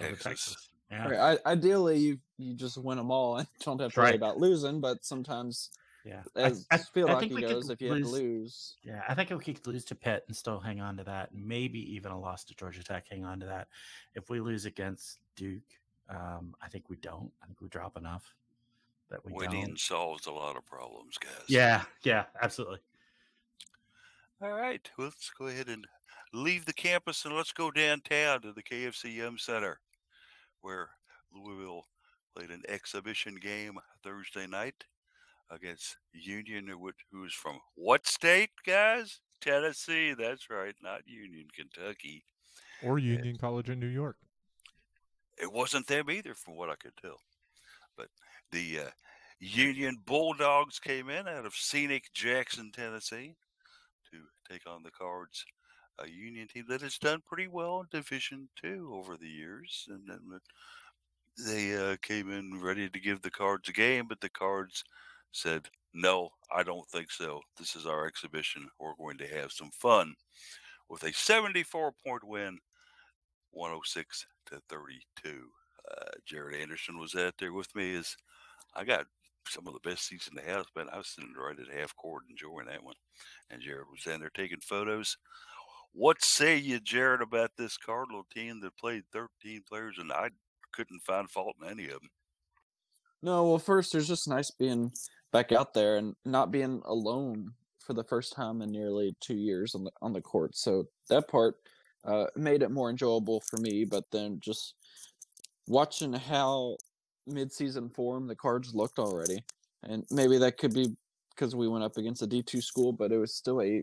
over 0.00 0.16
Texas. 0.16 0.70
Yeah, 0.92 1.08
Right, 1.08 1.38
I, 1.46 1.50
ideally, 1.52 1.98
you 1.98 2.18
you 2.38 2.54
just 2.54 2.76
win 2.76 2.98
them 2.98 3.10
all 3.10 3.38
and 3.38 3.48
don't 3.64 3.80
have 3.80 3.92
to 3.94 4.00
worry 4.00 4.14
about 4.14 4.38
losing. 4.38 4.80
But 4.80 5.04
sometimes, 5.04 5.70
yeah. 6.04 6.22
I- 6.36 6.40
as 6.42 6.66
I, 6.70 6.76
feel 6.78 7.08
I 7.08 7.14
like 7.14 7.20
think 7.28 7.38
he 7.38 7.40
goes, 7.46 7.70
if 7.70 7.80
you 7.80 7.88
have 7.92 7.98
to 8.02 8.04
lose- 8.04 8.12
lose, 8.12 8.76
Yeah, 8.84 9.00
I 9.08 9.14
think 9.14 9.30
if 9.30 9.38
we 9.38 9.54
could 9.54 9.66
lose 9.66 9.84
to 9.86 9.94
Pitt 9.94 10.24
and 10.28 10.36
still 10.36 10.60
hang 10.60 10.80
on 10.80 10.96
to 10.98 11.04
that, 11.04 11.34
maybe 11.34 11.80
even 11.94 12.12
a 12.12 12.20
loss 12.20 12.44
to 12.44 12.54
Georgia 12.54 12.84
Tech, 12.84 13.06
hang 13.10 13.24
on 13.24 13.40
to 13.40 13.46
that. 13.46 13.68
If 14.14 14.28
we 14.28 14.38
lose 14.40 14.66
against 14.66 15.18
Duke, 15.34 15.62
um, 16.10 16.54
I 16.60 16.68
think 16.68 16.90
we 16.90 16.96
don't. 16.96 17.30
I 17.42 17.46
think 17.46 17.60
we 17.62 17.68
drop 17.68 17.96
enough 17.96 18.34
that 19.10 19.24
we 19.24 19.32
Winning 19.32 19.66
don't. 19.68 19.80
solves 19.80 20.26
a 20.26 20.32
lot 20.32 20.56
of 20.56 20.66
problems, 20.66 21.16
guys. 21.18 21.32
Yeah, 21.48 21.84
yeah, 22.02 22.24
absolutely. 22.42 22.80
All 24.42 24.50
right, 24.52 24.90
well, 24.98 25.06
let's 25.06 25.30
go 25.38 25.46
ahead 25.46 25.68
and 25.68 25.86
leave 26.34 26.64
the 26.66 26.72
campus 26.72 27.24
and 27.24 27.34
let's 27.36 27.52
go 27.52 27.70
downtown 27.70 28.42
to 28.42 28.52
the 28.52 28.62
KFC 28.62 29.14
Yum 29.14 29.38
Center, 29.38 29.78
where 30.62 30.90
Louisville 31.34 31.86
played 32.34 32.50
an 32.50 32.62
exhibition 32.68 33.36
game 33.36 33.78
Thursday 34.02 34.46
night 34.46 34.84
against 35.50 35.96
Union, 36.12 36.68
who's 37.10 37.34
from 37.34 37.60
what 37.74 38.06
state, 38.06 38.50
guys? 38.66 39.20
Tennessee. 39.40 40.14
That's 40.14 40.48
right, 40.48 40.74
not 40.82 41.02
Union, 41.06 41.48
Kentucky. 41.54 42.24
Or 42.82 42.98
Union 42.98 43.36
College 43.36 43.68
in 43.68 43.80
New 43.80 43.86
York. 43.86 44.16
It 45.40 45.52
wasn't 45.52 45.86
them 45.86 46.10
either, 46.10 46.34
from 46.34 46.56
what 46.56 46.70
I 46.70 46.76
could 46.76 46.96
tell. 47.00 47.18
But 47.96 48.08
the 48.50 48.80
uh, 48.80 48.90
Union 49.40 49.98
Bulldogs 50.06 50.78
came 50.78 51.10
in 51.10 51.26
out 51.26 51.46
of 51.46 51.54
scenic 51.54 52.12
Jackson, 52.14 52.70
Tennessee, 52.72 53.34
to 54.10 54.18
take 54.52 54.66
on 54.66 54.82
the 54.82 54.90
Cards, 54.90 55.44
a 55.98 56.08
Union 56.08 56.48
team 56.48 56.64
that 56.68 56.80
has 56.80 56.98
done 56.98 57.22
pretty 57.26 57.48
well 57.48 57.80
in 57.80 57.86
Division 57.90 58.48
Two 58.56 58.90
over 58.94 59.16
the 59.16 59.28
years, 59.28 59.86
and 59.88 60.06
then 60.06 60.40
they 61.46 61.74
uh, 61.76 61.96
came 62.02 62.30
in 62.30 62.60
ready 62.60 62.88
to 62.88 63.00
give 63.00 63.22
the 63.22 63.30
Cards 63.30 63.68
a 63.68 63.72
game, 63.72 64.06
but 64.08 64.20
the 64.20 64.28
Cards 64.28 64.84
said, 65.32 65.68
"No, 65.94 66.30
I 66.54 66.62
don't 66.62 66.88
think 66.88 67.10
so. 67.10 67.40
This 67.58 67.76
is 67.76 67.86
our 67.86 68.06
exhibition. 68.06 68.68
We're 68.78 68.94
going 68.96 69.18
to 69.18 69.26
have 69.26 69.52
some 69.52 69.70
fun." 69.70 70.14
With 70.88 71.04
a 71.04 71.12
74 71.12 71.92
point 72.04 72.24
win 72.24 72.58
106 73.52 74.26
to 74.46 74.60
32. 74.68 75.50
Uh, 75.90 76.10
Jared 76.26 76.60
Anderson 76.60 76.98
was 76.98 77.14
out 77.14 77.34
there 77.38 77.52
with 77.52 77.74
me. 77.74 77.94
As 77.94 78.16
I 78.74 78.84
got 78.84 79.06
some 79.48 79.66
of 79.66 79.74
the 79.74 79.88
best 79.88 80.06
seats 80.06 80.28
in 80.28 80.34
the 80.34 80.50
house, 80.50 80.66
but 80.74 80.92
I 80.92 80.98
was 80.98 81.08
sitting 81.08 81.34
right 81.36 81.58
at 81.58 81.78
half 81.78 81.94
court 81.96 82.24
enjoying 82.30 82.66
that 82.66 82.82
one. 82.82 82.94
And 83.50 83.60
Jared 83.60 83.86
was 83.90 84.02
down 84.02 84.20
there 84.20 84.30
taking 84.30 84.60
photos. 84.60 85.16
What 85.92 86.22
say 86.22 86.56
you, 86.56 86.80
Jared, 86.80 87.20
about 87.20 87.50
this 87.56 87.76
Cardinal 87.76 88.24
team 88.34 88.60
that 88.60 88.76
played 88.78 89.04
13 89.12 89.62
players 89.68 89.98
and 89.98 90.10
I 90.12 90.30
couldn't 90.72 91.02
find 91.02 91.30
fault 91.30 91.56
in 91.62 91.68
any 91.68 91.84
of 91.84 92.00
them? 92.00 92.10
no. 93.22 93.44
Well, 93.44 93.58
first, 93.58 93.94
it's 93.94 94.08
just 94.08 94.28
nice 94.28 94.50
being 94.50 94.92
back 95.32 95.52
out 95.52 95.74
there 95.74 95.96
and 95.96 96.14
not 96.24 96.50
being 96.50 96.82
alone 96.86 97.52
for 97.84 97.94
the 97.94 98.04
first 98.04 98.32
time 98.32 98.62
in 98.62 98.70
nearly 98.70 99.14
two 99.20 99.36
years 99.36 99.74
on 99.74 99.84
the 99.84 99.90
on 100.00 100.12
the 100.12 100.20
court. 100.20 100.56
So 100.56 100.86
that 101.08 101.28
part 101.28 101.56
uh, 102.04 102.26
made 102.36 102.62
it 102.62 102.70
more 102.70 102.90
enjoyable 102.90 103.40
for 103.48 103.58
me. 103.58 103.84
But 103.84 104.04
then 104.10 104.38
just 104.40 104.74
watching 105.66 106.12
how 106.12 106.76
mid-season 107.26 107.88
form 107.90 108.26
the 108.26 108.36
cards 108.36 108.74
looked 108.74 108.98
already, 108.98 109.44
and 109.84 110.04
maybe 110.10 110.38
that 110.38 110.58
could 110.58 110.74
be 110.74 110.96
because 111.30 111.54
we 111.54 111.68
went 111.68 111.84
up 111.84 111.96
against 111.96 112.22
a 112.22 112.26
D 112.26 112.42
two 112.42 112.60
school, 112.60 112.92
but 112.92 113.12
it 113.12 113.18
was 113.18 113.34
still 113.34 113.60
a 113.62 113.82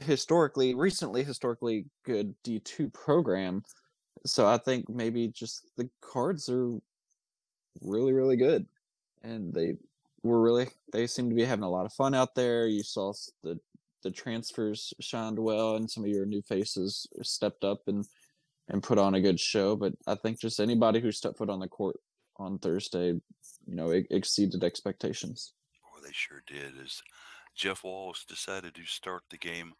historically, 0.00 0.74
recently 0.74 1.24
historically 1.24 1.86
good 2.04 2.34
D 2.42 2.60
two 2.60 2.88
program. 2.90 3.62
So 4.24 4.46
I 4.46 4.58
think 4.58 4.88
maybe 4.88 5.28
just 5.28 5.66
the 5.76 5.88
cards 6.00 6.48
are 6.48 6.78
really 7.80 8.12
really 8.12 8.36
good, 8.36 8.66
and 9.22 9.52
they 9.52 9.74
were 10.22 10.40
really 10.40 10.68
they 10.92 11.06
seem 11.06 11.28
to 11.28 11.34
be 11.34 11.44
having 11.44 11.64
a 11.64 11.70
lot 11.70 11.86
of 11.86 11.92
fun 11.92 12.14
out 12.14 12.34
there. 12.34 12.66
You 12.66 12.82
saw 12.82 13.12
the 13.42 13.58
the 14.02 14.10
transfers 14.10 14.92
shined 15.00 15.38
well, 15.38 15.76
and 15.76 15.90
some 15.90 16.04
of 16.04 16.10
your 16.10 16.26
new 16.26 16.42
faces 16.42 17.06
stepped 17.22 17.64
up 17.64 17.82
and 17.86 18.04
and 18.68 18.82
put 18.82 18.98
on 18.98 19.14
a 19.14 19.20
good 19.20 19.40
show. 19.40 19.76
But 19.76 19.94
I 20.06 20.14
think 20.14 20.40
just 20.40 20.60
anybody 20.60 21.00
who 21.00 21.12
stepped 21.12 21.38
foot 21.38 21.50
on 21.50 21.60
the 21.60 21.68
court 21.68 21.96
on 22.36 22.58
Thursday, 22.58 23.08
you 23.66 23.74
know, 23.74 23.90
exceeded 23.90 24.64
expectations. 24.64 25.52
Or 25.82 26.00
they 26.00 26.12
sure 26.12 26.42
did. 26.46 26.72
As 26.82 27.02
Jeff 27.54 27.84
Walz 27.84 28.24
decided 28.26 28.74
to 28.74 28.84
start 28.84 29.22
the 29.30 29.38
game 29.38 29.72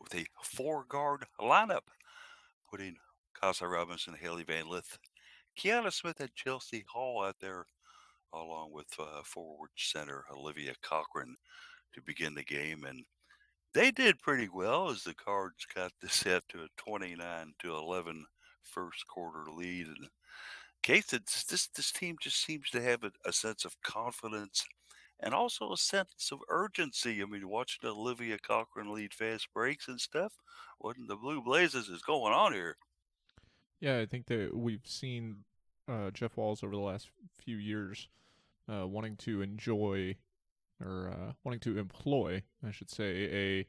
with 0.00 0.14
a 0.14 0.26
four 0.42 0.84
guard 0.88 1.24
lineup, 1.40 1.88
putting 2.70 2.96
Casa 3.34 3.66
Robinson, 3.66 4.14
Hailey 4.14 4.44
Van 4.44 4.68
Lith, 4.68 4.98
Kiana 5.58 5.92
Smith, 5.92 6.20
and 6.20 6.34
Chelsea 6.34 6.84
Hall 6.88 7.24
out 7.24 7.36
there, 7.40 7.66
along 8.32 8.72
with 8.72 8.88
uh, 8.98 9.22
forward 9.24 9.70
center 9.76 10.24
Olivia 10.34 10.72
Cochran 10.82 11.36
to 11.94 12.02
begin 12.02 12.34
the 12.34 12.44
game. 12.44 12.84
And 12.84 13.04
they 13.74 13.90
did 13.90 14.18
pretty 14.18 14.48
well 14.48 14.88
as 14.90 15.02
the 15.02 15.14
Cards 15.14 15.66
got 15.74 15.92
the 16.00 16.08
set 16.08 16.42
to 16.48 16.62
a 16.62 16.68
29 16.76 17.54
to 17.60 17.76
11 17.76 18.24
first 18.62 19.06
quarter 19.06 19.50
lead. 19.50 19.86
And 19.86 20.08
it's, 20.88 21.44
this 21.44 21.68
this 21.68 21.92
team 21.92 22.16
just 22.20 22.42
seems 22.44 22.70
to 22.70 22.80
have 22.80 23.04
a, 23.04 23.10
a 23.26 23.32
sense 23.32 23.64
of 23.64 23.80
confidence 23.82 24.64
and 25.20 25.34
also 25.34 25.72
a 25.72 25.76
sense 25.76 26.30
of 26.32 26.40
urgency. 26.48 27.22
I 27.22 27.26
mean, 27.26 27.48
watching 27.48 27.88
Olivia 27.88 28.38
Cochran 28.38 28.92
lead 28.92 29.12
fast 29.14 29.48
breaks 29.52 29.88
and 29.88 30.00
stuff, 30.00 30.34
what 30.78 30.96
in 30.96 31.06
the 31.06 31.16
Blue 31.16 31.42
Blazes 31.42 31.88
is 31.88 32.02
going 32.02 32.32
on 32.32 32.52
here? 32.52 32.76
Yeah, 33.80 33.98
I 33.98 34.06
think 34.06 34.26
that 34.26 34.56
we've 34.56 34.86
seen 34.86 35.44
uh, 35.88 36.10
Jeff 36.10 36.36
Walz 36.36 36.62
over 36.62 36.74
the 36.74 36.80
last 36.80 37.10
few 37.44 37.56
years 37.56 38.08
uh, 38.72 38.86
wanting 38.86 39.16
to 39.16 39.42
enjoy 39.42 40.16
or 40.84 41.12
uh, 41.12 41.32
wanting 41.44 41.60
to 41.60 41.78
employ, 41.78 42.42
I 42.66 42.70
should 42.70 42.90
say, 42.90 43.24
a 43.32 43.66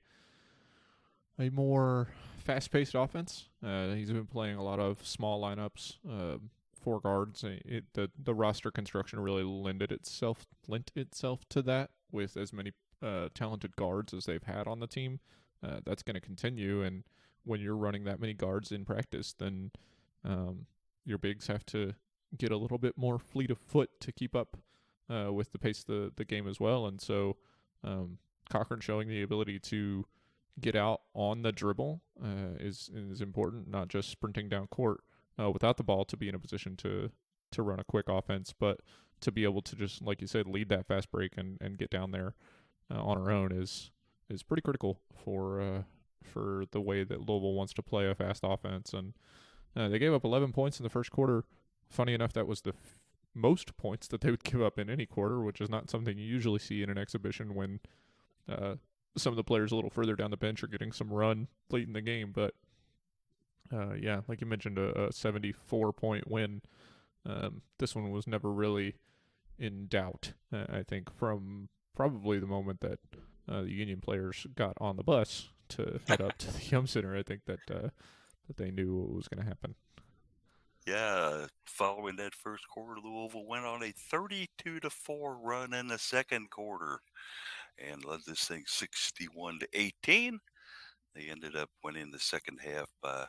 a 1.42 1.50
more 1.52 2.10
fast-paced 2.40 2.96
offense. 2.96 3.48
Uh, 3.66 3.94
he's 3.94 4.12
been 4.12 4.26
playing 4.26 4.58
a 4.58 4.64
lot 4.64 4.78
of 4.80 5.08
small 5.08 5.42
lineups, 5.42 5.96
uh, 6.06 6.38
four 6.80 7.00
guards. 7.00 7.44
It, 7.44 7.86
the 7.94 8.10
the 8.18 8.34
roster 8.34 8.72
construction 8.72 9.20
really 9.20 9.44
lended 9.44 9.92
itself 9.92 10.48
lent 10.68 10.92
itself 10.96 11.48
to 11.50 11.62
that 11.64 11.92
with 12.12 12.38
as 12.38 12.54
many 12.54 12.72
uh, 13.02 13.30
talented 13.34 13.76
guards 13.76 14.14
as 14.14 14.26
they've 14.26 14.44
had 14.44 14.68
on 14.68 14.80
the 14.80 14.88
team. 14.88 15.20
Uh, 15.64 15.80
that's 15.86 16.04
going 16.04 16.16
to 16.16 16.22
continue, 16.22 16.82
and 16.82 17.04
when 17.44 17.60
you're 17.60 17.76
running 17.76 18.06
that 18.06 18.20
many 18.20 18.34
guards 18.34 18.72
in 18.72 18.86
practice, 18.86 19.34
then 19.38 19.72
um, 20.24 20.66
your 21.06 21.18
bigs 21.18 21.48
have 21.48 21.66
to 21.66 21.94
get 22.38 22.52
a 22.52 22.58
little 22.58 22.78
bit 22.78 22.98
more 22.98 23.20
fleet 23.20 23.52
of 23.52 23.58
foot 23.58 23.90
to 24.00 24.12
keep 24.12 24.36
up 24.36 24.58
uh, 25.10 25.34
with 25.34 25.52
the 25.52 25.60
pace 25.60 25.80
of 25.80 25.88
the, 25.88 26.12
the 26.16 26.26
game 26.26 26.48
as 26.48 26.60
well. 26.60 26.86
And 26.86 27.02
so 27.02 27.38
um, 27.84 28.20
Cochran 28.50 28.82
showing 28.82 29.08
the 29.08 29.24
ability 29.24 29.60
to 29.60 30.06
get 30.60 30.76
out 30.76 31.02
on 31.14 31.42
the 31.42 31.52
dribble 31.52 32.02
uh, 32.24 32.58
is 32.60 32.90
is 32.94 33.22
important, 33.22 33.70
not 33.70 33.88
just 33.88 34.10
sprinting 34.10 34.50
down 34.50 34.68
court 34.68 35.02
uh, 35.40 35.50
without 35.50 35.78
the 35.78 35.84
ball 35.84 36.06
to 36.06 36.18
be 36.18 36.30
in 36.30 36.36
a 36.36 36.40
position 36.40 36.76
to 36.78 37.12
to 37.52 37.64
run 37.64 37.80
a 37.80 37.84
quick 37.84 38.08
offense, 38.08 38.54
but 38.58 38.82
to 39.22 39.32
be 39.32 39.44
able 39.44 39.62
to 39.62 39.76
just 39.76 40.02
like 40.02 40.22
you 40.22 40.28
said 40.28 40.48
lead 40.48 40.70
that 40.70 40.86
fast 40.88 41.12
break 41.12 41.38
and, 41.38 41.58
and 41.62 41.78
get 41.78 41.90
down 41.90 42.12
there 42.12 42.36
uh, 42.94 43.02
on 43.02 43.18
our 43.18 43.32
own 43.32 43.52
is 43.52 43.92
is 44.30 44.44
pretty 44.44 44.62
critical 44.62 45.00
for 45.24 45.62
uh, 45.62 45.82
for 46.24 46.66
the 46.72 46.82
way 46.82 47.04
that 47.04 47.28
Louisville 47.28 47.54
wants 47.54 47.74
to 47.74 47.82
play 47.82 48.08
a 48.08 48.16
fast 48.16 48.42
offense. 48.44 48.94
And 48.94 49.14
uh, 49.76 49.90
they 49.90 50.00
gave 50.00 50.14
up 50.14 50.24
11 50.24 50.52
points 50.52 50.80
in 50.80 50.84
the 50.84 50.90
first 50.90 51.12
quarter. 51.12 51.44
Funny 51.90 52.14
enough, 52.14 52.34
that 52.34 52.48
was 52.48 52.62
the 52.62 52.72
f- 52.72 53.00
most 53.34 53.76
points 53.78 54.08
that 54.08 54.22
they 54.22 54.30
would 54.32 54.44
give 54.44 54.62
up 54.62 54.78
in 54.78 54.90
any 54.90 55.06
quarter, 55.06 55.42
which 55.42 55.62
is 55.62 55.70
not 55.70 55.90
something 55.90 56.18
you 56.18 56.26
usually 56.26 56.60
see 56.60 56.84
in 56.84 56.90
an 56.90 56.98
exhibition 56.98 57.56
when 57.56 57.80
uh, 58.48 58.76
some 59.18 59.34
of 59.34 59.38
the 59.38 59.44
players 59.44 59.72
a 59.72 59.76
little 59.76 59.90
further 59.90 60.16
down 60.16 60.32
the 60.32 60.38
bench 60.38 60.64
are 60.64 60.68
getting 60.68 60.92
some 60.92 61.12
run 61.12 61.48
late 61.70 61.88
in 61.88 61.94
the 61.94 62.02
game. 62.02 62.32
But 62.34 62.54
uh, 63.74 63.94
yeah, 63.94 64.22
like 64.28 64.42
you 64.42 64.48
mentioned, 64.48 64.78
a, 64.78 65.08
a 65.08 65.14
74 65.14 65.94
point 65.94 66.30
win. 66.30 66.62
Um, 67.26 67.62
this 67.78 67.96
one 67.96 68.12
was 68.12 68.28
never 68.28 68.52
really 68.52 68.96
in 69.58 69.88
doubt, 69.88 70.34
uh, 70.54 70.66
I 70.70 70.84
think, 70.84 71.14
from 71.14 71.70
probably 71.96 72.40
the 72.40 72.48
moment 72.48 72.80
that 72.82 73.00
uh, 73.48 73.62
the 73.62 73.72
Union 73.72 74.00
players 74.00 74.48
got 74.56 74.74
on 74.80 74.96
the 74.96 75.04
bus 75.04 75.50
to 75.70 76.00
head 76.08 76.22
up 76.22 76.38
to 76.40 76.52
the 76.52 76.66
Yum 76.72 76.88
Center. 76.88 77.16
I 77.16 77.24
think 77.24 77.42
that 77.46 77.60
uh, 77.70 77.90
that 78.48 78.58
they 78.58 78.72
knew 78.72 78.96
what 78.96 79.16
was 79.16 79.28
going 79.28 79.44
to 79.44 79.50
happen. 79.50 79.76
Yeah, 80.88 81.46
following 81.66 82.16
that 82.16 82.34
first 82.34 82.68
quarter, 82.68 83.00
Louisville 83.04 83.46
went 83.46 83.66
on 83.66 83.84
a 83.84 83.92
32 83.92 84.80
to 84.80 84.90
4 84.90 85.38
run 85.38 85.74
in 85.74 85.88
the 85.88 86.00
second 86.00 86.50
quarter 86.50 87.02
and 87.78 88.04
led 88.04 88.22
this 88.26 88.46
thing 88.46 88.64
61 88.66 89.60
to 89.60 89.68
18. 89.74 90.40
They 91.16 91.30
ended 91.30 91.56
up 91.56 91.70
winning 91.84 92.12
the 92.12 92.20
second 92.20 92.60
half 92.64 92.90
by 93.02 93.26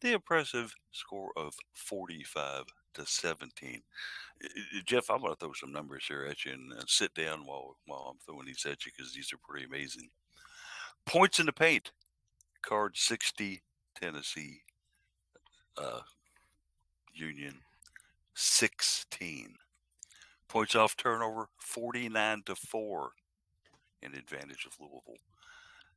the 0.00 0.12
impressive 0.12 0.74
score 0.92 1.30
of 1.36 1.54
45 1.74 2.64
to 2.94 3.06
17. 3.06 3.82
Uh, 4.42 4.46
uh, 4.46 4.80
Jeff, 4.86 5.10
I'm 5.10 5.20
going 5.20 5.32
to 5.32 5.38
throw 5.38 5.52
some 5.52 5.72
numbers 5.72 6.04
here 6.06 6.24
at 6.24 6.44
you 6.44 6.52
and 6.52 6.72
sit 6.86 7.14
down 7.14 7.46
while 7.46 7.76
while 7.86 8.12
I'm 8.12 8.18
throwing 8.24 8.46
these 8.46 8.66
at 8.66 8.84
you 8.86 8.92
because 8.96 9.12
these 9.12 9.32
are 9.32 9.38
pretty 9.48 9.66
amazing. 9.66 10.10
Points 11.06 11.38
in 11.38 11.46
the 11.46 11.52
paint, 11.52 11.92
card 12.62 12.96
60, 12.96 13.62
Tennessee. 14.00 14.62
Uh, 15.76 16.00
Union 17.12 17.60
16. 18.34 19.54
Points 20.48 20.74
off 20.74 20.96
turnover 20.96 21.48
49 21.58 22.42
to 22.46 22.54
4 22.54 23.10
in 24.02 24.14
advantage 24.14 24.66
of 24.66 24.72
Louisville. 24.80 25.18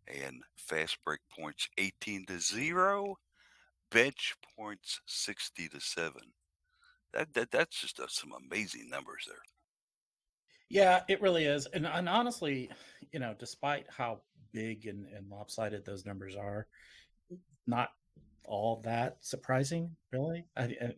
And 0.08 0.42
fast 0.56 0.98
break 1.04 1.20
points 1.38 1.68
18 1.78 2.26
to 2.28 2.40
0. 2.40 3.16
Bench 3.92 4.36
points 4.58 5.02
60 5.06 5.70
to 5.70 5.80
7. 5.80 6.14
That, 7.14 7.34
that 7.34 7.52
that's 7.52 7.80
just 7.80 8.00
uh, 8.00 8.08
some 8.08 8.34
amazing 8.34 8.90
numbers 8.90 9.26
there. 9.28 9.38
Yeah, 10.70 11.02
it 11.08 11.22
really 11.22 11.46
is. 11.46 11.66
And, 11.68 11.86
and 11.86 12.10
honestly, 12.10 12.70
you 13.12 13.20
know, 13.20 13.34
despite 13.40 13.86
how 13.90 14.22
big 14.52 14.86
and, 14.88 15.06
and 15.16 15.30
lopsided 15.30 15.86
those 15.86 16.06
numbers 16.06 16.36
are, 16.36 16.68
not 17.66 17.90
all 18.46 18.82
that 18.84 19.18
surprising, 19.22 19.92
really. 20.12 20.46
I, 20.56 20.64
I, 20.64 20.96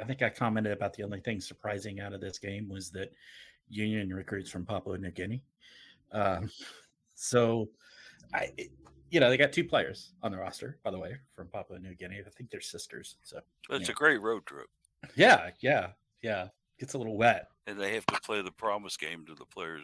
I 0.00 0.04
think 0.04 0.22
I 0.22 0.30
commented 0.30 0.72
about 0.72 0.94
the 0.94 1.02
only 1.02 1.20
thing 1.20 1.40
surprising 1.40 2.00
out 2.00 2.12
of 2.12 2.20
this 2.20 2.38
game 2.38 2.68
was 2.68 2.90
that 2.90 3.12
Union 3.68 4.12
recruits 4.12 4.50
from 4.50 4.64
Papua 4.64 4.98
New 4.98 5.10
Guinea. 5.10 5.42
Um, 6.12 6.50
so, 7.14 7.68
I, 8.34 8.50
you 9.10 9.20
know, 9.20 9.28
they 9.30 9.36
got 9.36 9.52
two 9.52 9.64
players 9.64 10.12
on 10.22 10.32
the 10.32 10.38
roster, 10.38 10.78
by 10.82 10.90
the 10.90 10.98
way, 10.98 11.16
from 11.34 11.48
Papua 11.48 11.78
New 11.78 11.94
Guinea. 11.94 12.20
I 12.26 12.30
think 12.30 12.50
they're 12.50 12.60
sisters. 12.60 13.16
So 13.22 13.40
It's 13.70 13.88
yeah. 13.88 13.92
a 13.92 13.94
great 13.94 14.20
road 14.22 14.46
trip. 14.46 14.66
yeah, 15.14 15.50
yeah, 15.60 15.88
yeah. 16.22 16.48
Gets 16.78 16.94
a 16.94 16.98
little 16.98 17.16
wet. 17.16 17.48
And 17.66 17.78
they 17.78 17.94
have 17.94 18.06
to 18.06 18.20
play 18.22 18.42
the 18.42 18.50
promise 18.50 18.96
game 18.96 19.24
to 19.26 19.34
the 19.34 19.44
players. 19.44 19.82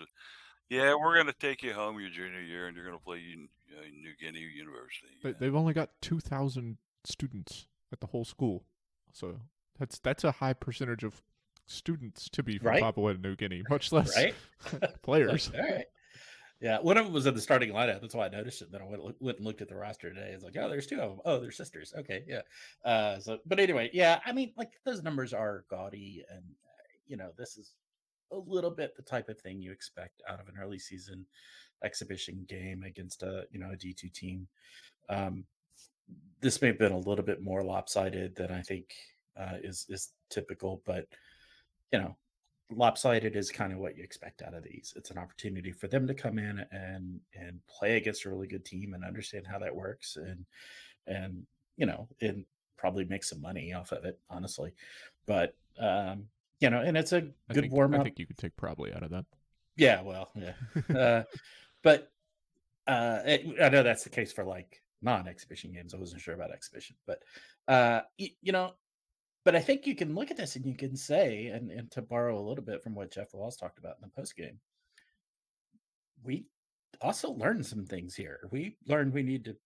Yeah, 0.70 0.94
we're 0.94 1.14
going 1.14 1.26
to 1.26 1.32
take 1.32 1.62
you 1.62 1.72
home 1.72 2.00
your 2.00 2.10
junior 2.10 2.40
year 2.40 2.66
and 2.66 2.76
you're 2.76 2.84
going 2.86 2.98
to 2.98 3.04
play 3.04 3.18
in, 3.32 3.48
uh, 3.76 3.82
New 4.02 4.12
Guinea 4.20 4.40
University. 4.40 5.08
They, 5.22 5.30
Yeah. 5.30 5.34
they've 5.38 5.54
only 5.54 5.72
got 5.74 5.90
2,000 6.02 6.78
students 7.04 7.66
at 7.92 8.00
the 8.00 8.06
whole 8.08 8.24
school, 8.24 8.64
so 9.12 9.40
that's 9.78 9.98
that's 10.00 10.24
a 10.24 10.32
high 10.32 10.52
percentage 10.52 11.04
of 11.04 11.22
students 11.66 12.28
to 12.30 12.42
be 12.42 12.58
from 12.58 12.68
Right. 12.68 12.82
Papua 12.82 13.14
New 13.14 13.36
Guinea, 13.36 13.62
much 13.70 13.92
less 13.92 14.14
Right? 14.16 14.34
players. 15.02 15.50
All 15.54 15.60
right. 15.60 15.84
Yeah, 16.60 16.78
one 16.80 16.96
of 16.96 17.04
them 17.04 17.12
was 17.12 17.26
in 17.26 17.34
the 17.34 17.40
starting 17.40 17.70
lineup. 17.70 18.00
That's 18.00 18.14
why 18.14 18.26
I 18.26 18.30
noticed 18.30 18.62
it. 18.62 18.72
Then 18.72 18.82
I 18.82 18.84
went, 18.84 19.38
and 19.38 19.46
looked 19.46 19.62
at 19.62 19.68
the 19.68 19.76
roster 19.76 20.12
today. 20.12 20.32
It's 20.34 20.42
like, 20.42 20.56
oh, 20.58 20.68
there's 20.68 20.88
two 20.88 21.00
of 21.00 21.10
them. 21.10 21.20
Oh, 21.24 21.38
they're 21.38 21.52
sisters. 21.52 21.94
Okay, 21.96 22.24
yeah. 22.26 22.40
Uh, 22.84 23.20
so, 23.20 23.38
but 23.46 23.60
anyway, 23.60 23.90
yeah. 23.92 24.18
I 24.26 24.32
mean, 24.32 24.52
like 24.56 24.72
those 24.84 25.02
numbers 25.02 25.32
are 25.32 25.64
gaudy, 25.70 26.24
and 26.28 26.42
you 27.06 27.16
know, 27.16 27.30
this 27.38 27.56
is 27.58 27.74
a 28.32 28.36
little 28.36 28.72
bit 28.72 28.96
the 28.96 29.02
type 29.02 29.28
of 29.28 29.38
thing 29.40 29.62
you 29.62 29.70
expect 29.70 30.22
out 30.28 30.40
of 30.40 30.48
an 30.48 30.54
early 30.60 30.78
season 30.78 31.24
exhibition 31.84 32.44
game 32.48 32.82
against 32.82 33.22
a 33.22 33.44
you 33.52 33.60
know 33.60 33.70
a 33.70 33.76
D 33.76 33.92
two 33.92 34.08
team. 34.08 34.48
Um, 35.08 35.44
this 36.40 36.60
may 36.60 36.68
have 36.68 36.78
been 36.78 36.92
a 36.92 36.98
little 36.98 37.24
bit 37.24 37.42
more 37.42 37.62
lopsided 37.62 38.34
than 38.34 38.50
I 38.50 38.62
think 38.62 38.94
uh, 39.36 39.58
is 39.62 39.86
is 39.88 40.10
typical, 40.28 40.82
but 40.84 41.06
you 41.92 42.00
know, 42.00 42.16
lopsided 42.70 43.36
is 43.36 43.50
kind 43.50 43.72
of 43.72 43.78
what 43.78 43.96
you 43.96 44.02
expect 44.02 44.42
out 44.42 44.54
of 44.54 44.62
these. 44.62 44.92
It's 44.96 45.10
an 45.10 45.18
opportunity 45.18 45.72
for 45.72 45.88
them 45.88 46.06
to 46.06 46.14
come 46.14 46.38
in 46.38 46.64
and 46.70 47.20
and 47.34 47.60
play 47.66 47.96
against 47.96 48.24
a 48.24 48.30
really 48.30 48.46
good 48.46 48.64
team 48.64 48.94
and 48.94 49.04
understand 49.04 49.46
how 49.46 49.58
that 49.58 49.74
works 49.74 50.16
and 50.16 50.44
and 51.06 51.46
you 51.76 51.86
know 51.86 52.08
and 52.20 52.44
probably 52.76 53.04
make 53.04 53.24
some 53.24 53.40
money 53.40 53.72
off 53.72 53.92
of 53.92 54.04
it, 54.04 54.18
honestly. 54.30 54.72
But 55.26 55.54
um, 55.78 56.24
you 56.60 56.70
know, 56.70 56.80
and 56.80 56.96
it's 56.96 57.12
a 57.12 57.28
I 57.50 57.54
good 57.54 57.62
think, 57.62 57.72
warm 57.72 57.94
up. 57.94 58.00
I 58.00 58.04
think 58.04 58.18
you 58.18 58.26
could 58.26 58.38
take 58.38 58.56
probably 58.56 58.92
out 58.92 59.02
of 59.02 59.10
that. 59.10 59.24
Yeah, 59.76 60.02
well, 60.02 60.30
yeah. 60.34 60.52
uh, 60.96 61.22
but 61.82 62.10
uh, 62.86 63.20
it, 63.24 63.62
I 63.62 63.68
know 63.68 63.82
that's 63.82 64.04
the 64.04 64.10
case 64.10 64.32
for 64.32 64.44
like 64.44 64.82
non-exhibition 65.02 65.72
games. 65.72 65.94
I 65.94 65.98
wasn't 65.98 66.20
sure 66.20 66.34
about 66.34 66.50
exhibition, 66.50 66.96
but 67.06 67.22
uh, 67.68 68.00
you 68.16 68.52
know, 68.52 68.72
but 69.48 69.56
I 69.56 69.60
think 69.60 69.86
you 69.86 69.94
can 69.94 70.14
look 70.14 70.30
at 70.30 70.36
this 70.36 70.56
and 70.56 70.66
you 70.66 70.74
can 70.74 70.94
say, 70.94 71.46
and, 71.46 71.70
and 71.70 71.90
to 71.92 72.02
borrow 72.02 72.38
a 72.38 72.44
little 72.46 72.62
bit 72.62 72.82
from 72.82 72.94
what 72.94 73.10
Jeff 73.10 73.32
Walz 73.32 73.56
talked 73.56 73.78
about 73.78 73.96
in 73.96 74.02
the 74.02 74.14
post 74.14 74.36
game, 74.36 74.58
we 76.22 76.44
also 77.00 77.30
learned 77.30 77.64
some 77.64 77.86
things 77.86 78.14
here. 78.14 78.40
We 78.50 78.76
learned 78.86 79.14
we 79.14 79.22
need 79.22 79.46
to 79.46 79.56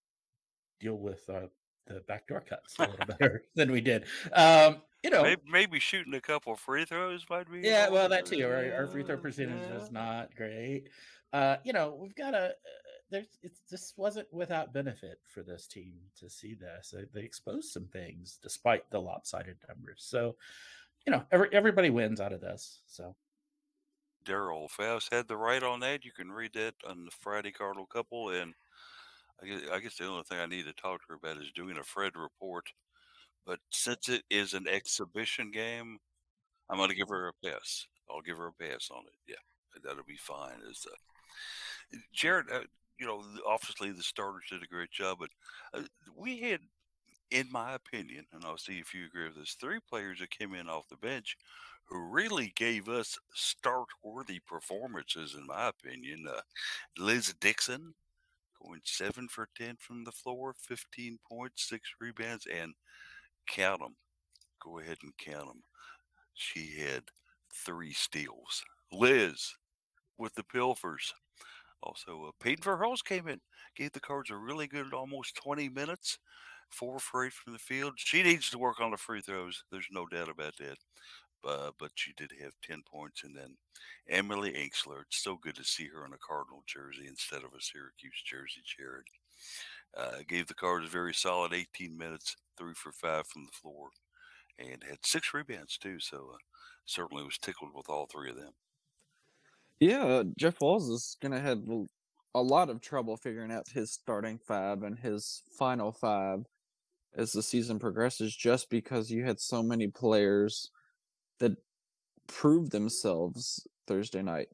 deal 0.79 0.95
with 0.95 1.29
uh, 1.29 1.47
the 1.85 1.99
backdoor 2.07 2.45
cuts 2.47 2.79
a 2.79 2.83
little 2.83 3.05
better 3.19 3.43
than 3.55 3.73
we 3.73 3.81
did. 3.81 4.05
Um, 4.31 4.77
you 5.03 5.09
know, 5.09 5.23
Maybe, 5.23 5.41
maybe 5.51 5.79
shooting 5.79 6.13
a 6.13 6.21
couple 6.21 6.55
free 6.55 6.85
throws 6.85 7.25
might 7.29 7.51
be. 7.51 7.59
yeah, 7.59 7.89
well, 7.89 8.07
that 8.07 8.25
too. 8.25 8.41
Our, 8.45 8.73
our 8.73 8.87
free 8.87 9.03
throw 9.03 9.17
percentage 9.17 9.67
yeah. 9.69 9.81
is 9.81 9.91
not 9.91 10.33
great. 10.33 10.83
Uh, 11.33 11.57
you 11.65 11.73
know, 11.73 11.97
we've 11.99 12.15
got 12.15 12.33
a. 12.33 12.53
There's 13.13 13.27
it's 13.43 13.61
this 13.69 13.93
wasn't 13.95 14.27
without 14.33 14.73
benefit 14.73 15.19
for 15.23 15.43
this 15.43 15.67
team 15.67 15.93
to 16.19 16.27
see 16.31 16.55
this. 16.55 16.91
They, 16.91 17.05
they 17.13 17.23
exposed 17.23 17.71
some 17.71 17.85
things 17.85 18.39
despite 18.41 18.89
the 18.89 18.99
lopsided 18.99 19.57
numbers. 19.69 20.03
So, 20.03 20.35
you 21.05 21.11
know, 21.11 21.21
every, 21.31 21.49
everybody 21.53 21.91
wins 21.91 22.19
out 22.19 22.33
of 22.33 22.41
this. 22.41 22.79
So, 22.87 23.15
Daryl 24.25 24.67
Faust 24.67 25.13
had 25.13 25.27
the 25.27 25.37
right 25.37 25.61
on 25.61 25.79
that. 25.81 26.03
You 26.03 26.11
can 26.11 26.31
read 26.31 26.53
that 26.53 26.73
on 26.89 27.05
the 27.05 27.11
Friday 27.19 27.51
Cardinal 27.51 27.85
Couple, 27.85 28.29
and 28.29 28.55
I 29.43 29.45
guess, 29.45 29.61
I 29.71 29.79
guess 29.79 29.95
the 29.95 30.07
only 30.07 30.23
thing 30.23 30.39
I 30.39 30.47
need 30.47 30.65
to 30.65 30.73
talk 30.73 31.01
to 31.01 31.05
her 31.09 31.19
about 31.23 31.39
is 31.39 31.51
doing 31.51 31.77
a 31.77 31.83
Fred 31.83 32.13
report. 32.15 32.65
But 33.45 33.59
since 33.69 34.09
it 34.09 34.23
is 34.31 34.55
an 34.55 34.67
exhibition 34.67 35.51
game, 35.51 35.99
I'm 36.67 36.77
going 36.77 36.89
to 36.89 36.95
give 36.95 37.09
her 37.09 37.27
a 37.27 37.47
pass. 37.47 37.85
I'll 38.09 38.21
give 38.21 38.37
her 38.37 38.47
a 38.47 38.53
pass 38.53 38.89
on 38.89 39.03
it. 39.05 39.13
Yeah, 39.27 39.81
that'll 39.83 40.03
be 40.03 40.17
fine. 40.17 40.55
Is 40.67 40.87
uh, 40.89 40.95
Jared? 42.11 42.47
Uh, 42.51 42.61
you 42.99 43.05
know, 43.05 43.23
obviously 43.47 43.91
the 43.91 44.03
starters 44.03 44.43
did 44.49 44.63
a 44.63 44.67
great 44.67 44.91
job, 44.91 45.17
but 45.19 45.29
uh, 45.73 45.83
we 46.15 46.39
had 46.39 46.59
in 47.31 47.47
my 47.51 47.73
opinion, 47.73 48.25
and 48.31 48.45
I'll 48.45 48.59
see 48.59 48.77
if 48.77 48.93
you 48.93 49.05
agree 49.05 49.25
with 49.25 49.35
this, 49.35 49.57
three 49.59 49.79
players 49.89 50.19
that 50.19 50.29
came 50.29 50.53
in 50.53 50.69
off 50.69 50.87
the 50.87 50.97
bench 50.97 51.35
who 51.85 51.99
really 51.99 52.53
gave 52.55 52.87
us 52.87 53.17
start 53.33 53.87
worthy 54.03 54.39
performances, 54.39 55.33
in 55.33 55.47
my 55.47 55.67
opinion. 55.67 56.25
Uh, 56.27 56.41
Liz 56.97 57.33
Dixon 57.41 57.95
going 58.61 58.81
seven 58.83 59.27
for 59.27 59.49
10 59.57 59.77
from 59.79 60.03
the 60.03 60.11
floor, 60.11 60.53
15 60.57 61.17
points, 61.27 61.67
six 61.67 61.89
rebounds, 61.99 62.45
and 62.45 62.73
count 63.47 63.81
them. 63.81 63.95
Go 64.63 64.79
ahead 64.79 64.97
and 65.03 65.17
count 65.17 65.47
them. 65.47 65.63
She 66.33 66.79
had 66.79 67.03
three 67.53 67.93
steals. 67.93 68.63
Liz 68.91 69.53
with 70.17 70.35
the 70.35 70.43
Pilfers. 70.43 71.13
Also, 71.83 72.25
uh, 72.27 72.31
Peyton 72.39 72.63
Verhulst 72.63 73.03
came 73.03 73.27
in, 73.27 73.41
gave 73.75 73.91
the 73.91 73.99
Cards 73.99 74.29
a 74.29 74.37
really 74.37 74.67
good 74.67 74.93
almost 74.93 75.35
20 75.35 75.67
minutes, 75.69 76.17
four 76.69 76.97
for 76.97 77.25
eight 77.25 77.33
from 77.33 77.53
the 77.53 77.59
field. 77.59 77.93
She 77.97 78.23
needs 78.23 78.49
to 78.49 78.57
work 78.57 78.79
on 78.79 78.91
the 78.91 78.97
free 78.97 79.21
throws. 79.21 79.63
There's 79.69 79.89
no 79.91 80.05
doubt 80.07 80.29
about 80.29 80.53
that. 80.59 80.77
Uh, 81.45 81.71
but 81.77 81.91
she 81.95 82.13
did 82.15 82.31
have 82.41 82.53
10 82.63 82.83
points. 82.89 83.23
And 83.25 83.35
then 83.35 83.57
Emily 84.09 84.51
Engstler. 84.51 85.01
It's 85.01 85.21
so 85.21 85.35
good 85.35 85.55
to 85.55 85.63
see 85.63 85.87
her 85.87 86.05
in 86.05 86.13
a 86.13 86.25
Cardinal 86.25 86.63
jersey 86.65 87.05
instead 87.07 87.43
of 87.43 87.53
a 87.53 87.61
Syracuse 87.61 88.21
jersey, 88.25 88.61
Jared. 88.65 89.05
Uh, 89.95 90.23
gave 90.27 90.47
the 90.47 90.53
Cards 90.53 90.85
a 90.85 90.89
very 90.89 91.13
solid 91.13 91.53
18 91.53 91.97
minutes, 91.97 92.35
three 92.57 92.73
for 92.73 92.93
five 92.93 93.27
from 93.27 93.43
the 93.43 93.51
floor, 93.51 93.89
and 94.57 94.83
had 94.87 95.05
six 95.05 95.33
rebounds, 95.33 95.77
too. 95.77 95.99
So 95.99 96.31
uh, 96.33 96.37
certainly 96.85 97.23
was 97.23 97.37
tickled 97.37 97.71
with 97.75 97.89
all 97.89 98.07
three 98.07 98.29
of 98.29 98.37
them. 98.37 98.53
Yeah, 99.79 100.03
uh, 100.03 100.23
Jeff 100.37 100.61
Walz 100.61 100.89
is 100.89 101.17
gonna 101.21 101.39
have 101.39 101.61
a 102.35 102.41
lot 102.41 102.69
of 102.69 102.81
trouble 102.81 103.17
figuring 103.17 103.51
out 103.51 103.67
his 103.69 103.91
starting 103.91 104.39
five 104.39 104.83
and 104.83 104.97
his 104.97 105.43
final 105.57 105.91
five 105.91 106.45
as 107.15 107.31
the 107.33 107.43
season 107.43 107.79
progresses, 107.79 108.35
just 108.35 108.69
because 108.69 109.11
you 109.11 109.23
had 109.25 109.39
so 109.39 109.61
many 109.63 109.87
players 109.87 110.71
that 111.39 111.53
proved 112.27 112.71
themselves 112.71 113.67
Thursday 113.87 114.21
night, 114.21 114.49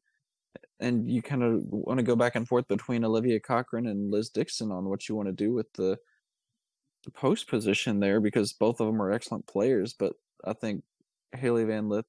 and 0.80 1.10
you 1.10 1.22
kind 1.22 1.44
of 1.44 1.64
want 1.68 2.00
to 2.00 2.04
go 2.04 2.16
back 2.16 2.36
and 2.36 2.48
forth 2.48 2.68
between 2.68 3.06
Olivia 3.06 3.40
Cochran 3.40 3.88
and 3.88 4.12
Liz 4.12 4.30
Dixon 4.30 4.72
on 4.72 4.90
what 4.90 5.10
you 5.10 5.16
want 5.16 5.28
to 5.28 5.34
do 5.34 5.54
with 5.54 5.72
the 5.74 5.98
the 7.06 7.12
post 7.12 7.48
position 7.50 8.00
there 8.00 8.20
because 8.20 8.54
both 8.54 8.80
of 8.80 8.88
them 8.88 9.02
are 9.02 9.12
excellent 9.12 9.48
players, 9.48 9.94
but 9.94 10.14
I 10.46 10.54
think 10.54 10.84
Hailey 11.34 11.64
Van 11.66 11.90
Lith 11.90 12.06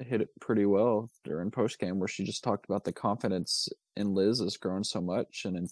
hit 0.00 0.22
it 0.22 0.28
pretty 0.40 0.66
well 0.66 1.10
during 1.24 1.50
post 1.50 1.78
game 1.78 1.98
where 1.98 2.08
she 2.08 2.24
just 2.24 2.44
talked 2.44 2.64
about 2.64 2.84
the 2.84 2.92
confidence 2.92 3.68
in 3.96 4.14
Liz 4.14 4.40
has 4.40 4.56
grown 4.56 4.84
so 4.84 5.00
much 5.00 5.42
and, 5.44 5.68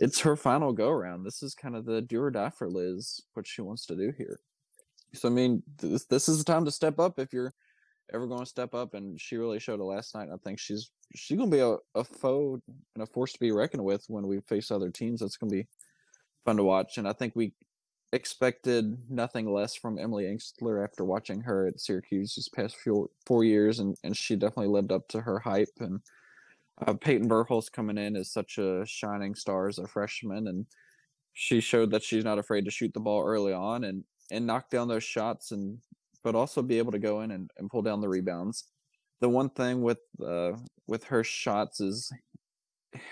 it's 0.00 0.20
her 0.20 0.36
final 0.36 0.72
go 0.72 0.88
around. 0.88 1.24
This 1.24 1.42
is 1.42 1.54
kind 1.54 1.74
of 1.74 1.84
the 1.84 2.00
do 2.00 2.22
or 2.22 2.30
die 2.30 2.50
for 2.50 2.70
Liz, 2.70 3.20
what 3.34 3.46
she 3.46 3.62
wants 3.62 3.84
to 3.86 3.96
do 3.96 4.12
here. 4.16 4.38
So 5.14 5.28
I 5.28 5.32
mean, 5.32 5.62
this 5.80 6.04
this 6.04 6.28
is 6.28 6.38
the 6.38 6.44
time 6.44 6.64
to 6.64 6.70
step 6.70 6.98
up 7.00 7.18
if 7.18 7.32
you're 7.32 7.52
ever 8.12 8.26
going 8.26 8.40
to 8.40 8.46
step 8.46 8.74
up, 8.74 8.94
and 8.94 9.20
she 9.20 9.36
really 9.36 9.58
showed 9.58 9.80
it 9.80 9.84
last 9.84 10.14
night. 10.14 10.28
I 10.32 10.36
think 10.44 10.58
she's 10.58 10.90
she's 11.14 11.36
going 11.36 11.50
to 11.50 11.56
be 11.56 11.62
a, 11.62 11.76
a 11.98 12.04
foe 12.04 12.60
and 12.94 13.02
a 13.02 13.06
force 13.06 13.32
to 13.32 13.40
be 13.40 13.52
reckoned 13.52 13.84
with 13.84 14.04
when 14.08 14.26
we 14.26 14.40
face 14.40 14.70
other 14.70 14.90
teams. 14.90 15.20
That's 15.20 15.36
going 15.36 15.50
to 15.50 15.56
be 15.56 15.66
fun 16.44 16.58
to 16.58 16.64
watch, 16.64 16.98
and 16.98 17.08
I 17.08 17.12
think 17.12 17.34
we 17.34 17.54
expected 18.12 18.96
nothing 19.10 19.52
less 19.52 19.74
from 19.74 19.98
Emily 19.98 20.24
Engstler 20.24 20.82
after 20.82 21.04
watching 21.04 21.42
her 21.42 21.66
at 21.66 21.80
Syracuse 21.80 22.34
these 22.34 22.48
past 22.48 22.76
few, 22.76 23.10
four 23.26 23.44
years, 23.44 23.80
and, 23.80 23.96
and 24.02 24.16
she 24.16 24.36
definitely 24.36 24.72
lived 24.72 24.92
up 24.92 25.08
to 25.08 25.20
her 25.20 25.38
hype. 25.38 25.68
And 25.80 26.00
uh, 26.86 26.94
Peyton 26.94 27.28
Verhulst 27.28 27.72
coming 27.72 27.98
in 27.98 28.16
is 28.16 28.32
such 28.32 28.58
a 28.58 28.84
shining 28.86 29.34
star 29.34 29.68
as 29.68 29.78
a 29.78 29.86
freshman, 29.86 30.48
and 30.48 30.66
she 31.34 31.60
showed 31.60 31.90
that 31.90 32.02
she's 32.02 32.24
not 32.24 32.38
afraid 32.38 32.64
to 32.64 32.70
shoot 32.70 32.92
the 32.94 33.00
ball 33.00 33.24
early 33.24 33.52
on 33.52 33.84
and 33.84 34.04
and 34.30 34.46
knock 34.46 34.68
down 34.70 34.88
those 34.88 35.04
shots, 35.04 35.52
and 35.52 35.78
but 36.22 36.34
also 36.34 36.62
be 36.62 36.78
able 36.78 36.92
to 36.92 36.98
go 36.98 37.22
in 37.22 37.30
and, 37.30 37.50
and 37.58 37.70
pull 37.70 37.82
down 37.82 38.00
the 38.00 38.08
rebounds. 38.08 38.64
The 39.20 39.28
one 39.28 39.50
thing 39.50 39.82
with 39.82 40.00
uh, 40.24 40.52
with 40.86 41.04
her 41.04 41.24
shots 41.24 41.80
is 41.80 42.10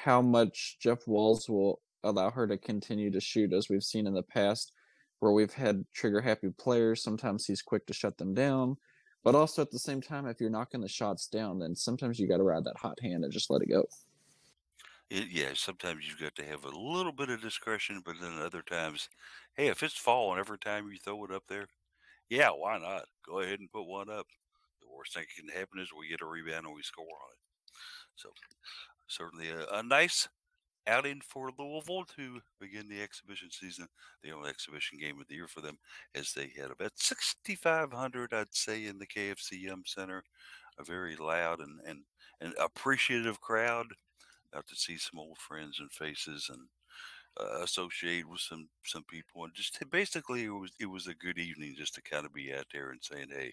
how 0.05 0.23
much 0.23 0.79
Jeff 0.81 1.07
Walz 1.07 1.49
will 1.49 1.81
allow 2.03 2.31
her 2.31 2.47
to 2.47 2.57
continue 2.57 3.11
to 3.11 3.21
shoot, 3.21 3.53
as 3.53 3.69
we've 3.69 3.83
seen 3.83 4.07
in 4.07 4.15
the 4.15 4.23
past 4.23 4.73
where 5.21 5.33
we've 5.33 5.53
had 5.53 5.85
trigger 5.95 6.21
happy 6.21 6.51
players. 6.59 7.03
Sometimes 7.03 7.47
he's 7.47 7.63
quick 7.63 7.87
to 7.87 7.95
shut 7.95 8.19
them 8.19 8.35
down. 8.35 8.77
But 9.25 9.35
also 9.35 9.63
at 9.63 9.71
the 9.71 9.79
same 9.79 10.01
time, 10.01 10.27
if 10.27 10.41
you're 10.41 10.51
knocking 10.51 10.81
the 10.81 10.89
shots 10.89 11.27
down, 11.27 11.59
then 11.59 11.75
sometimes 11.75 12.19
you 12.19 12.29
got 12.29 12.37
to 12.37 12.45
ride 12.45 12.65
that 12.65 12.79
hot 12.79 13.01
hand 13.01 13.25
and 13.25 13.33
just 13.33 13.51
let 13.51 13.63
it 13.63 13.69
go. 13.69 13.85
It, 15.11 15.29
yeah, 15.31 15.51
sometimes 15.55 16.07
you've 16.07 16.21
got 16.21 16.35
to 16.37 16.45
have 16.45 16.65
a 16.65 16.79
little 16.79 17.13
bit 17.13 17.31
of 17.31 17.41
discretion, 17.41 18.03
but 18.05 18.17
then 18.21 18.39
other 18.39 18.63
times, 18.63 19.09
hey, 19.55 19.69
if 19.69 19.83
it's 19.83 19.97
falling 19.97 20.39
every 20.39 20.59
time 20.59 20.89
you 20.91 20.99
throw 20.99 21.25
it 21.25 21.33
up 21.33 21.45
there, 21.49 21.67
yeah, 22.29 22.51
why 22.51 22.79
not? 22.79 23.05
Go 23.25 23.41
ahead 23.41 23.61
and 23.61 23.71
put 23.71 23.87
one 23.87 24.11
up. 24.11 24.27
The 24.81 24.89
worst 24.97 25.15
thing 25.15 25.25
that 25.25 25.43
can 25.43 25.61
happen 25.61 25.81
is 25.81 25.89
we 25.93 26.09
get 26.09 26.23
a 26.23 26.27
rebound 26.27 26.67
and 26.67 26.75
we 26.75 26.83
score 26.83 27.05
on 27.05 27.33
it. 27.33 27.73
So 28.17 28.31
certainly 29.09 29.49
a, 29.51 29.67
a 29.79 29.83
nice 29.83 30.29
outing 30.87 31.21
for 31.21 31.51
Louisville 31.59 32.05
to 32.17 32.41
begin 32.61 32.89
the 32.89 33.03
exhibition 33.03 33.51
season, 33.51 33.89
the 34.23 34.33
only 34.33 34.51
exhibition 34.51 34.99
game 34.99 35.21
of 35.21 35.27
the 35.29 35.35
year 35.35 35.49
for 35.49 35.61
them, 35.61 35.79
as 36.15 36.33
they 36.33 36.51
had 36.57 36.71
about 36.71 36.93
6,500, 36.97 38.33
I'd 38.33 38.55
say, 38.55 38.87
in 38.87 38.99
the 38.99 39.07
KFC 39.07 39.63
Yum 39.63 39.83
Center. 39.87 40.25
A 40.79 40.85
very 40.85 41.17
loud 41.17 41.61
and, 41.61 41.81
and, 41.87 42.01
and 42.41 42.53
appreciative 42.61 43.41
crowd. 43.41 43.87
Got 44.53 44.67
to 44.69 44.77
see 44.77 44.99
some 44.99 45.19
old 45.19 45.39
friends 45.39 45.81
and 45.81 45.91
faces 45.91 46.51
and 46.53 46.69
uh, 47.41 47.63
associate 47.63 48.29
with 48.29 48.41
some 48.41 48.69
some 48.85 49.05
people, 49.05 49.45
and 49.45 49.55
just 49.55 49.79
basically 49.91 50.45
it 50.45 50.51
was 50.51 50.73
it 50.81 50.87
was 50.87 51.07
a 51.07 51.15
good 51.15 51.39
evening 51.39 51.75
just 51.77 51.95
to 51.95 52.03
kind 52.03 52.25
of 52.25 52.33
be 52.33 52.53
out 52.55 52.67
there 52.73 52.91
and 52.91 53.03
saying, 53.03 53.29
"Hey, 53.31 53.53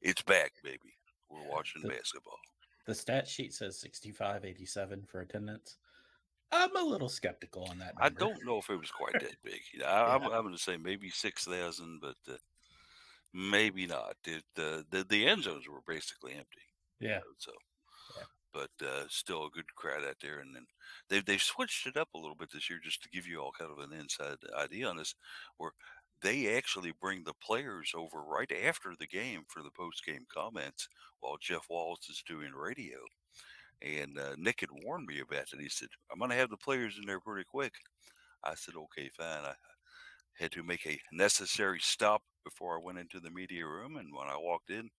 it's 0.00 0.22
back, 0.22 0.52
baby. 0.62 0.94
We're 1.28 1.48
watching 1.48 1.82
the, 1.82 1.88
basketball." 1.88 2.38
The 2.86 2.94
stat 2.94 3.28
sheet 3.28 3.54
says 3.54 3.78
65, 3.78 4.44
87 4.44 5.04
for 5.06 5.20
attendance. 5.20 5.76
I'm 6.52 6.74
a 6.76 6.82
little 6.82 7.08
skeptical 7.08 7.64
on 7.70 7.78
that. 7.78 7.94
Number. 7.94 8.02
I 8.02 8.08
don't 8.08 8.44
know 8.44 8.58
if 8.58 8.70
it 8.70 8.78
was 8.78 8.90
quite 8.90 9.12
that 9.14 9.36
big. 9.44 9.60
You 9.72 9.78
know, 9.80 9.86
I, 9.86 10.14
am 10.16 10.22
going 10.22 10.52
to 10.52 10.58
say 10.58 10.76
maybe 10.76 11.10
six 11.10 11.44
thousand, 11.44 12.00
but 12.00 12.16
uh, 12.32 12.36
maybe 13.32 13.86
not. 13.86 14.16
It, 14.26 14.44
uh, 14.58 14.82
the 14.90 15.06
the 15.08 15.26
end 15.26 15.44
zones 15.44 15.68
were 15.68 15.82
basically 15.86 16.32
empty. 16.32 16.66
Yeah. 16.98 17.08
You 17.08 17.14
know, 17.14 17.20
so, 17.38 17.52
yeah. 18.16 18.24
but 18.52 18.86
uh, 18.86 19.04
still 19.08 19.46
a 19.46 19.50
good 19.50 19.74
crowd 19.76 20.04
out 20.04 20.16
there, 20.20 20.40
and 20.40 20.54
then 20.54 20.66
they 21.08 21.20
they 21.20 21.38
switched 21.38 21.86
it 21.86 21.96
up 21.96 22.08
a 22.14 22.18
little 22.18 22.36
bit 22.36 22.50
this 22.52 22.68
year 22.68 22.80
just 22.82 23.02
to 23.02 23.10
give 23.10 23.26
you 23.26 23.40
all 23.40 23.52
kind 23.56 23.70
of 23.70 23.78
an 23.78 23.96
inside 23.96 24.36
idea 24.58 24.88
on 24.88 24.96
this, 24.96 25.14
where 25.56 25.72
they 26.22 26.56
actually 26.56 26.92
bring 27.00 27.24
the 27.24 27.34
players 27.34 27.92
over 27.94 28.22
right 28.22 28.50
after 28.66 28.94
the 28.98 29.06
game 29.06 29.42
for 29.48 29.62
the 29.62 29.70
post 29.70 30.04
game 30.04 30.26
comments 30.32 30.88
while 31.20 31.36
Jeff 31.40 31.66
Wallace 31.70 32.08
is 32.10 32.22
doing 32.26 32.52
radio. 32.52 32.98
And 33.82 34.18
uh, 34.18 34.34
Nick 34.36 34.60
had 34.60 34.70
warned 34.84 35.06
me 35.06 35.20
about 35.20 35.52
it. 35.52 35.60
He 35.60 35.68
said, 35.68 35.88
I'm 36.12 36.18
going 36.18 36.30
to 36.30 36.36
have 36.36 36.50
the 36.50 36.56
players 36.56 36.98
in 37.00 37.06
there 37.06 37.20
pretty 37.20 37.46
quick. 37.50 37.72
I 38.44 38.54
said, 38.54 38.74
okay, 38.74 39.08
fine. 39.16 39.44
I 39.44 39.54
had 40.34 40.52
to 40.52 40.62
make 40.62 40.86
a 40.86 41.00
necessary 41.12 41.78
stop 41.80 42.22
before 42.44 42.76
I 42.76 42.82
went 42.82 42.98
into 42.98 43.20
the 43.20 43.30
media 43.30 43.66
room. 43.66 43.96
And 43.96 44.14
when 44.14 44.28
I 44.28 44.36
walked 44.36 44.70
in, 44.70 44.90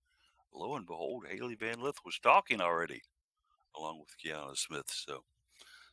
lo 0.53 0.75
and 0.75 0.86
behold, 0.86 1.25
Hailey 1.29 1.55
Van 1.55 1.82
Lith 1.82 1.97
was 2.05 2.19
talking 2.19 2.61
already, 2.61 3.01
along 3.77 3.99
with 3.99 4.15
Kiana 4.23 4.57
Smith. 4.57 4.88
So 4.88 5.23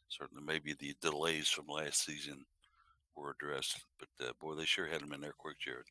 certainly 0.08 0.42
maybe 0.44 0.74
the 0.74 0.94
delays 1.00 1.48
from 1.48 1.66
last 1.66 2.04
season 2.04 2.44
were 3.16 3.30
addressed. 3.38 3.84
But 3.98 4.26
uh, 4.26 4.32
boy, 4.40 4.54
they 4.54 4.64
sure 4.64 4.86
had 4.86 5.02
them 5.02 5.12
in 5.12 5.20
there 5.20 5.34
quick, 5.36 5.58
Jared. 5.60 5.86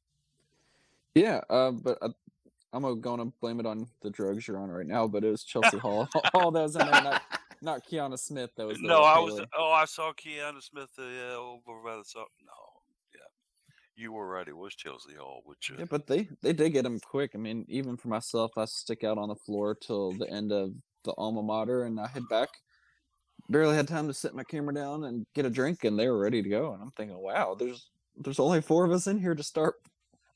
Yeah, 1.16 1.42
uh, 1.50 1.72
but 1.72 1.98
uh, 2.02 2.10
I'm 2.74 3.02
going 3.02 3.20
to 3.20 3.34
blame 3.42 3.60
it 3.60 3.66
on 3.66 3.88
the 4.02 4.10
drugs 4.10 4.48
you're 4.48 4.60
on 4.60 4.70
right 4.70 4.86
now, 4.86 5.08
but 5.08 5.24
it 5.24 5.30
was 5.30 5.44
Chelsea 5.46 5.78
Hall. 5.78 6.08
All 6.34 6.52
those 6.52 6.76
in 6.76 6.86
there, 6.86 7.04
not, 7.04 7.22
not 7.62 7.88
Kiana 7.88 8.20
Smith. 8.20 8.52
That 8.58 8.68
was 8.68 8.80
no. 8.80 9.02
I 9.02 9.20
was. 9.20 9.42
Oh, 9.58 9.72
I 9.72 9.86
saw 9.86 10.12
Kiana 10.14 10.62
Smith 10.62 10.90
uh, 11.00 11.04
yeah, 11.04 11.36
over 11.36 11.82
by 11.84 11.96
the 11.96 12.04
top. 12.04 12.28
No, 12.46 12.54
yeah, 13.14 13.22
you 13.96 14.12
were 14.12 14.28
right. 14.28 14.48
It 14.48 14.56
was 14.56 14.76
Chelsea 14.76 15.16
Hall, 15.16 15.42
which 15.46 15.72
uh, 15.72 15.78
yeah, 15.80 15.86
but 15.90 16.08
they 16.08 16.30
they 16.42 16.54
did 16.54 16.74
get 16.74 16.86
him 16.86 17.00
quick. 17.00 17.32
I 17.36 17.38
mean, 17.38 17.66
even 17.70 17.98
for 17.98 18.10
myself, 18.10 18.52
I 18.58 18.66
stick 18.66 19.04
out 19.04 19.18
on 19.18 19.30
the 19.30 19.36
floor 19.36 19.76
till 19.76 20.12
the 20.14 20.30
end 20.30 20.52
of 20.52 20.72
the 21.04 21.14
alma 21.18 21.42
mater, 21.42 21.84
and 21.84 22.00
I 22.00 22.08
head 22.08 22.28
back. 22.30 22.50
Barely 23.50 23.76
had 23.76 23.88
time 23.88 24.08
to 24.08 24.14
set 24.14 24.36
my 24.36 24.44
camera 24.44 24.74
down 24.74 25.06
and 25.06 25.26
get 25.34 25.46
a 25.46 25.50
drink, 25.50 25.86
and 25.86 25.98
they 25.98 26.10
were 26.10 26.20
ready 26.20 26.44
to 26.44 26.50
go. 26.50 26.74
And 26.74 26.82
I'm 26.82 26.92
thinking, 26.92 27.18
wow, 27.18 27.56
there's 27.58 27.90
there's 28.18 28.40
only 28.40 28.62
four 28.62 28.84
of 28.84 28.92
us 28.92 29.08
in 29.08 29.20
here 29.20 29.36
to 29.36 29.44
start 29.44 29.76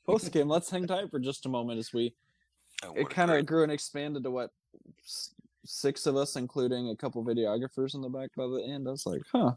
post 0.05 0.31
game. 0.31 0.47
Let's 0.47 0.69
hang 0.69 0.87
tight 0.87 1.09
for 1.09 1.19
just 1.19 1.45
a 1.45 1.49
moment 1.49 1.79
as 1.79 1.93
we 1.93 2.13
Oh, 2.83 2.93
it 2.95 3.09
kind 3.09 3.31
of 3.31 3.45
grew 3.45 3.63
and 3.63 3.71
expanded 3.71 4.23
to 4.23 4.31
what 4.31 4.51
six 5.63 6.07
of 6.07 6.15
us, 6.15 6.35
including 6.35 6.89
a 6.89 6.95
couple 6.95 7.23
videographers 7.23 7.93
in 7.93 8.01
the 8.01 8.09
back 8.09 8.29
by 8.35 8.47
the 8.47 8.63
end. 8.67 8.87
I 8.87 8.91
was 8.91 9.05
like, 9.05 9.21
huh. 9.31 9.51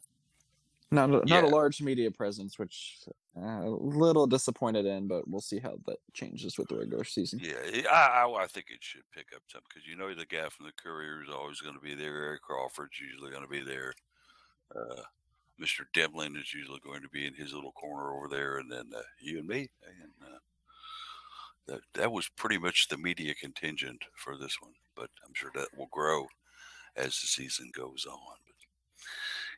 Not 0.91 1.11
a, 1.11 1.23
yeah. 1.25 1.41
not 1.41 1.45
a 1.45 1.49
large 1.49 1.81
media 1.81 2.11
presence, 2.11 2.59
which 2.59 2.99
uh, 3.37 3.41
a 3.41 3.69
little 3.69 4.27
disappointed 4.27 4.87
in, 4.87 5.09
but 5.09 5.27
we'll 5.27 5.41
see 5.41 5.59
how 5.59 5.77
that 5.87 5.97
changes 6.13 6.57
with 6.57 6.69
the 6.69 6.77
regular 6.77 7.05
season. 7.05 7.41
Yeah, 7.43 7.55
I, 7.91 8.25
I, 8.25 8.43
I 8.45 8.47
think 8.47 8.67
it 8.69 8.79
should 8.81 9.03
pick 9.13 9.29
up 9.35 9.43
some 9.49 9.63
because 9.69 9.89
you 9.89 9.97
know 9.97 10.15
the 10.15 10.27
guy 10.27 10.49
from 10.51 10.67
the 10.67 10.73
Courier 10.81 11.23
is 11.23 11.35
always 11.35 11.61
going 11.61 11.75
to 11.75 11.81
be 11.81 11.95
there. 11.95 12.15
Eric 12.15 12.43
Crawford's 12.43 13.01
usually 13.01 13.31
going 13.31 13.43
to 13.43 13.49
be 13.49 13.63
there. 13.63 13.93
Uh, 14.77 15.03
Mr. 15.61 15.85
Demlin 15.95 16.37
is 16.37 16.53
usually 16.53 16.81
going 16.81 17.03
to 17.03 17.09
be 17.09 17.27
in 17.27 17.35
his 17.35 17.53
little 17.53 17.73
corner 17.73 18.13
over 18.13 18.29
there, 18.29 18.59
and 18.59 18.71
then 18.71 18.91
uh, 18.97 19.03
you 19.21 19.39
and 19.39 19.49
me. 19.49 19.69
And 19.87 20.29
uh, 20.29 20.39
that 21.67 21.81
that 21.95 22.13
was 22.13 22.29
pretty 22.37 22.59
much 22.59 22.89
the 22.89 22.99
media 22.99 23.35
contingent 23.35 24.05
for 24.17 24.37
this 24.37 24.57
one. 24.61 24.73
But 24.97 25.11
I'm 25.25 25.35
sure 25.35 25.51
that 25.55 25.77
will 25.77 25.89
grow 25.91 26.27
as 26.97 27.21
the 27.21 27.27
season 27.27 27.71
goes 27.73 28.07
on. 28.09 28.37
But 28.47 28.57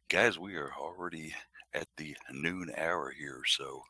guys, 0.09 0.38
we 0.38 0.55
are 0.57 0.72
already 0.78 1.34
at 1.74 1.88
the 1.97 2.16
noon 2.30 2.70
hour 2.76 3.11
here, 3.11 3.40
so 3.47 3.82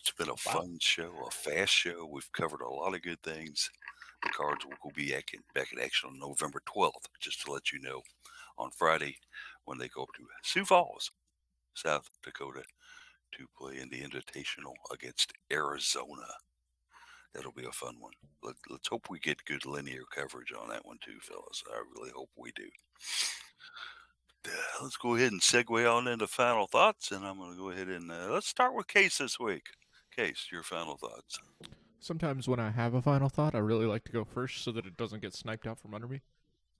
it's 0.00 0.12
been 0.12 0.30
a 0.30 0.36
fun 0.36 0.78
show, 0.80 1.12
a 1.26 1.30
fast 1.30 1.72
show. 1.72 2.08
We've 2.10 2.32
covered 2.32 2.60
a 2.60 2.68
lot 2.68 2.94
of 2.94 3.02
good 3.02 3.22
things. 3.22 3.70
The 4.22 4.30
cards 4.30 4.64
will 4.64 4.92
be 4.94 5.10
back 5.12 5.34
in, 5.34 5.40
back 5.54 5.72
in 5.72 5.80
action 5.80 6.10
on 6.10 6.18
November 6.18 6.60
12th, 6.66 7.06
just 7.20 7.42
to 7.42 7.52
let 7.52 7.72
you 7.72 7.80
know, 7.80 8.02
on 8.58 8.70
Friday 8.70 9.16
when 9.64 9.78
they 9.78 9.88
go 9.88 10.02
up 10.02 10.08
to 10.16 10.26
Sioux 10.42 10.64
Falls, 10.64 11.10
South 11.74 12.08
Dakota, 12.22 12.62
to 13.32 13.46
play 13.58 13.78
in 13.78 13.88
the 13.88 14.02
Invitational 14.02 14.74
against 14.92 15.32
Arizona. 15.52 16.28
That'll 17.34 17.52
be 17.52 17.64
a 17.64 17.72
fun 17.72 17.96
one. 17.98 18.12
Let, 18.42 18.56
us 18.70 18.80
hope 18.90 19.08
we 19.08 19.18
get 19.18 19.44
good 19.46 19.64
linear 19.64 20.02
coverage 20.14 20.52
on 20.52 20.68
that 20.68 20.84
one 20.84 20.98
too, 21.02 21.18
fellas. 21.22 21.62
I 21.72 21.82
really 21.96 22.10
hope 22.14 22.28
we 22.36 22.52
do. 22.54 22.68
Uh, 24.44 24.82
let's 24.82 24.96
go 24.96 25.14
ahead 25.14 25.32
and 25.32 25.40
segue 25.40 25.90
on 25.90 26.08
into 26.08 26.26
final 26.26 26.66
thoughts, 26.66 27.10
and 27.10 27.24
I'm 27.24 27.38
going 27.38 27.52
to 27.52 27.58
go 27.58 27.70
ahead 27.70 27.88
and 27.88 28.10
uh, 28.10 28.28
let's 28.30 28.48
start 28.48 28.74
with 28.74 28.88
Case 28.88 29.18
this 29.18 29.38
week. 29.38 29.66
Case, 30.14 30.48
your 30.50 30.62
final 30.62 30.96
thoughts. 30.96 31.38
Sometimes 32.00 32.48
when 32.48 32.58
I 32.58 32.70
have 32.70 32.94
a 32.94 33.00
final 33.00 33.28
thought, 33.28 33.54
I 33.54 33.58
really 33.58 33.86
like 33.86 34.04
to 34.04 34.12
go 34.12 34.24
first 34.24 34.64
so 34.64 34.72
that 34.72 34.84
it 34.84 34.96
doesn't 34.96 35.22
get 35.22 35.34
sniped 35.34 35.66
out 35.66 35.78
from 35.78 35.94
under 35.94 36.08
me. 36.08 36.20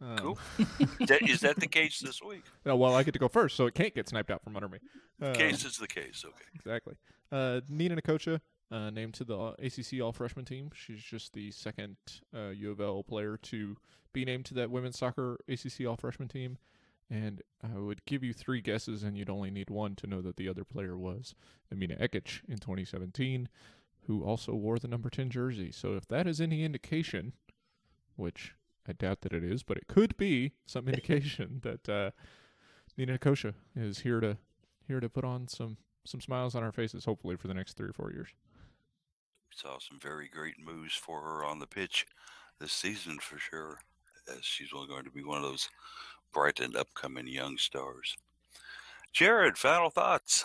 Um, 0.02 0.16
cool. 0.16 0.38
is, 0.58 1.08
that, 1.08 1.22
is 1.22 1.40
that 1.40 1.56
the 1.56 1.68
case 1.68 2.00
this 2.00 2.20
week? 2.20 2.42
No, 2.66 2.76
well, 2.76 2.94
I 2.94 3.02
get 3.02 3.12
to 3.12 3.20
go 3.20 3.28
first, 3.28 3.56
so 3.56 3.66
it 3.66 3.74
can't 3.74 3.94
get 3.94 4.08
sniped 4.08 4.30
out 4.30 4.42
from 4.42 4.56
under 4.56 4.68
me. 4.68 4.78
Uh, 5.20 5.32
case 5.32 5.64
is 5.64 5.76
the 5.76 5.86
case. 5.86 6.24
Okay. 6.26 6.44
Exactly. 6.54 6.94
Uh, 7.30 7.60
Nina 7.68 7.96
Nkocha, 7.96 8.40
uh, 8.72 8.90
named 8.90 9.14
to 9.14 9.24
the 9.24 9.54
ACC 9.58 10.02
All 10.02 10.12
Freshman 10.12 10.44
team. 10.44 10.70
She's 10.74 11.00
just 11.00 11.32
the 11.34 11.50
second 11.52 11.96
uh, 12.34 12.48
U 12.48 12.72
of 12.72 12.80
L 12.80 13.02
player 13.04 13.36
to 13.36 13.76
be 14.12 14.24
named 14.24 14.46
to 14.46 14.54
that 14.54 14.70
women's 14.70 14.98
soccer 14.98 15.38
ACC 15.48 15.86
All 15.86 15.96
Freshman 15.96 16.28
team. 16.28 16.58
And 17.10 17.42
I 17.62 17.78
would 17.78 18.04
give 18.06 18.24
you 18.24 18.32
three 18.32 18.62
guesses, 18.62 19.02
and 19.02 19.16
you'd 19.16 19.28
only 19.28 19.50
need 19.50 19.68
one 19.68 19.94
to 19.96 20.06
know 20.06 20.22
that 20.22 20.36
the 20.36 20.48
other 20.48 20.64
player 20.64 20.96
was 20.96 21.34
Emina 21.72 22.00
Ekic 22.00 22.40
in 22.48 22.56
2017, 22.56 23.48
who 24.06 24.24
also 24.24 24.54
wore 24.54 24.78
the 24.78 24.88
number 24.88 25.10
10 25.10 25.28
jersey. 25.28 25.70
So 25.70 25.94
if 25.94 26.08
that 26.08 26.26
is 26.26 26.40
any 26.40 26.64
indication, 26.64 27.34
which 28.16 28.54
I 28.88 28.92
doubt 28.92 29.20
that 29.22 29.32
it 29.32 29.44
is, 29.44 29.62
but 29.62 29.76
it 29.76 29.86
could 29.86 30.16
be 30.16 30.52
some 30.66 30.88
indication 30.88 31.60
that 31.62 31.88
uh, 31.88 32.10
Nina 32.96 33.18
Nkocha 33.18 33.54
is 33.76 34.00
here 34.00 34.20
to 34.20 34.38
here 34.88 35.00
to 35.00 35.08
put 35.08 35.24
on 35.24 35.48
some 35.48 35.76
some 36.04 36.20
smiles 36.20 36.54
on 36.54 36.62
our 36.62 36.72
faces, 36.72 37.04
hopefully 37.04 37.36
for 37.36 37.48
the 37.48 37.54
next 37.54 37.76
three 37.76 37.88
or 37.88 37.92
four 37.92 38.10
years. 38.12 38.28
Saw 39.54 39.78
some 39.78 39.98
very 40.00 40.28
great 40.28 40.56
moves 40.58 40.94
for 40.94 41.20
her 41.20 41.44
on 41.44 41.58
the 41.58 41.66
pitch 41.66 42.06
this 42.58 42.72
season 42.72 43.18
for 43.20 43.38
sure. 43.38 43.78
As 44.28 44.44
she's 44.44 44.70
going 44.70 45.04
to 45.04 45.10
be 45.10 45.24
one 45.24 45.38
of 45.38 45.42
those 45.42 45.68
bright 46.32 46.60
and 46.60 46.76
upcoming 46.76 47.26
young 47.26 47.58
stars. 47.58 48.16
Jared, 49.12 49.58
final 49.58 49.90
thoughts. 49.90 50.44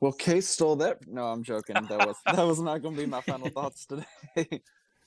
Well, 0.00 0.12
Case 0.12 0.48
stole 0.48 0.76
that. 0.76 1.06
No, 1.06 1.26
I'm 1.26 1.42
joking. 1.42 1.76
That 1.88 2.06
was 2.06 2.16
that 2.26 2.46
was 2.46 2.60
not 2.60 2.82
going 2.82 2.94
to 2.94 3.00
be 3.00 3.06
my 3.06 3.20
final 3.20 3.48
thoughts 3.54 3.86
today. 3.86 4.60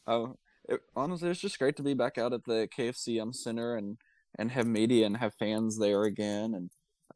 um, 0.05 0.37
it, 0.67 0.81
honestly, 0.95 1.29
it's 1.29 1.39
just 1.39 1.59
great 1.59 1.75
to 1.77 1.83
be 1.83 1.93
back 1.93 2.17
out 2.17 2.33
at 2.33 2.43
the 2.45 2.67
KFC 2.77 3.15
Yum 3.15 3.33
Center 3.33 3.75
and 3.75 3.97
and 4.37 4.51
have 4.51 4.67
media 4.67 5.05
and 5.05 5.17
have 5.17 5.33
fans 5.35 5.79
there 5.79 6.03
again. 6.03 6.53
And 6.53 6.69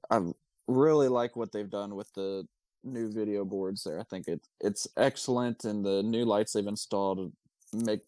I 0.09 0.31
really 0.67 1.07
like 1.07 1.35
what 1.35 1.51
they've 1.51 1.69
done 1.69 1.95
with 1.95 2.11
the 2.13 2.45
new 2.83 3.11
video 3.11 3.45
boards 3.45 3.83
there. 3.83 3.99
I 3.99 4.03
think 4.03 4.27
it 4.27 4.41
it's 4.59 4.87
excellent, 4.97 5.65
and 5.65 5.85
the 5.85 6.03
new 6.03 6.25
lights 6.25 6.53
they've 6.53 6.65
installed 6.65 7.31
make 7.73 8.01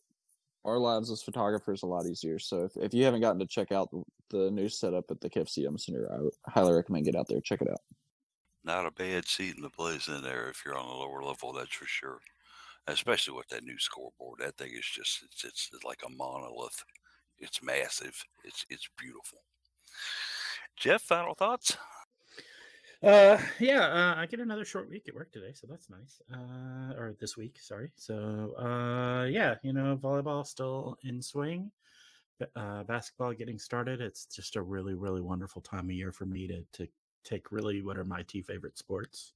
our 0.66 0.78
lives 0.78 1.12
as 1.12 1.22
photographers 1.22 1.84
a 1.84 1.88
lot 1.88 2.06
easier. 2.06 2.40
So 2.40 2.64
if, 2.64 2.78
if 2.78 2.94
you 2.94 3.04
haven't 3.04 3.22
gotten 3.22 3.40
to 3.40 3.46
check 3.46 3.72
out 3.72 3.90
the 4.30 4.50
new 4.50 4.70
setup 4.70 5.12
at 5.12 5.20
the 5.20 5.30
KFC 5.30 5.58
Yum 5.58 5.78
Center, 5.78 6.10
I 6.12 6.52
highly 6.52 6.74
recommend 6.74 7.06
get 7.06 7.16
out 7.16 7.28
there 7.28 7.42
check 7.42 7.62
it 7.62 7.70
out. 7.70 7.82
Not 8.64 8.86
a 8.86 8.92
bad 8.92 9.28
seat 9.28 9.58
in 9.58 9.62
the 9.62 9.70
place 9.70 10.08
in 10.08 10.22
there 10.24 10.50
if 10.50 10.64
you're 10.66 10.78
on 10.78 10.88
the 10.88 10.94
lower 10.94 11.22
level, 11.22 11.52
that's 11.52 11.74
for 11.74 11.86
sure. 11.86 12.20
Especially 12.88 13.34
with 13.34 13.48
that 13.48 13.64
new 13.64 13.80
scoreboard, 13.80 14.40
that 14.40 14.58
thing 14.58 14.72
is 14.74 14.86
just 14.86 15.24
it's 15.24 15.44
it's 15.46 15.70
like 15.86 16.02
a 16.06 16.10
monolith. 16.10 16.84
It's 17.40 17.64
massive. 17.64 18.24
It's 18.44 18.66
it's 18.70 18.90
beautiful. 18.98 19.40
Jeff, 20.76 21.02
final 21.02 21.36
thoughts? 21.36 21.78
Uh, 23.02 23.38
yeah, 23.60 23.86
uh, 23.86 24.16
I 24.18 24.26
get 24.26 24.40
another 24.40 24.64
short 24.64 24.90
week 24.90 25.10
at 25.10 25.16
work 25.16 25.32
today, 25.32 25.52
so 25.54 25.68
that's 25.68 25.90
nice. 25.90 26.22
Uh, 26.34 26.94
or 26.98 27.16
this 27.20 27.36
week, 27.36 27.58
sorry. 27.60 27.92
So, 27.98 28.56
uh, 28.58 29.26
yeah, 29.26 29.56
you 29.62 29.74
know, 29.74 29.98
volleyball 30.02 30.46
still 30.46 30.98
in 31.04 31.22
swing. 31.22 31.70
Uh, 32.56 32.84
basketball 32.84 33.34
getting 33.34 33.60
started. 33.60 34.00
It's 34.02 34.26
just 34.26 34.56
a 34.56 34.62
really, 34.62 34.94
really 34.94 35.22
wonderful 35.22 35.62
time 35.62 35.86
of 35.86 35.92
year 35.92 36.12
for 36.12 36.26
me 36.26 36.48
to 36.48 36.64
to 36.74 36.88
take 37.24 37.52
really 37.52 37.82
what 37.82 37.98
are 37.98 38.04
my 38.04 38.22
two 38.24 38.44
favorite 38.44 38.78
sports 38.78 39.34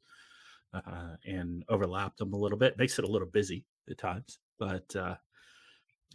uh, 0.74 1.16
and 1.26 1.64
overlap 1.70 2.18
them 2.18 2.34
a 2.34 2.38
little 2.38 2.58
bit. 2.58 2.78
Makes 2.78 3.00
it 3.00 3.06
a 3.06 3.12
little 3.12 3.28
busy 3.28 3.66
at 3.90 3.98
times, 3.98 4.40
but 4.60 4.96
uh, 4.96 5.16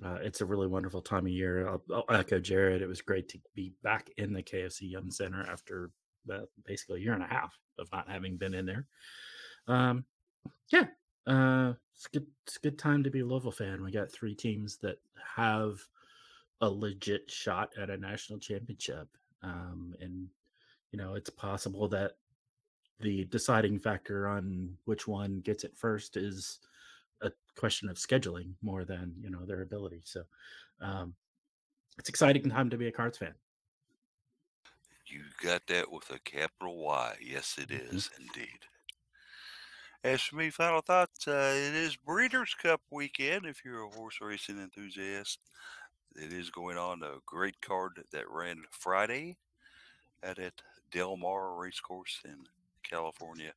uh, 0.04 0.18
it's 0.22 0.40
a 0.40 0.46
really 0.46 0.66
wonderful 0.66 1.02
time 1.02 1.26
of 1.26 1.32
year. 1.32 1.68
I'll, 1.68 1.82
I'll, 1.92 2.16
echo 2.16 2.38
Jared. 2.38 2.82
It 2.82 2.88
was 2.88 3.02
great 3.02 3.28
to 3.30 3.38
be 3.54 3.72
back 3.82 4.10
in 4.16 4.32
the 4.32 4.42
KFC 4.42 4.90
Yum 4.90 5.10
Center 5.10 5.46
after 5.50 5.90
uh, 6.32 6.40
basically 6.66 7.00
a 7.00 7.04
year 7.04 7.14
and 7.14 7.22
a 7.22 7.26
half 7.26 7.56
of 7.78 7.88
not 7.92 8.08
having 8.08 8.36
been 8.36 8.54
in 8.54 8.66
there. 8.66 8.86
Um, 9.68 10.04
yeah, 10.72 10.86
uh, 11.26 11.74
it's 11.94 12.06
good. 12.06 12.26
It's 12.46 12.56
a 12.56 12.60
good 12.60 12.78
time 12.78 13.04
to 13.04 13.10
be 13.10 13.20
a 13.20 13.24
Louisville 13.24 13.52
fan. 13.52 13.82
We 13.82 13.92
got 13.92 14.10
three 14.10 14.34
teams 14.34 14.78
that 14.78 14.96
have 15.36 15.78
a 16.60 16.68
legit 16.68 17.30
shot 17.30 17.70
at 17.80 17.90
a 17.90 17.96
national 17.96 18.38
championship, 18.38 19.08
um, 19.42 19.94
and 20.00 20.26
you 20.90 20.98
know 20.98 21.14
it's 21.14 21.30
possible 21.30 21.88
that 21.88 22.12
the 23.00 23.24
deciding 23.26 23.78
factor 23.78 24.28
on 24.28 24.76
which 24.84 25.08
one 25.08 25.40
gets 25.40 25.64
it 25.64 25.76
first 25.76 26.16
is 26.16 26.60
a 27.20 27.32
question 27.56 27.88
of 27.88 27.96
scheduling 27.96 28.54
more 28.62 28.84
than 28.84 29.14
you 29.20 29.30
know 29.30 29.44
their 29.44 29.62
ability. 29.62 30.02
So 30.04 30.24
um, 30.80 31.14
it's 31.98 32.08
exciting 32.08 32.48
time 32.50 32.70
to 32.70 32.78
be 32.78 32.88
a 32.88 32.92
Cards 32.92 33.18
fan. 33.18 33.34
You 35.06 35.24
got 35.42 35.66
that 35.66 35.90
with 35.92 36.10
a 36.10 36.18
capital 36.20 36.78
Y. 36.78 37.16
Yes, 37.20 37.58
it 37.58 37.70
is 37.70 38.10
Mm-hmm. 38.12 38.22
indeed. 38.22 38.66
As 40.04 40.22
for 40.22 40.36
me, 40.36 40.50
final 40.50 40.80
thoughts, 40.80 41.28
uh, 41.28 41.54
it 41.56 41.74
is 41.74 41.96
Breeders' 41.96 42.54
Cup 42.54 42.80
weekend 42.90 43.46
if 43.46 43.64
you're 43.64 43.82
a 43.84 43.88
horse 43.90 44.20
racing 44.20 44.58
enthusiast. 44.58 45.38
It 46.16 46.32
is 46.32 46.50
going 46.50 46.76
on 46.76 47.02
a 47.02 47.20
great 47.24 47.60
card 47.60 48.04
that 48.10 48.28
ran 48.28 48.64
Friday 48.70 49.38
at, 50.22 50.38
at 50.38 50.62
Del 50.90 51.16
Mar 51.16 51.54
Racecourse 51.56 52.20
in 52.24 52.46
California. 52.82 53.52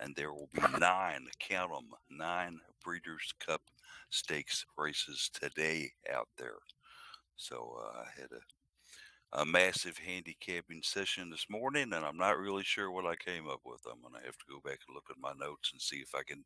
And 0.00 0.14
there 0.14 0.32
will 0.32 0.48
be 0.52 0.60
nine, 0.78 1.26
count 1.38 1.72
them, 1.72 1.90
nine 2.10 2.60
Breeders' 2.84 3.32
Cup 3.44 3.62
Stakes 4.10 4.64
races 4.76 5.30
today 5.32 5.92
out 6.12 6.28
there. 6.38 6.58
So 7.36 7.78
uh, 7.80 8.00
I 8.00 8.20
had 8.20 8.30
a 8.30 8.40
a 9.34 9.44
massive 9.44 9.98
handicapping 9.98 10.80
session 10.84 11.28
this 11.28 11.46
morning, 11.50 11.92
and 11.92 12.04
I'm 12.04 12.16
not 12.16 12.38
really 12.38 12.62
sure 12.62 12.92
what 12.92 13.04
I 13.04 13.16
came 13.16 13.48
up 13.48 13.60
with. 13.64 13.80
I'm 13.84 14.00
going 14.00 14.14
to 14.14 14.24
have 14.24 14.38
to 14.38 14.44
go 14.48 14.60
back 14.64 14.78
and 14.86 14.94
look 14.94 15.06
at 15.10 15.18
my 15.18 15.32
notes 15.44 15.70
and 15.72 15.82
see 15.82 15.96
if 15.96 16.14
I 16.14 16.22
can 16.22 16.44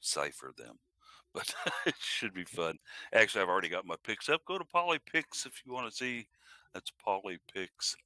cipher 0.00 0.52
them. 0.56 0.78
But 1.34 1.52
it 1.84 1.96
should 1.98 2.32
be 2.32 2.44
fun. 2.44 2.78
Actually, 3.12 3.42
I've 3.42 3.48
already 3.48 3.68
got 3.68 3.84
my 3.84 3.96
picks 4.04 4.28
up. 4.28 4.44
Go 4.46 4.56
to 4.56 4.64
Polly 4.64 5.00
Picks 5.12 5.46
if 5.46 5.62
you 5.66 5.72
want 5.72 5.90
to 5.90 5.96
see. 5.96 6.28
That's 6.72 6.92
Polly 7.04 7.38
Picks 7.52 7.96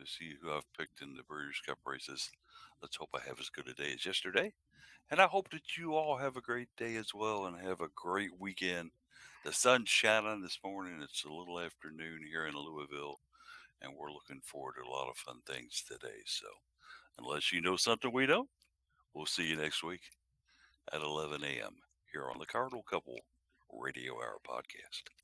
to 0.00 0.04
see 0.04 0.34
who 0.42 0.50
I've 0.50 0.66
picked 0.76 1.00
in 1.00 1.14
the 1.14 1.22
Breeders' 1.22 1.62
Cup 1.64 1.78
races. 1.86 2.28
Let's 2.82 2.96
hope 2.96 3.10
I 3.14 3.26
have 3.28 3.38
as 3.40 3.48
good 3.48 3.68
a 3.68 3.74
day 3.74 3.92
as 3.94 4.04
yesterday. 4.04 4.52
And 5.10 5.20
I 5.20 5.26
hope 5.26 5.50
that 5.50 5.76
you 5.76 5.94
all 5.94 6.16
have 6.16 6.36
a 6.36 6.40
great 6.40 6.68
day 6.76 6.96
as 6.96 7.14
well 7.14 7.46
and 7.46 7.58
have 7.60 7.80
a 7.80 7.88
great 7.94 8.30
weekend. 8.38 8.90
The 9.44 9.52
sun's 9.52 9.88
shining 9.88 10.42
this 10.42 10.58
morning. 10.64 11.00
It's 11.02 11.24
a 11.24 11.32
little 11.32 11.60
afternoon 11.60 12.20
here 12.28 12.46
in 12.46 12.54
Louisville 12.54 13.18
and 13.82 13.92
we're 13.96 14.12
looking 14.12 14.40
forward 14.42 14.74
to 14.76 14.88
a 14.88 14.90
lot 14.90 15.08
of 15.08 15.16
fun 15.16 15.40
things 15.46 15.82
today. 15.86 16.22
So, 16.24 16.46
unless 17.18 17.52
you 17.52 17.60
know 17.60 17.76
something 17.76 18.12
we 18.12 18.26
don't, 18.26 18.48
we'll 19.12 19.26
see 19.26 19.46
you 19.48 19.56
next 19.56 19.82
week 19.82 20.02
at 20.92 21.02
11 21.02 21.42
a.m. 21.42 21.76
here 22.12 22.28
on 22.30 22.38
the 22.38 22.46
Cardinal 22.46 22.82
Couple 22.82 23.18
Radio 23.70 24.14
Hour 24.14 24.38
podcast. 24.48 25.21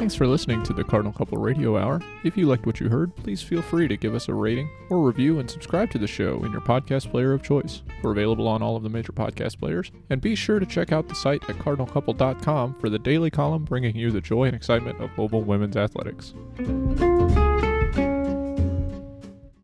Thanks 0.00 0.14
for 0.14 0.26
listening 0.26 0.62
to 0.62 0.72
the 0.72 0.82
Cardinal 0.82 1.12
Couple 1.12 1.36
Radio 1.36 1.76
Hour. 1.76 2.00
If 2.24 2.34
you 2.34 2.46
liked 2.46 2.64
what 2.64 2.80
you 2.80 2.88
heard, 2.88 3.14
please 3.16 3.42
feel 3.42 3.60
free 3.60 3.86
to 3.86 3.98
give 3.98 4.14
us 4.14 4.30
a 4.30 4.34
rating 4.34 4.70
or 4.88 5.06
review 5.06 5.40
and 5.40 5.50
subscribe 5.50 5.90
to 5.90 5.98
the 5.98 6.06
show 6.06 6.42
in 6.42 6.52
your 6.52 6.62
podcast 6.62 7.10
player 7.10 7.34
of 7.34 7.42
choice. 7.42 7.82
We're 8.02 8.12
available 8.12 8.48
on 8.48 8.62
all 8.62 8.76
of 8.76 8.82
the 8.82 8.88
major 8.88 9.12
podcast 9.12 9.58
players. 9.58 9.92
And 10.08 10.22
be 10.22 10.34
sure 10.34 10.58
to 10.58 10.64
check 10.64 10.90
out 10.90 11.06
the 11.06 11.14
site 11.14 11.42
at 11.50 11.56
cardinalcouple.com 11.56 12.76
for 12.80 12.88
the 12.88 12.98
daily 12.98 13.30
column 13.30 13.64
bringing 13.64 13.94
you 13.94 14.10
the 14.10 14.22
joy 14.22 14.44
and 14.44 14.56
excitement 14.56 15.02
of 15.02 15.10
mobile 15.18 15.42
women's 15.42 15.76
athletics. 15.76 16.32